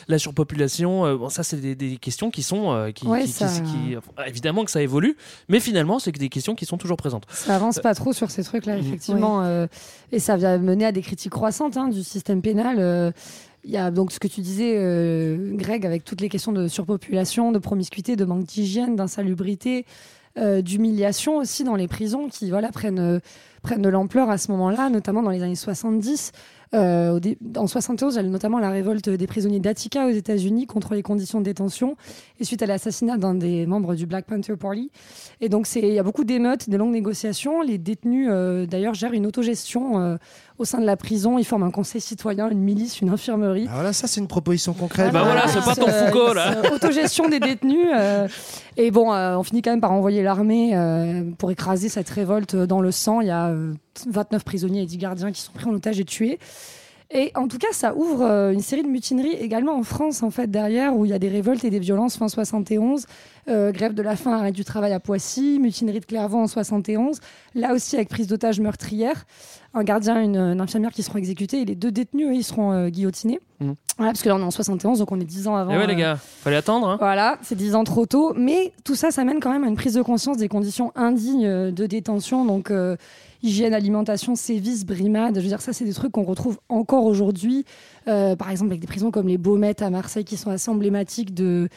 [0.08, 2.74] La surpopulation, euh, bon, ça, c'est des, des questions qui sont.
[2.74, 5.16] euh, qui, Ouais, qui- ça- qui- enfin, évidemment que ça évolue,
[5.50, 7.26] mais finalement, c'est que des questions qui sont toujours présentes.
[7.30, 9.44] Ça avance pas trop sur ces trucs-là, effectivement.
[9.44, 9.68] euh,
[10.12, 12.78] et ça vient mener à des critiques croissantes hein, du système pénal.
[13.68, 16.68] Il y a donc ce que tu disais, euh, Greg, avec toutes les questions de
[16.68, 19.86] surpopulation, de promiscuité, de manque d'hygiène, d'insalubrité,
[20.38, 23.20] euh, d'humiliation aussi dans les prisons qui voilà, prennent, euh,
[23.64, 26.32] prennent de l'ampleur à ce moment-là, notamment dans les années 70.
[26.74, 30.12] Euh, au dé- en 71, il y a notamment la révolte des prisonniers d'Attica aux
[30.12, 31.96] États-Unis contre les conditions de détention
[32.40, 34.92] et suite à l'assassinat d'un des membres du Black Panther Party.
[35.42, 37.62] Et donc, il y a beaucoup d'émeutes, de longues négociations.
[37.62, 38.28] Les détenus,
[38.68, 40.18] d'ailleurs, gèrent une autogestion
[40.58, 41.38] au sein de la prison.
[41.38, 43.66] Ils forment un conseil citoyen, une milice, une infirmerie.
[43.70, 45.12] Ah, voilà, ça c'est une proposition concrète.
[45.12, 46.58] Bah voilà, c'est pas ton Foucault, là.
[46.66, 47.88] euh, Autogestion des détenus.
[47.96, 48.28] euh,
[48.78, 52.56] et bon, euh, on finit quand même par envoyer l'armée euh, pour écraser cette révolte
[52.56, 53.22] dans le sang.
[53.22, 53.74] Il y a euh,
[54.08, 56.40] 29 prisonniers et 10 gardiens qui sont pris en otage et tués.
[57.12, 60.48] Et en tout cas, ça ouvre une série de mutineries également en France, en fait,
[60.50, 63.06] derrière, où il y a des révoltes et des violences fin 71.
[63.48, 67.20] Euh, grève de la faim, arrêt du travail à Poissy, mutinerie de Clairvaux en 71.
[67.54, 69.26] Là aussi, avec prise d'otage meurtrière.
[69.78, 71.62] Un gardien et une, une infirmière qui seront exécutés.
[71.62, 73.40] Et les deux détenus, ils seront euh, guillotinés.
[73.60, 73.76] Mhm.
[73.98, 75.74] Voilà, parce que là, on est en 71, donc on est 10 ans avant.
[75.74, 76.88] Et ouais, les euh, gars, fallait attendre.
[76.90, 76.96] hein.
[77.00, 78.34] voilà, c'est 10 ans trop tôt.
[78.36, 81.46] Mais tout ça, ça mène quand même à une prise de conscience des conditions indignes
[81.46, 82.46] euh, de détention.
[82.46, 82.96] Donc, euh,
[83.44, 85.36] hygiène, alimentation, sévices, brimades.
[85.36, 87.66] Je veux dire, ça, c'est des trucs qu'on retrouve encore aujourd'hui.
[88.06, 91.68] Par exemple, avec des prisons comme les Baumettes à Marseille, qui sont assez emblématiques de.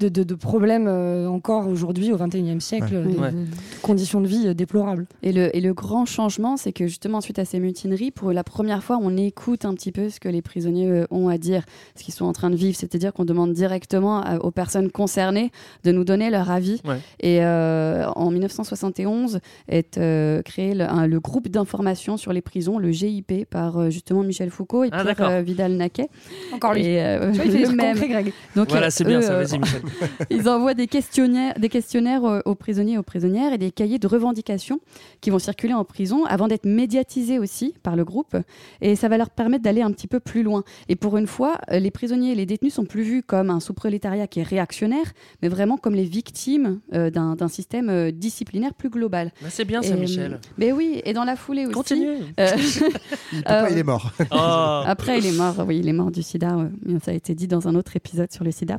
[0.00, 3.12] De, de- de problèmes euh, encore aujourd'hui au 21e siècle, Ouais.
[3.12, 3.30] de, Ouais.
[3.32, 3.44] de
[3.82, 5.06] conditions de vie euh, déplorables.
[5.22, 8.42] Et le, et le grand changement, c'est que justement, suite à ces mutineries, pour la
[8.42, 11.64] première fois, on écoute un petit peu ce que les prisonniers euh, ont à dire,
[11.96, 12.74] ce qu'ils sont en train de vivre.
[12.78, 15.50] C'est-à-dire qu'on demande directement à- aux personnes concernées
[15.84, 16.80] de nous donner leur avis.
[16.86, 16.96] Ouais.
[17.20, 22.78] Et euh, en 1971 est euh, créé le, un- le groupe d'information sur les prisons,
[22.78, 25.28] le GIP, par euh, justement Michel Foucault et Ah, Pierre d'accord.
[25.30, 26.08] euh, Vidal-Naquet.
[26.54, 26.86] Encore lui.
[26.86, 27.92] Et, euh, des le même.
[27.98, 28.32] concrets, Greg.
[28.56, 29.82] Donc, Voilà, euh, c'est bien eux, ça, vas-y, Michel.
[30.30, 33.98] Ils envoient des questionnaires, des questionnaires euh, aux prisonniers et aux prisonnières et des cahiers
[33.98, 34.80] de revendications
[35.20, 38.36] qui vont circuler en prison avant d'être médiatisés aussi par le groupe.
[38.80, 40.64] Et ça va leur permettre d'aller un petit peu plus loin.
[40.88, 43.60] Et pour une fois, euh, les prisonniers et les détenus sont plus vus comme un
[43.60, 45.12] sous-prolétariat qui est réactionnaire,
[45.42, 49.32] mais vraiment comme les victimes euh, d'un système euh, disciplinaire plus global.
[49.42, 50.40] Bah, c'est bien ça, Et, Michel.
[50.58, 51.74] Mais oui, et dans la foulée aussi.
[51.74, 52.18] Continue.
[52.38, 52.48] euh,
[53.32, 54.12] Il peut pas, il est mort.
[54.32, 54.82] Oh.
[54.86, 56.56] Après, il est mort, oui, il est mort du sida.
[57.02, 58.78] Ça a été dit dans un autre épisode sur le sida.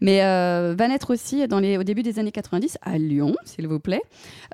[0.00, 3.66] Mais euh, va naître aussi dans les, au début des années 90 à Lyon, s'il
[3.68, 4.02] vous plaît,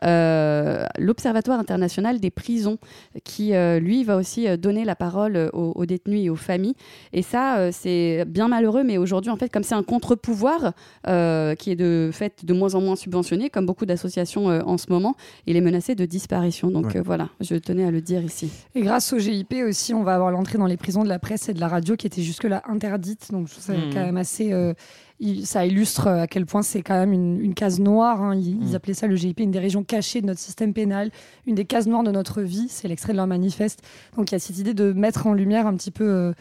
[0.05, 2.79] euh, l'Observatoire international des prisons,
[3.25, 6.75] qui euh, lui va aussi donner la parole aux, aux détenus et aux familles.
[7.13, 10.73] Et ça, euh, c'est bien malheureux, mais aujourd'hui, en fait, comme c'est un contre-pouvoir
[11.09, 14.79] euh, qui est de fait de moins en moins subventionné, comme beaucoup d'associations euh, en
[14.79, 15.15] ce moment,
[15.47, 16.71] il est menacé de disparition.
[16.71, 16.99] Donc Ouais.
[16.99, 18.51] euh, voilà, je tenais à le dire ici.
[18.75, 21.49] Et grâce au GIP aussi, on va avoir l'entrée dans les prisons de la presse
[21.49, 23.31] et de la radio qui était jusque-là interdite.
[23.33, 23.93] Donc je trouve ça Mhm.
[23.93, 24.53] quand même assez.
[24.53, 24.75] euh,
[25.21, 28.21] il- ça illustre à quel point c'est quand même une, une case noire.
[28.23, 28.35] hein.
[28.35, 28.75] Ils, ils Mhm.
[28.75, 31.11] appelaient ça le GIP, une des régions cachées de notre système pénal,
[31.47, 32.67] une des cases noires de notre vie.
[32.69, 33.81] C'est l'extrait de leur manifeste.
[34.17, 36.35] Donc il y a cette idée de mettre en lumière un petit peu.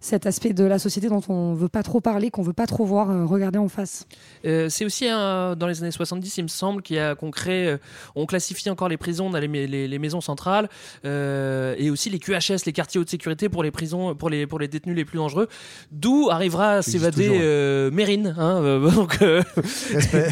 [0.00, 2.84] Cet aspect de la société dont on veut pas trop parler, qu'on veut pas trop
[2.84, 4.06] voir euh, regarder en face.
[4.44, 7.30] Euh, c'est aussi un- dans les années 70, il me semble, qu'il y a qu'on
[7.30, 7.78] crée, euh,
[8.14, 10.68] on classifie encore les prisons dans les, les- les maisons centrales
[11.04, 14.58] euh, et aussi les QHS, les quartiers haute sécurité pour les prisons, pour les pour
[14.58, 15.48] les détenus les plus dangereux.
[15.90, 18.34] D'où arrivera à s'évader euh, Mérine.
[18.38, 20.28] Hein, euh, donc euh, Respect.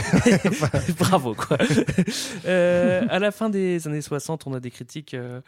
[0.98, 1.56] bravo quoi.
[2.46, 5.40] Euh, à la fin des années 60, on a des critiques euh,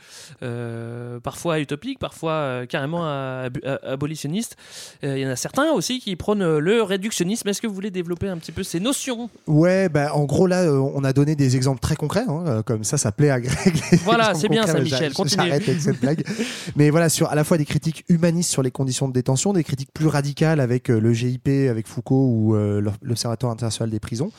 [0.42, 4.56] euh, parfois utopiques, parfois euh, carrément ab- a- abolitionnistes.
[5.04, 7.48] Euh, Il y en a certains aussi qui prônent euh, le réductionnisme.
[7.48, 9.28] Est-ce que vous voulez développer un petit peu ces notions?
[9.46, 12.84] Ouais, bah, en gros, là, euh, on a donné des exemples très concrets, hein, comme
[12.84, 13.74] ça, ça plaît à Greg.
[14.04, 15.44] Voilà, c'est bien ça, Michel, continue.
[15.44, 16.24] J'arrête avec cette blague.
[16.76, 19.64] Mais voilà, sur à la fois des critiques humanistes sur les conditions de détention, des
[19.64, 24.30] critiques plus radicales avec le GIP, avec Foucault ou l'O- l'Observatoire international des prisons.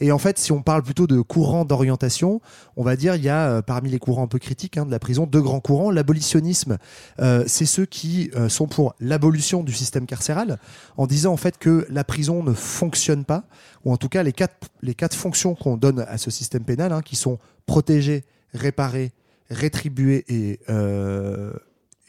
[0.00, 2.40] Et en fait, si on parle plutôt de courants d'orientation,
[2.76, 4.90] on va dire il y a euh, parmi les courants un peu critiques hein, de
[4.90, 5.90] la prison deux grands courants.
[5.90, 6.78] L'abolitionnisme,
[7.20, 10.58] euh, c'est ceux qui euh, sont pour l'abolition du système carcéral,
[10.96, 13.44] en disant en fait que la prison ne fonctionne pas,
[13.84, 16.92] ou en tout cas les quatre, les quatre fonctions qu'on donne à ce système pénal,
[16.92, 18.24] hein, qui sont protéger,
[18.54, 19.12] réparer,
[19.50, 21.52] rétribuer et euh,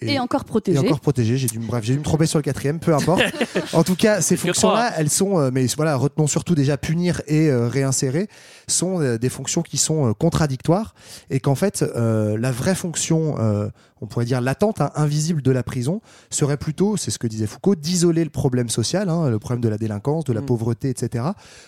[0.02, 0.78] Et encore protégé.
[0.78, 1.38] Et encore protégé.
[1.38, 3.22] J'ai dû, me- bref, j'ai dû me tromper sur le quatrième, peu importe.
[3.74, 7.50] en tout cas, ces fonctions-là, elles sont, euh, mais voilà, retenons surtout déjà punir et
[7.50, 8.28] euh, réinsérer,
[8.68, 10.96] sont euh, des fonctions qui sont contradictoires
[11.30, 13.68] et qu'en fait, euh, la vraie fonction, euh,
[14.02, 17.48] on pourrait dire latente, hein, invisible de la prison, serait plutôt, c'est ce que disait
[17.48, 20.46] Foucault, d'isoler le problème social, hein, le problème de la délinquance, de la Mm.
[20.48, 21.24] pauvreté, etc.,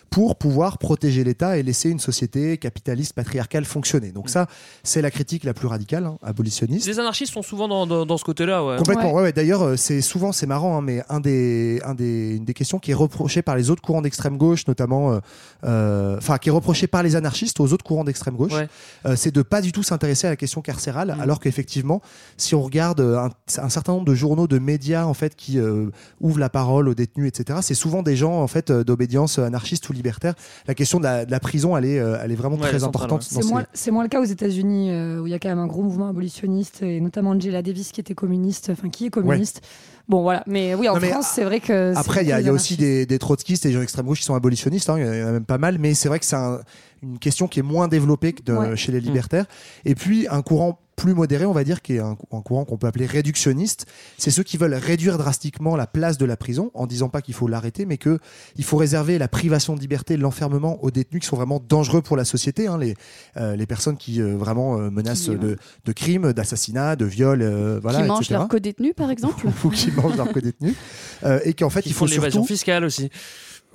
[0.10, 4.11] pour pouvoir protéger l'État et laisser une société capitaliste, patriarcale fonctionner.
[4.11, 4.47] Donc ça,
[4.84, 6.88] c'est la critique la plus radicale, hein, abolitionniste.
[6.88, 8.65] Les anarchistes sont souvent dans, dans, dans ce côté-là.
[8.65, 8.77] Ouais.
[8.77, 9.14] Complètement.
[9.14, 9.22] Ouais.
[9.23, 12.53] ouais, D'ailleurs, euh, c'est souvent, c'est marrant, hein, mais un des, un des, une des
[12.53, 15.19] questions qui est reprochée par les autres courants d'extrême gauche, notamment, euh,
[15.64, 18.68] euh, enfin, qui est reprochée par les anarchistes aux autres courants d'extrême gauche, Ouais.
[19.05, 22.01] euh, c'est de pas du tout s'intéresser à la question carcérale, alors qu'effectivement,
[22.38, 25.60] si on regarde euh, un, un certain nombre de journaux, de médias en fait qui
[25.60, 25.90] euh,
[26.22, 29.90] ouvrent la parole aux détenus, etc., c'est souvent des gens en fait euh, d'obédience anarchiste
[29.90, 30.34] ou libertaire.
[30.68, 33.24] La question de la, de la prison, elle est, elle est vraiment Ouais, très importante.
[33.24, 33.41] C'est
[33.74, 35.82] ces- moins, le cas aux États-Unis, euh, où il y a quand même un gros
[35.84, 39.62] mouvement abolitionniste, et notamment Angela Davis qui était communiste, enfin qui est communiste.
[40.10, 40.44] Bon, voilà.
[40.48, 41.94] Mais oui, en Non, mais France, c'est vrai que.
[41.95, 44.26] Après, il y a, y aussi des, des trotskistes et des gens d'extrême gauche qui
[44.26, 44.90] sont abolitionnistes.
[44.90, 46.60] hein, Il y en a même pas mal, mais c'est vrai que c'est un-
[47.02, 48.76] une question qui est moins développée que de- Ouais.
[48.76, 49.04] chez les Mm.
[49.06, 49.45] libertaires.
[49.86, 52.78] Et puis un courant plus modéré, on va dire, qui est un, un courant qu'on
[52.78, 53.86] peut appeler réductionniste.
[54.18, 57.34] C'est ceux qui veulent réduire drastiquement la place de la prison, en disant pas qu'il
[57.34, 58.20] faut l'arrêter, mais que
[58.56, 62.18] il faut réserver la privation de liberté, l'enfermement aux détenus qui sont vraiment dangereux pour
[62.18, 62.95] la société, hein, les,
[63.38, 67.06] euh, les personnes qui euh, vraiment euh, menacent Qui, euh, de, de crimes, d'assassinats, de
[67.06, 68.34] viols, euh, voilà, qui mangent etc.
[68.36, 69.48] leurs co-détenus, par exemple.
[69.64, 70.76] ou qui mangent leurs co-détenus.
[71.24, 73.10] Euh, et qu'en fait, Qui il font faut de l'évasion surtout fiscale aussi.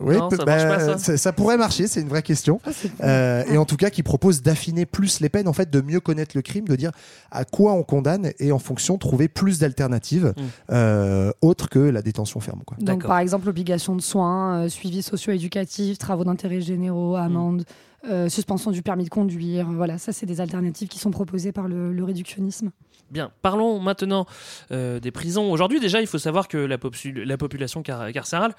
[0.01, 1.17] Oui, Non, peu- ça bah, pas, ça.
[1.17, 2.61] ça pourrait marcher, c'est une vraie question.
[3.03, 6.01] Euh, et en tout cas, qui propose d'affiner plus les peines, en fait, de mieux
[6.01, 6.93] connaître le crime, de dire
[7.31, 10.43] à quoi on condamne et en fonction trouver plus d'alternatives Mm.
[10.71, 12.63] euh, autres que la détention ferme.
[12.67, 12.77] Quoi.
[12.81, 17.65] Donc, par exemple, obligation de soins, euh, suivi socio-éducatif, travaux d'intérêt généraux, amende,
[18.09, 19.67] euh, suspension du permis de conduire.
[19.71, 22.71] Voilà, ça, c'est des alternatives qui sont proposées par le, le réductionnisme.
[23.11, 24.27] Bien, parlons maintenant
[24.71, 25.51] euh, des prisons.
[25.51, 28.53] Aujourd'hui, déjà, il faut savoir que la, popu- la population car- carcérale,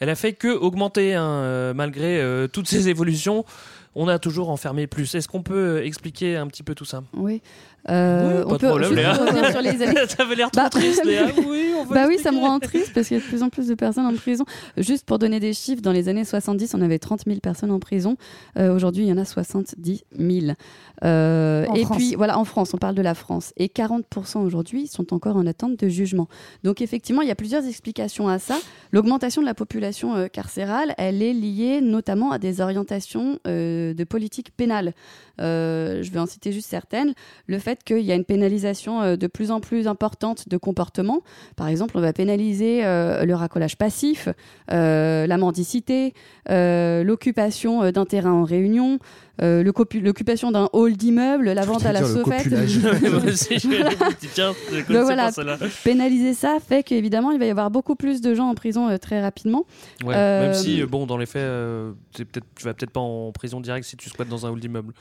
[0.00, 3.44] elle a fait que augmenter, hein, euh, malgré euh, toutes ces évolutions.
[3.98, 5.14] On a toujours enfermé plus.
[5.14, 7.02] Est-ce qu'on peut expliquer un petit peu tout ça?
[7.14, 7.40] Oui.
[7.88, 9.12] Euh, Oui, pas de problème, juste Léa.
[9.14, 10.00] revenir sur les années.
[10.16, 11.26] T'avais l'air trop Bah, triste, Léa.
[11.46, 13.42] Oui, on va bah oui, ça me rend triste parce qu'il y a de plus
[13.42, 14.44] en plus de personnes en prison.
[14.76, 17.78] Juste pour donner des chiffres, dans les années 70, on avait 30 000 personnes en
[17.78, 18.16] prison.
[18.58, 20.52] Euh, Aujourd'hui, il y en a 70 000.
[21.04, 21.96] Euh, et France.
[21.96, 23.52] puis, voilà, en France, on parle de la France.
[23.56, 26.28] Et 40% aujourd'hui sont encore en attente de jugement.
[26.64, 28.56] Donc, effectivement, il y a plusieurs explications à ça.
[28.92, 34.04] L'augmentation de la population euh, carcérale, elle est liée notamment à des orientations euh, de
[34.04, 34.92] politique pénale.
[35.40, 37.14] Euh, je vais en citer juste certaines.
[37.46, 41.22] Le fait qu'il y a une pénalisation euh, de plus en plus importante de comportements.
[41.56, 44.28] Par exemple, on va pénaliser euh, le racolage passif,
[44.68, 46.14] la mendicité,
[46.48, 48.98] l'occupation d'un terrain en réunion,
[49.42, 52.48] euh, l'occupation d'un hall d'immeuble, la vente à la sauvette.
[54.88, 55.58] voilà, celle-là.
[55.84, 58.98] pénaliser ça fait qu'évidemment, il va y avoir beaucoup plus de gens en prison euh,
[58.98, 59.64] très rapidement.
[60.04, 62.24] Ouais, Euh, Même si, euh, bon, dans les faits, euh, tu
[62.64, 64.92] vas peut-être pas en prison direct si tu squattes dans un hall d'immeuble.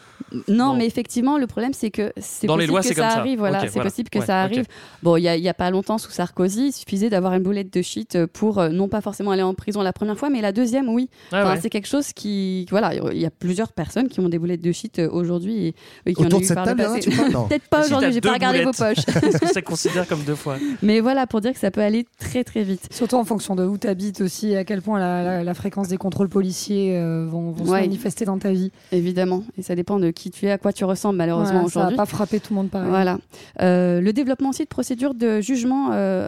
[0.47, 3.01] Non, mais effectivement, le problème, c'est que c'est Dans les possible lois, que c'est ça
[3.01, 3.17] comme ça.
[3.19, 3.39] arrive.
[3.39, 3.89] Voilà, c'est voilà.
[3.89, 4.65] possible que Ouais, ça arrive.
[5.03, 8.25] Bon, il y, a- pas longtemps, sous Sarkozy, il suffisait d'avoir une boulette de shit
[8.33, 11.09] pour euh, non pas forcément aller en prison la première fois, mais la deuxième, oui.
[11.31, 11.59] Ah Enfin, ouais.
[11.61, 14.71] C'est quelque chose qui, voilà, il y a plusieurs personnes qui ont des boulettes de
[14.71, 15.75] shit euh, aujourd'hui et,
[16.05, 17.09] et qui en Autour ont de eu cette par le table, hein, passé.
[17.49, 18.97] Peut-être pas aujourd'hui, j'ai pas regardé vos poches.
[19.07, 22.05] Est-ce que ça considère comme deux fois mais voilà, pour dire que ça peut aller
[22.19, 22.87] très très vite.
[22.91, 25.53] Surtout en fonction de où tu habites aussi, et à quel point la, la- la
[25.53, 27.79] fréquence des contrôles policiers euh, vont, vont Ouais.
[27.81, 28.71] se manifester dans ta vie.
[28.91, 31.79] Évidemment, et ça dépend de qui tu es, à quoi tu ressembles malheureusement Voilà, ça
[31.79, 31.97] va aujourd'hui.
[31.97, 32.89] pas frapper tout le monde pareil.
[32.89, 33.17] Voilà.
[33.61, 36.27] Euh, le développement aussi de procédures de jugement euh,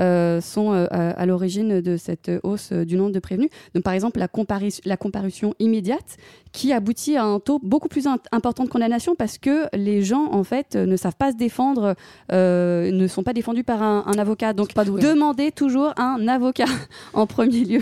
[0.00, 3.50] euh, sont euh, à, à l'origine de cette hausse euh, du nombre de prévenus.
[3.74, 6.16] Donc, par exemple, la, compari- la comparution immédiate
[6.52, 10.44] qui aboutit à un taux beaucoup plus important de condamnation parce que les gens, en
[10.44, 11.96] fait, euh, ne savent pas se défendre,
[12.32, 14.52] euh, ne sont pas défendus par un, un avocat.
[14.52, 16.66] Donc, demandez toujours un avocat
[17.12, 17.80] en premier lieu.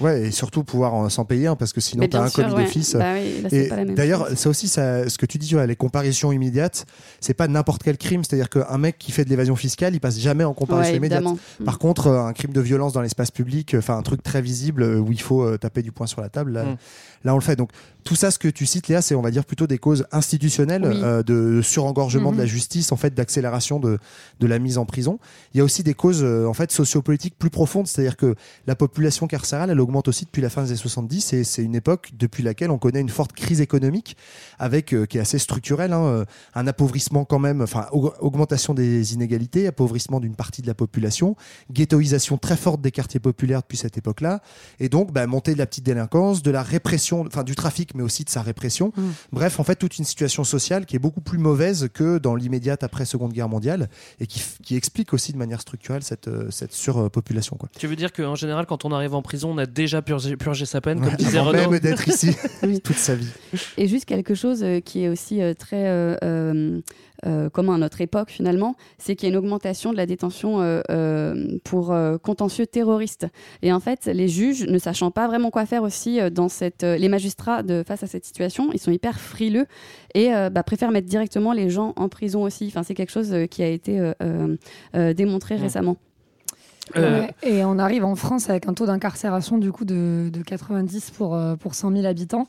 [0.00, 2.52] Ouais, et surtout pouvoir en- s'en payer un parce que sinon t'as bien un commis
[2.54, 2.64] ouais.
[2.64, 2.94] d'office.
[2.96, 6.86] Bah oui, pas d'ailleurs, ça aussi, ça, ce que tu dis, ouais, les comparaisons immédiates,
[7.20, 8.24] c'est pas n'importe quel crime.
[8.24, 11.24] C'est-à-dire qu'un mec qui fait de l'évasion fiscale, il passe jamais en comparaison Ouais, immédiate.
[11.64, 11.78] Par Mm.
[11.78, 14.82] contre, euh, un crime de violence dans l'espace public, euh, enfin un truc très visible
[14.82, 16.76] euh, où il faut euh, taper du poing sur la table, là, Mm.
[17.24, 17.56] là, on le fait.
[17.56, 17.70] Donc
[18.04, 20.84] tout ça, ce que tu cites, Léa, c'est on va dire plutôt des causes institutionnelles
[20.86, 21.00] Oui.
[21.02, 22.48] euh, de surengorgement de la Mhm.
[22.50, 23.98] justice, en fait, d'accélération de,
[24.40, 25.18] de la mise en prison.
[25.54, 28.34] Il y a aussi des causes euh, en fait sociopolitiques plus profondes, c'est-à-dire que
[28.66, 31.74] la population carcérale, elle augmente aussi depuis la fin des années 70 et c'est une
[31.74, 34.16] époque depuis laquelle on connaît une forte crise économique
[34.58, 36.24] avec euh, qui est assez structurelle, hein,
[36.54, 41.36] un appauvrissement quand même, enfin aug- augmentation des inégalités, appauvrissement d'une partie de la population,
[41.72, 44.40] ghettoisation très forte des quartiers populaires depuis cette époque-là,
[44.80, 48.02] et donc bah, montée de la petite délinquance, de la répression, enfin du trafic, mais
[48.02, 48.92] aussi de sa répression.
[49.32, 52.84] Bref, en fait, toute une situation sociale qui est beaucoup plus mauvaise que dans l'immédiate
[52.84, 53.88] après Seconde Guerre mondiale
[54.20, 57.56] et qui, explique aussi de manière structurelle cette, euh, cette surpopulation.
[57.56, 57.70] Quoi.
[57.78, 60.66] Tu veux dire qu'en général, quand on arrive en prison, on a déjà purgé, purgé
[60.66, 62.80] sa peine, comme Ouais, disait avant Renaud même d'être ici Oui.
[62.80, 63.28] toute sa vie.
[63.78, 66.80] Et juste quelque chose euh, qui est aussi euh, très euh,
[67.24, 70.60] euh, commun à notre époque finalement, c'est qu'il y a une augmentation de la détention
[70.60, 73.26] euh, euh, pour contentieux terroristes.
[73.62, 77.08] Et en fait, les juges, ne sachant pas vraiment quoi faire aussi dans cette, les
[77.08, 79.66] magistrats de face à cette situation, ils sont hyper frileux
[80.14, 82.66] et bah, préfèrent mettre directement les gens en prison aussi.
[82.68, 84.12] Enfin, c'est quelque chose qui a été
[84.92, 85.96] démontré récemment.
[86.94, 90.42] Euh, Ouais, et on arrive en France avec un taux d'incarcération du coup de, de
[90.42, 92.46] 90 pour, euh, pour 100 000 habitants.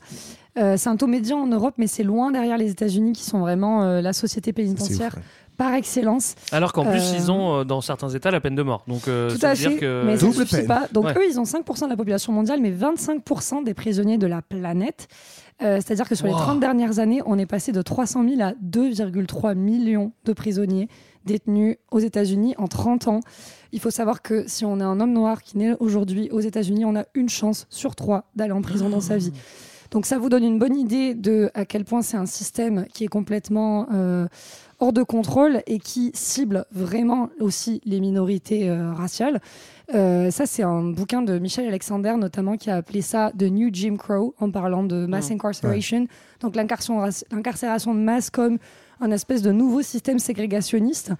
[0.58, 3.40] Euh, c'est un taux médian en Europe, mais c'est loin derrière les États-Unis qui sont
[3.40, 5.16] vraiment euh, la société pénitentiaire
[5.56, 6.36] par excellence.
[6.52, 8.84] Alors qu'en plus, Euh, ils ont euh, dans certains États la peine de mort.
[8.86, 10.02] Donc, euh, Tout ça à veut dire fait, que.
[10.06, 10.66] mais ça ne Double suffit peine.
[10.68, 10.86] pas.
[10.92, 11.14] Donc Ouais.
[11.18, 15.08] eux, ils ont 5% de la population mondiale, mais 25% des prisonniers de la planète.
[15.62, 16.38] Euh, C'est-à-dire que sur les Wow.
[16.38, 20.88] 30 dernières années, on est passé de 300 000 à 2,3 millions de prisonniers
[21.28, 23.20] détenus aux États-Unis en 30 ans.
[23.72, 26.84] Il faut savoir que si on est un homme noir qui naît aujourd'hui aux États-Unis,
[26.84, 29.32] on a une chance sur trois d'aller en prison dans sa vie.
[29.90, 33.04] Donc ça vous donne une bonne idée de à quel point c'est un système qui
[33.04, 34.26] est complètement euh,
[34.80, 39.40] hors de contrôle et qui cible vraiment aussi les minorités euh, raciales.
[39.94, 43.70] Euh, ça, c'est un bouquin de Michel Alexander, notamment, qui a appelé ça The New
[43.72, 45.34] Jim Crow, en parlant de mass Mm.
[45.34, 46.06] incarceration.
[46.40, 48.58] Donc, l'incarcération de masse comme
[49.00, 51.12] un espèce de nouveau système ségrégationniste.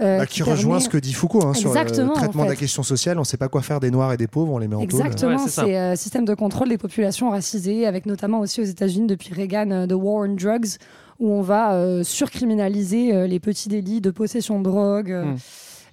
[0.00, 2.42] euh, Bah, qui rejoint permet- ce que dit Foucault hein, sur le Exactement, en traitement
[2.44, 2.60] de la fait.
[2.60, 3.18] question sociale.
[3.18, 4.80] On ne sait pas quoi faire des noirs et des pauvres, on les met en.
[4.80, 9.06] Exactement, Ouais, c'est un système de contrôle des populations racisées, avec notamment aussi aux États-Unis
[9.06, 10.76] depuis Reagan, euh, The War on Drugs,
[11.18, 15.10] où on va euh, surcriminaliser euh, les petits délits de possession de drogue.
[15.12, 15.36] euh, Mm.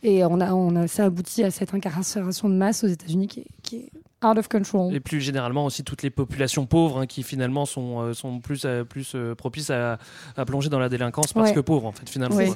[0.04, 3.46] Et on a, on a, ça aboutit à cette incarcération de masse aux États-Unis qui
[3.64, 3.90] qui est
[4.26, 4.94] out of control.
[4.94, 8.64] Et plus généralement aussi toutes les populations pauvres hein, qui finalement sont, euh, sont plus,
[8.66, 10.00] euh, plus euh, propices à,
[10.36, 11.56] à plonger dans la délinquance parce Ouais.
[11.56, 12.36] que pauvres en fait finalement.
[12.36, 12.50] Oui,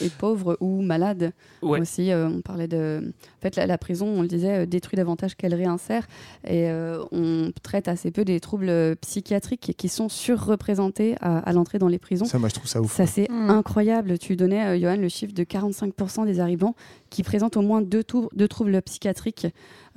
[0.00, 1.32] et pauvres ou malades
[1.62, 1.80] Ouais.
[1.80, 2.12] aussi.
[2.12, 3.12] euh, on parlait de.
[3.38, 6.06] En fait, la, la prison, on le disait, détruit davantage qu'elle réinsère.
[6.44, 11.78] Et euh, on traite assez peu des troubles psychiatriques qui sont surreprésentés à, à l'entrée
[11.78, 12.24] dans les prisons.
[12.24, 12.92] Ça, moi, je trouve ça ouf.
[12.94, 13.50] Ça, c'est Mm.
[13.50, 14.18] incroyable.
[14.18, 16.74] Tu donnais, euh, Johan, le chiffre de 45% des arrivants
[17.10, 19.46] qui présentent au moins deux, tour- deux troubles psychiatriques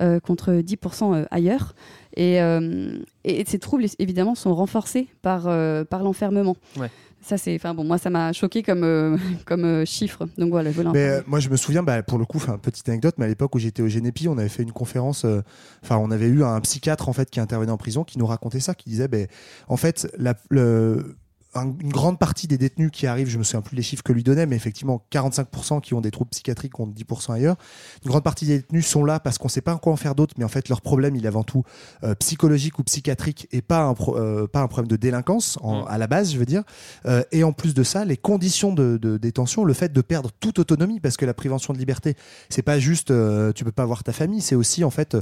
[0.00, 1.74] euh, contre 10% euh, ailleurs.
[2.16, 6.56] Et, euh, et ces troubles, évidemment, sont renforcés par, euh, par l'enfermement.
[6.78, 6.90] Ouais.
[7.24, 7.54] Ça, c'est.
[7.54, 9.16] Enfin, bon, moi, ça m'a choqué comme, euh,
[9.46, 10.26] comme euh, chiffre.
[10.38, 12.88] Donc voilà, je Mais euh, moi, je me souviens, bah, pour le coup, enfin, petite
[12.88, 15.24] anecdote, mais à l'époque où j'étais au Génépi, on avait fait une conférence.
[15.24, 15.40] euh,
[15.84, 18.58] Enfin, on avait eu un psychiatre en fait qui intervenait en prison, qui nous racontait
[18.58, 19.28] ça, qui disait, ben,
[19.68, 21.14] en fait, la, le-
[21.54, 24.22] une grande partie des détenus qui arrivent, je me souviens plus les chiffres que lui
[24.22, 27.56] donnait, mais effectivement, 45% qui ont des troubles psychiatriques contre 10% ailleurs.
[28.04, 30.34] Une grande partie des détenus sont là parce qu'on sait pas quoi en faire d'autre,
[30.38, 31.62] mais en fait, leur problème, il est avant tout
[32.04, 35.84] euh, psychologique ou psychiatrique et pas un, pro- euh, pas un problème de délinquance en-
[35.84, 36.62] à la base, je veux dire.
[37.06, 40.30] Euh, et en plus de ça, les conditions de, de détention, le fait de perdre
[40.40, 42.14] toute autonomie, parce que la prévention de liberté,
[42.48, 43.12] c'est pas juste
[43.54, 45.16] tu peux pas voir ta famille, c'est aussi en fait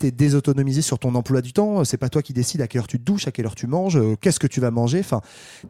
[0.00, 2.80] tu es désautonomisé sur ton emploi du temps, c'est pas toi qui décides à quelle
[2.80, 5.20] heure tu te douches, à quelle heure tu manges, qu'est-ce que tu vas manger, enfin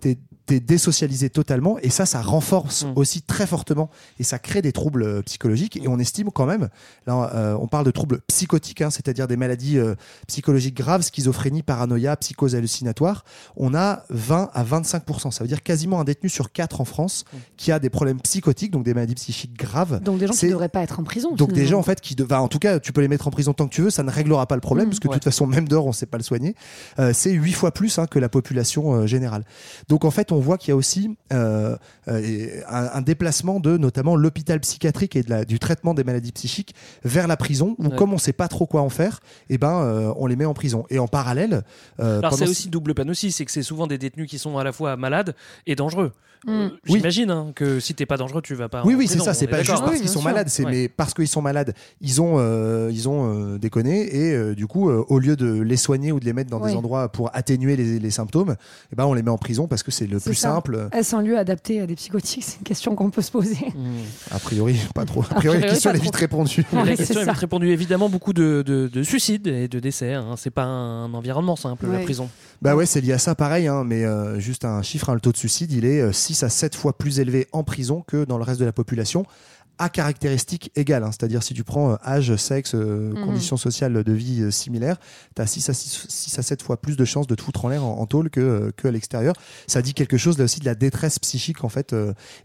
[0.05, 4.73] tu es, désocialisé totalement et ça ça renforce aussi très fortement et ça crée des
[4.73, 6.69] troubles euh, psychologiques et on estime quand même
[7.07, 9.95] là euh, on parle de troubles psychotiques hein, c'est-à-dire des maladies euh,
[10.27, 13.25] psychologiques graves, schizophrénie, paranoïa, psychose hallucinatoire,
[13.57, 17.25] on a 20 à 25 ça veut dire quasiment un détenu sur quatre en France
[17.57, 20.01] qui a des problèmes psychotiques donc des maladies psychiques graves.
[20.03, 21.35] Donc des gens qui ne devraient pas être en prison.
[21.35, 23.29] donc des gens en fait qui, de- enfin, en tout cas, tu peux les mettre
[23.29, 25.13] en prison tant que tu veux, ça ne réglera pas le problème, parce que de
[25.13, 26.55] toute façon, même dehors, on ne sait pas le soigner.
[26.99, 29.45] Euh, c'est huit fois plus hein, que la population euh, générale.
[29.89, 31.77] Donc en fait, on voit qu'il y a aussi euh,
[32.09, 36.33] euh, un, un déplacement de notamment l'hôpital psychiatrique et de la- du traitement des maladies
[36.33, 37.97] psychiques vers la prison, où Ouais.
[37.97, 40.45] comme on ne sait pas trop quoi en faire, et ben euh, on les met
[40.47, 40.85] en prison.
[40.91, 41.63] Et en parallèle,
[42.01, 44.57] euh, Alors c'est aussi double peine aussi, c'est que c'est souvent des détenus qui sont
[44.59, 45.35] à la fois malades
[45.67, 46.13] et dangereux.
[46.47, 46.51] Mm.
[46.51, 46.97] Euh, Oui.
[46.99, 48.83] J'imagine hein, que si t'es pas dangereux, tu vas pas.
[48.85, 49.33] Oui, en oui, c'est prison, ça.
[49.35, 50.71] C'est est pas juste parce qu'ils sont malades, c'est Ouais.
[50.71, 51.73] mais parce qu'ils sont malades,
[52.03, 55.61] ils ont, euh, ils ont euh, déconné et euh, du coup, euh, au lieu de
[55.63, 56.71] les soigner ou de les mettre dans Oui.
[56.73, 58.57] des endroits pour atténuer les, les symptômes,
[58.93, 60.49] eh ben on les met en prison parce que c'est le plus ça.
[60.53, 60.89] simple.
[60.93, 62.43] Est-ce un lieu adapté à des psychotiques?
[62.45, 63.57] C'est une question qu'on peut se poser.
[64.31, 65.21] A priori, pas trop.
[65.31, 66.65] A priori, la priori, question est vite répondue.
[66.73, 67.33] La Ouais, question est ça.
[67.33, 67.69] vite répondue.
[67.71, 70.15] Évidemment, beaucoup de, de- de suicides et de décès.
[70.15, 70.35] hein.
[70.37, 72.29] C'est pas un environnement simple, la prison.
[72.63, 75.21] Bah ouais, c'est lié à ça, pareil, hein, mais euh, juste un chiffre, hein, le
[75.21, 78.39] taux de suicide, il est 6 à 7 fois plus élevé en prison que dans
[78.39, 79.27] le reste de la population
[79.79, 81.03] à caractéristiques égales.
[81.03, 81.11] hein.
[81.13, 83.25] C'est-à-dire si tu prends euh, âge, sexe, euh, Mhm.
[83.25, 84.99] conditions sociales de vie euh, similaires,
[85.35, 87.65] tu as 6 à, 6, 6 à 7 fois plus de chances de te foutre
[87.65, 89.35] en l'air en, en tôle que, que à l'extérieur.
[89.67, 91.95] Ça dit quelque chose là aussi de la détresse psychique en fait.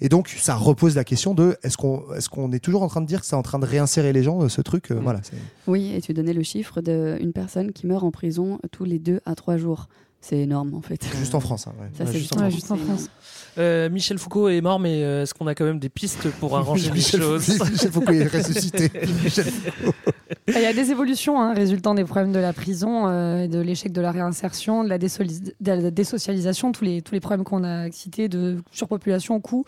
[0.01, 3.01] et donc ça repose la question de est-ce qu'on est, qu'on est toujours en train
[3.01, 5.21] de dire que c'est en train de réinsérer les gens, ce truc euh, Voilà.
[5.67, 9.19] Oui, et tu donnais le chiffre d'une personne qui meurt en prison tous les deux
[9.25, 9.87] à trois jours.
[10.21, 11.03] C'est énorme en fait.
[11.17, 11.67] Juste en France.
[11.67, 11.87] hein, ouais.
[11.97, 12.49] Ça, Ouais, c'est juste juste en France.
[12.49, 12.53] France.
[12.55, 13.09] Juste en France.
[13.57, 16.55] Euh, Michel Foucault est mort, mais euh, est-ce qu'on a quand même des pistes pour
[16.57, 18.91] arranger les Michel- choses Michel Foucault est ressuscité.
[20.47, 23.91] Il y a des évolutions hein, résultant des problèmes de la prison, euh, de l'échec
[23.91, 27.63] de la réinsertion, de la, désoli- de la désocialisation, tous les, tous les problèmes qu'on
[27.63, 29.65] a cités, de surpopulation, coût.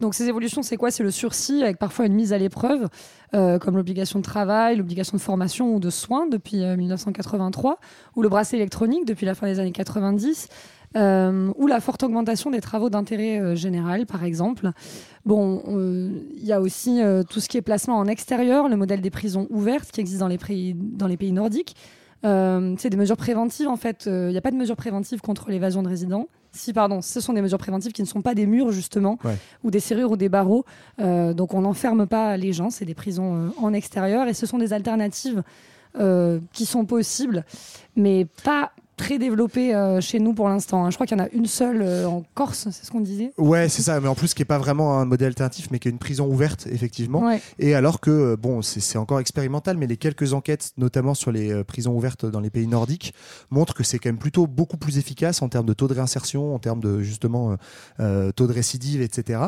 [0.00, 0.90] Donc ces évolutions, c'est quoi?
[0.90, 2.88] C'est le sursis avec parfois une mise à l'épreuve,
[3.34, 7.78] euh, comme l'obligation de travail, l'obligation de formation ou de soins depuis euh, 1983,
[8.16, 10.48] ou le bracelet électronique depuis la fin des années 90.
[10.96, 14.70] euh, ou la forte augmentation des travaux d'intérêt euh, général, par exemple.
[15.24, 18.76] Bon, euh, il y a aussi euh, tout ce qui est placement en extérieur, le
[18.76, 21.76] modèle des prisons ouvertes qui existe dans les pays, dans les pays nordiques.
[22.24, 24.06] Euh, c'est des mesures préventives, en fait.
[24.08, 26.26] Euh, Il n'y a pas de mesures préventives contre l'évasion de résidents.
[26.52, 29.36] Si, pardon, ce sont des mesures préventives qui ne sont pas des murs, justement, Ouais.
[29.62, 30.64] ou des serrures ou des barreaux.
[31.00, 34.26] Euh, donc, on n'enferme pas les gens, c'est des prisons euh, en extérieur.
[34.28, 35.42] Et ce sont des alternatives
[35.98, 37.44] euh, qui sont possibles,
[37.96, 40.84] mais pas très développées euh, chez nous pour l'instant.
[40.84, 40.90] hein.
[40.90, 43.32] Je crois qu'il y en a une seule euh, en Corse, c'est ce qu'on disait.
[43.38, 45.88] Ouais, c'est ça, mais en plus, qui est pas vraiment un modèle alternatif, mais qui
[45.88, 47.24] est une prison ouverte, effectivement.
[47.24, 47.40] Ouais.
[47.58, 51.64] Et alors que, euh, bon, c'est encore expérimental, mais les quelques enquêtes, notamment sur les
[51.64, 53.14] prisons ouvertes dans les pays nordiques,
[53.50, 56.54] montrent que c'est quand même plutôt beaucoup plus efficace en termes de taux de réinsertion,
[56.54, 57.56] en termes de, justement,
[58.00, 59.40] euh, taux de récidive, etc.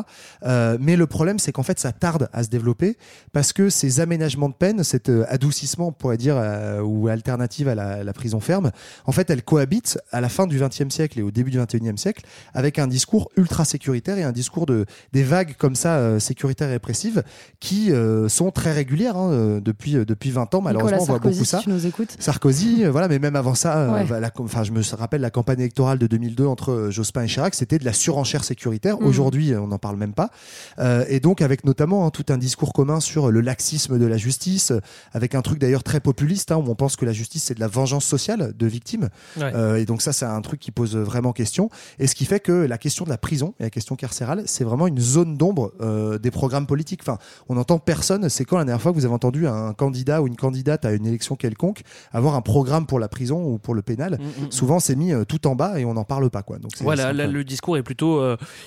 [0.79, 2.97] Mais le problème, c'est qu'en fait, ça tarde à se développer
[3.33, 6.41] parce que ces aménagements de peine, cet adoucissement, on pourrait dire,
[6.83, 8.71] ou alternative à la, la prison ferme,
[9.05, 11.59] en fait, elle elle cohabite à la fin du XXe siècle et au début du
[11.59, 15.97] XXIe siècle avec un discours ultra sécuritaire et un discours de des vagues comme ça
[15.97, 17.23] euh, sécuritaires et répressives
[17.59, 20.61] qui euh, sont très régulières hein, euh, depuis euh, depuis 20 ans.
[20.61, 21.59] Malheureusement, Nicolas on voit Sarkozy, beaucoup si ça.
[21.59, 22.15] tu nous écoutes.
[22.19, 24.19] Sarkozy, voilà, mais même avant ça, Ouais.
[24.19, 27.79] la- enfin, je me rappelle la campagne électorale de 2002 entre Jospin et Chirac, c'était
[27.79, 28.99] de la surenchère sécuritaire.
[28.99, 29.07] Mhm.
[29.07, 30.29] Aujourd'hui, on n'en parle même pas.
[31.09, 34.71] Et donc, avec notamment hein, tout un discours commun sur le laxisme de la justice,
[35.13, 37.59] avec un truc d'ailleurs très populiste, hein, où on pense que la justice c'est de
[37.59, 39.09] la vengeance sociale de victimes.
[39.37, 39.51] Ouais.
[39.55, 41.69] Euh, et donc ça, c'est un truc qui pose vraiment question.
[41.99, 44.63] Et ce qui fait que la question de la prison et la question carcérale, c'est
[44.63, 47.01] vraiment une zone d'ombre euh, des programmes politiques.
[47.01, 47.17] Enfin,
[47.49, 48.29] on n'entend personne.
[48.29, 50.91] C'est quand la dernière fois que vous avez entendu un candidat ou une candidate à
[50.93, 51.81] une élection quelconque
[52.11, 54.51] avoir un programme pour la prison ou pour le pénal Mm, mm, mm.
[54.51, 56.43] Souvent, c'est mis euh, tout en bas et on n'en parle pas.
[56.43, 56.57] Quoi.
[56.59, 58.21] Donc, Voilà, là, le discours est plutôt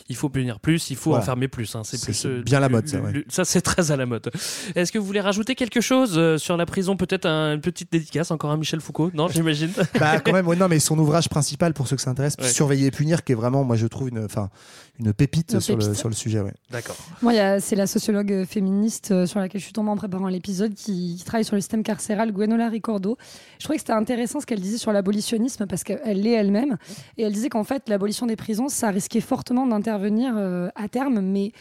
[0.09, 1.23] il faut punir plus, il faut Voilà.
[1.23, 1.75] enfermer plus.
[1.77, 1.83] hein.
[1.85, 3.25] C'est plus, bien la mode, ça, ouais.
[3.29, 4.31] ça, c'est très à la mode.
[4.75, 8.31] Est-ce que vous voulez rajouter quelque chose sur la prison Peut-être un- une petite dédicace
[8.31, 9.11] encore à Michel Foucault?
[9.15, 9.71] Non, j'imagine.
[10.01, 12.49] bah quand même ouais, non mais son ouvrage principal pour ceux que ça intéresse Ouais.
[12.49, 14.51] surveiller et punir qui est vraiment moi je trouve une enfin
[14.99, 16.55] une pépite, Une sur le sur le sujet ouais.
[16.71, 16.97] D'accord.
[17.21, 20.73] Moi, c'est la sociologue euh, féministe euh, sur laquelle je suis tombée en préparant l'épisode
[20.75, 23.19] qui, qui travaille sur le système carcéral, Gwenola Ricordo.
[23.59, 26.79] Je trouvais que c'était intéressant ce qu'elle disait sur l'abolitionnisme parce qu'elle l'est elle-même.
[27.19, 31.21] Et elle disait qu'en fait, l'abolition des prisons, ça risquait fortement d'intervenir euh, à terme,
[31.21, 31.53] mais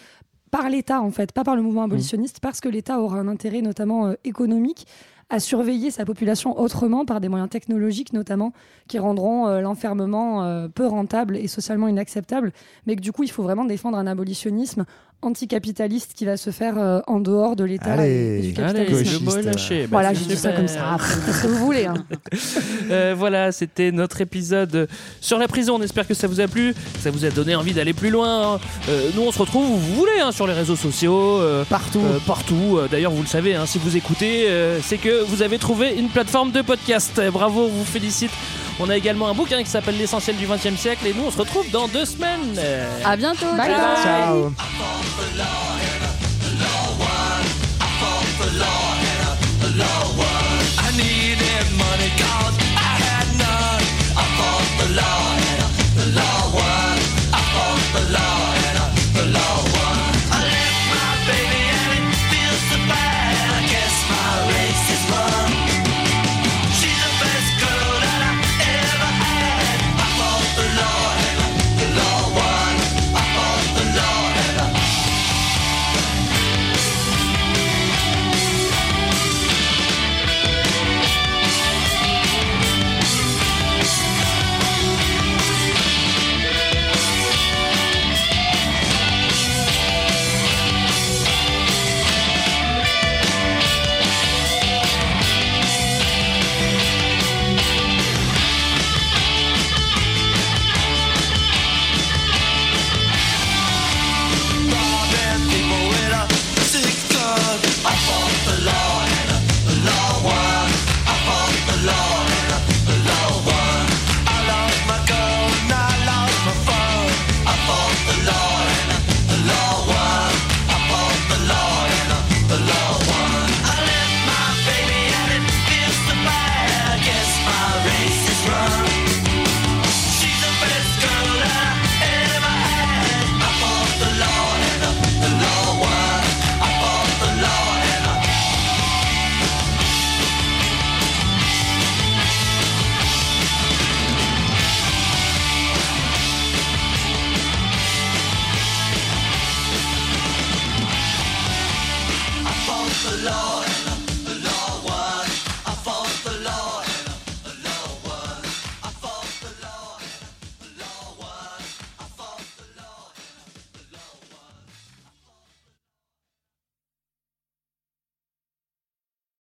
[0.50, 3.62] par l'État en fait, pas par le mouvement abolitionniste, parce que l'État aura un intérêt
[3.62, 4.88] notamment euh, économique
[5.30, 8.54] à surveiller sa population autrement par des moyens technologiques notamment
[8.88, 12.52] qui rendront euh, l'enfermement euh, peu rentable et socialement inacceptable
[12.86, 14.86] mais que du coup il faut vraiment défendre un abolitionnisme
[15.26, 19.20] anticapitaliste qui va se faire euh, en dehors de l'État et, et du allez, capitalisme.
[19.20, 19.82] le mot est lâché.
[19.84, 20.98] Bah, voilà, je dis ça comme ça.
[21.32, 21.86] Ce que vous voulez.
[21.86, 21.96] hein.
[22.92, 24.88] Euh, voilà, c'était notre épisode
[25.20, 25.76] sur la prison.
[25.76, 28.10] On espère que ça vous a plu, que ça vous a donné envie d'aller plus
[28.12, 28.60] loin.
[28.90, 32.00] Euh, nous, on se retrouve où vous voulez, hein, sur les réseaux sociaux, euh, partout.
[32.04, 32.80] euh, partout.
[32.92, 36.10] D'ailleurs, vous le savez, hein, si vous écoutez, euh, c'est que vous avez trouvé une
[36.10, 37.20] plateforme de podcast.
[37.32, 38.32] Bravo, on vous félicite.
[38.80, 41.38] On a également un bouquin qui s'appelle L'essentiel du XXe siècle et nous on se
[41.38, 42.60] retrouve dans deux semaines.
[43.04, 43.46] À bientôt.
[43.56, 44.04] Bye bye.
[44.04, 44.52] Ciao.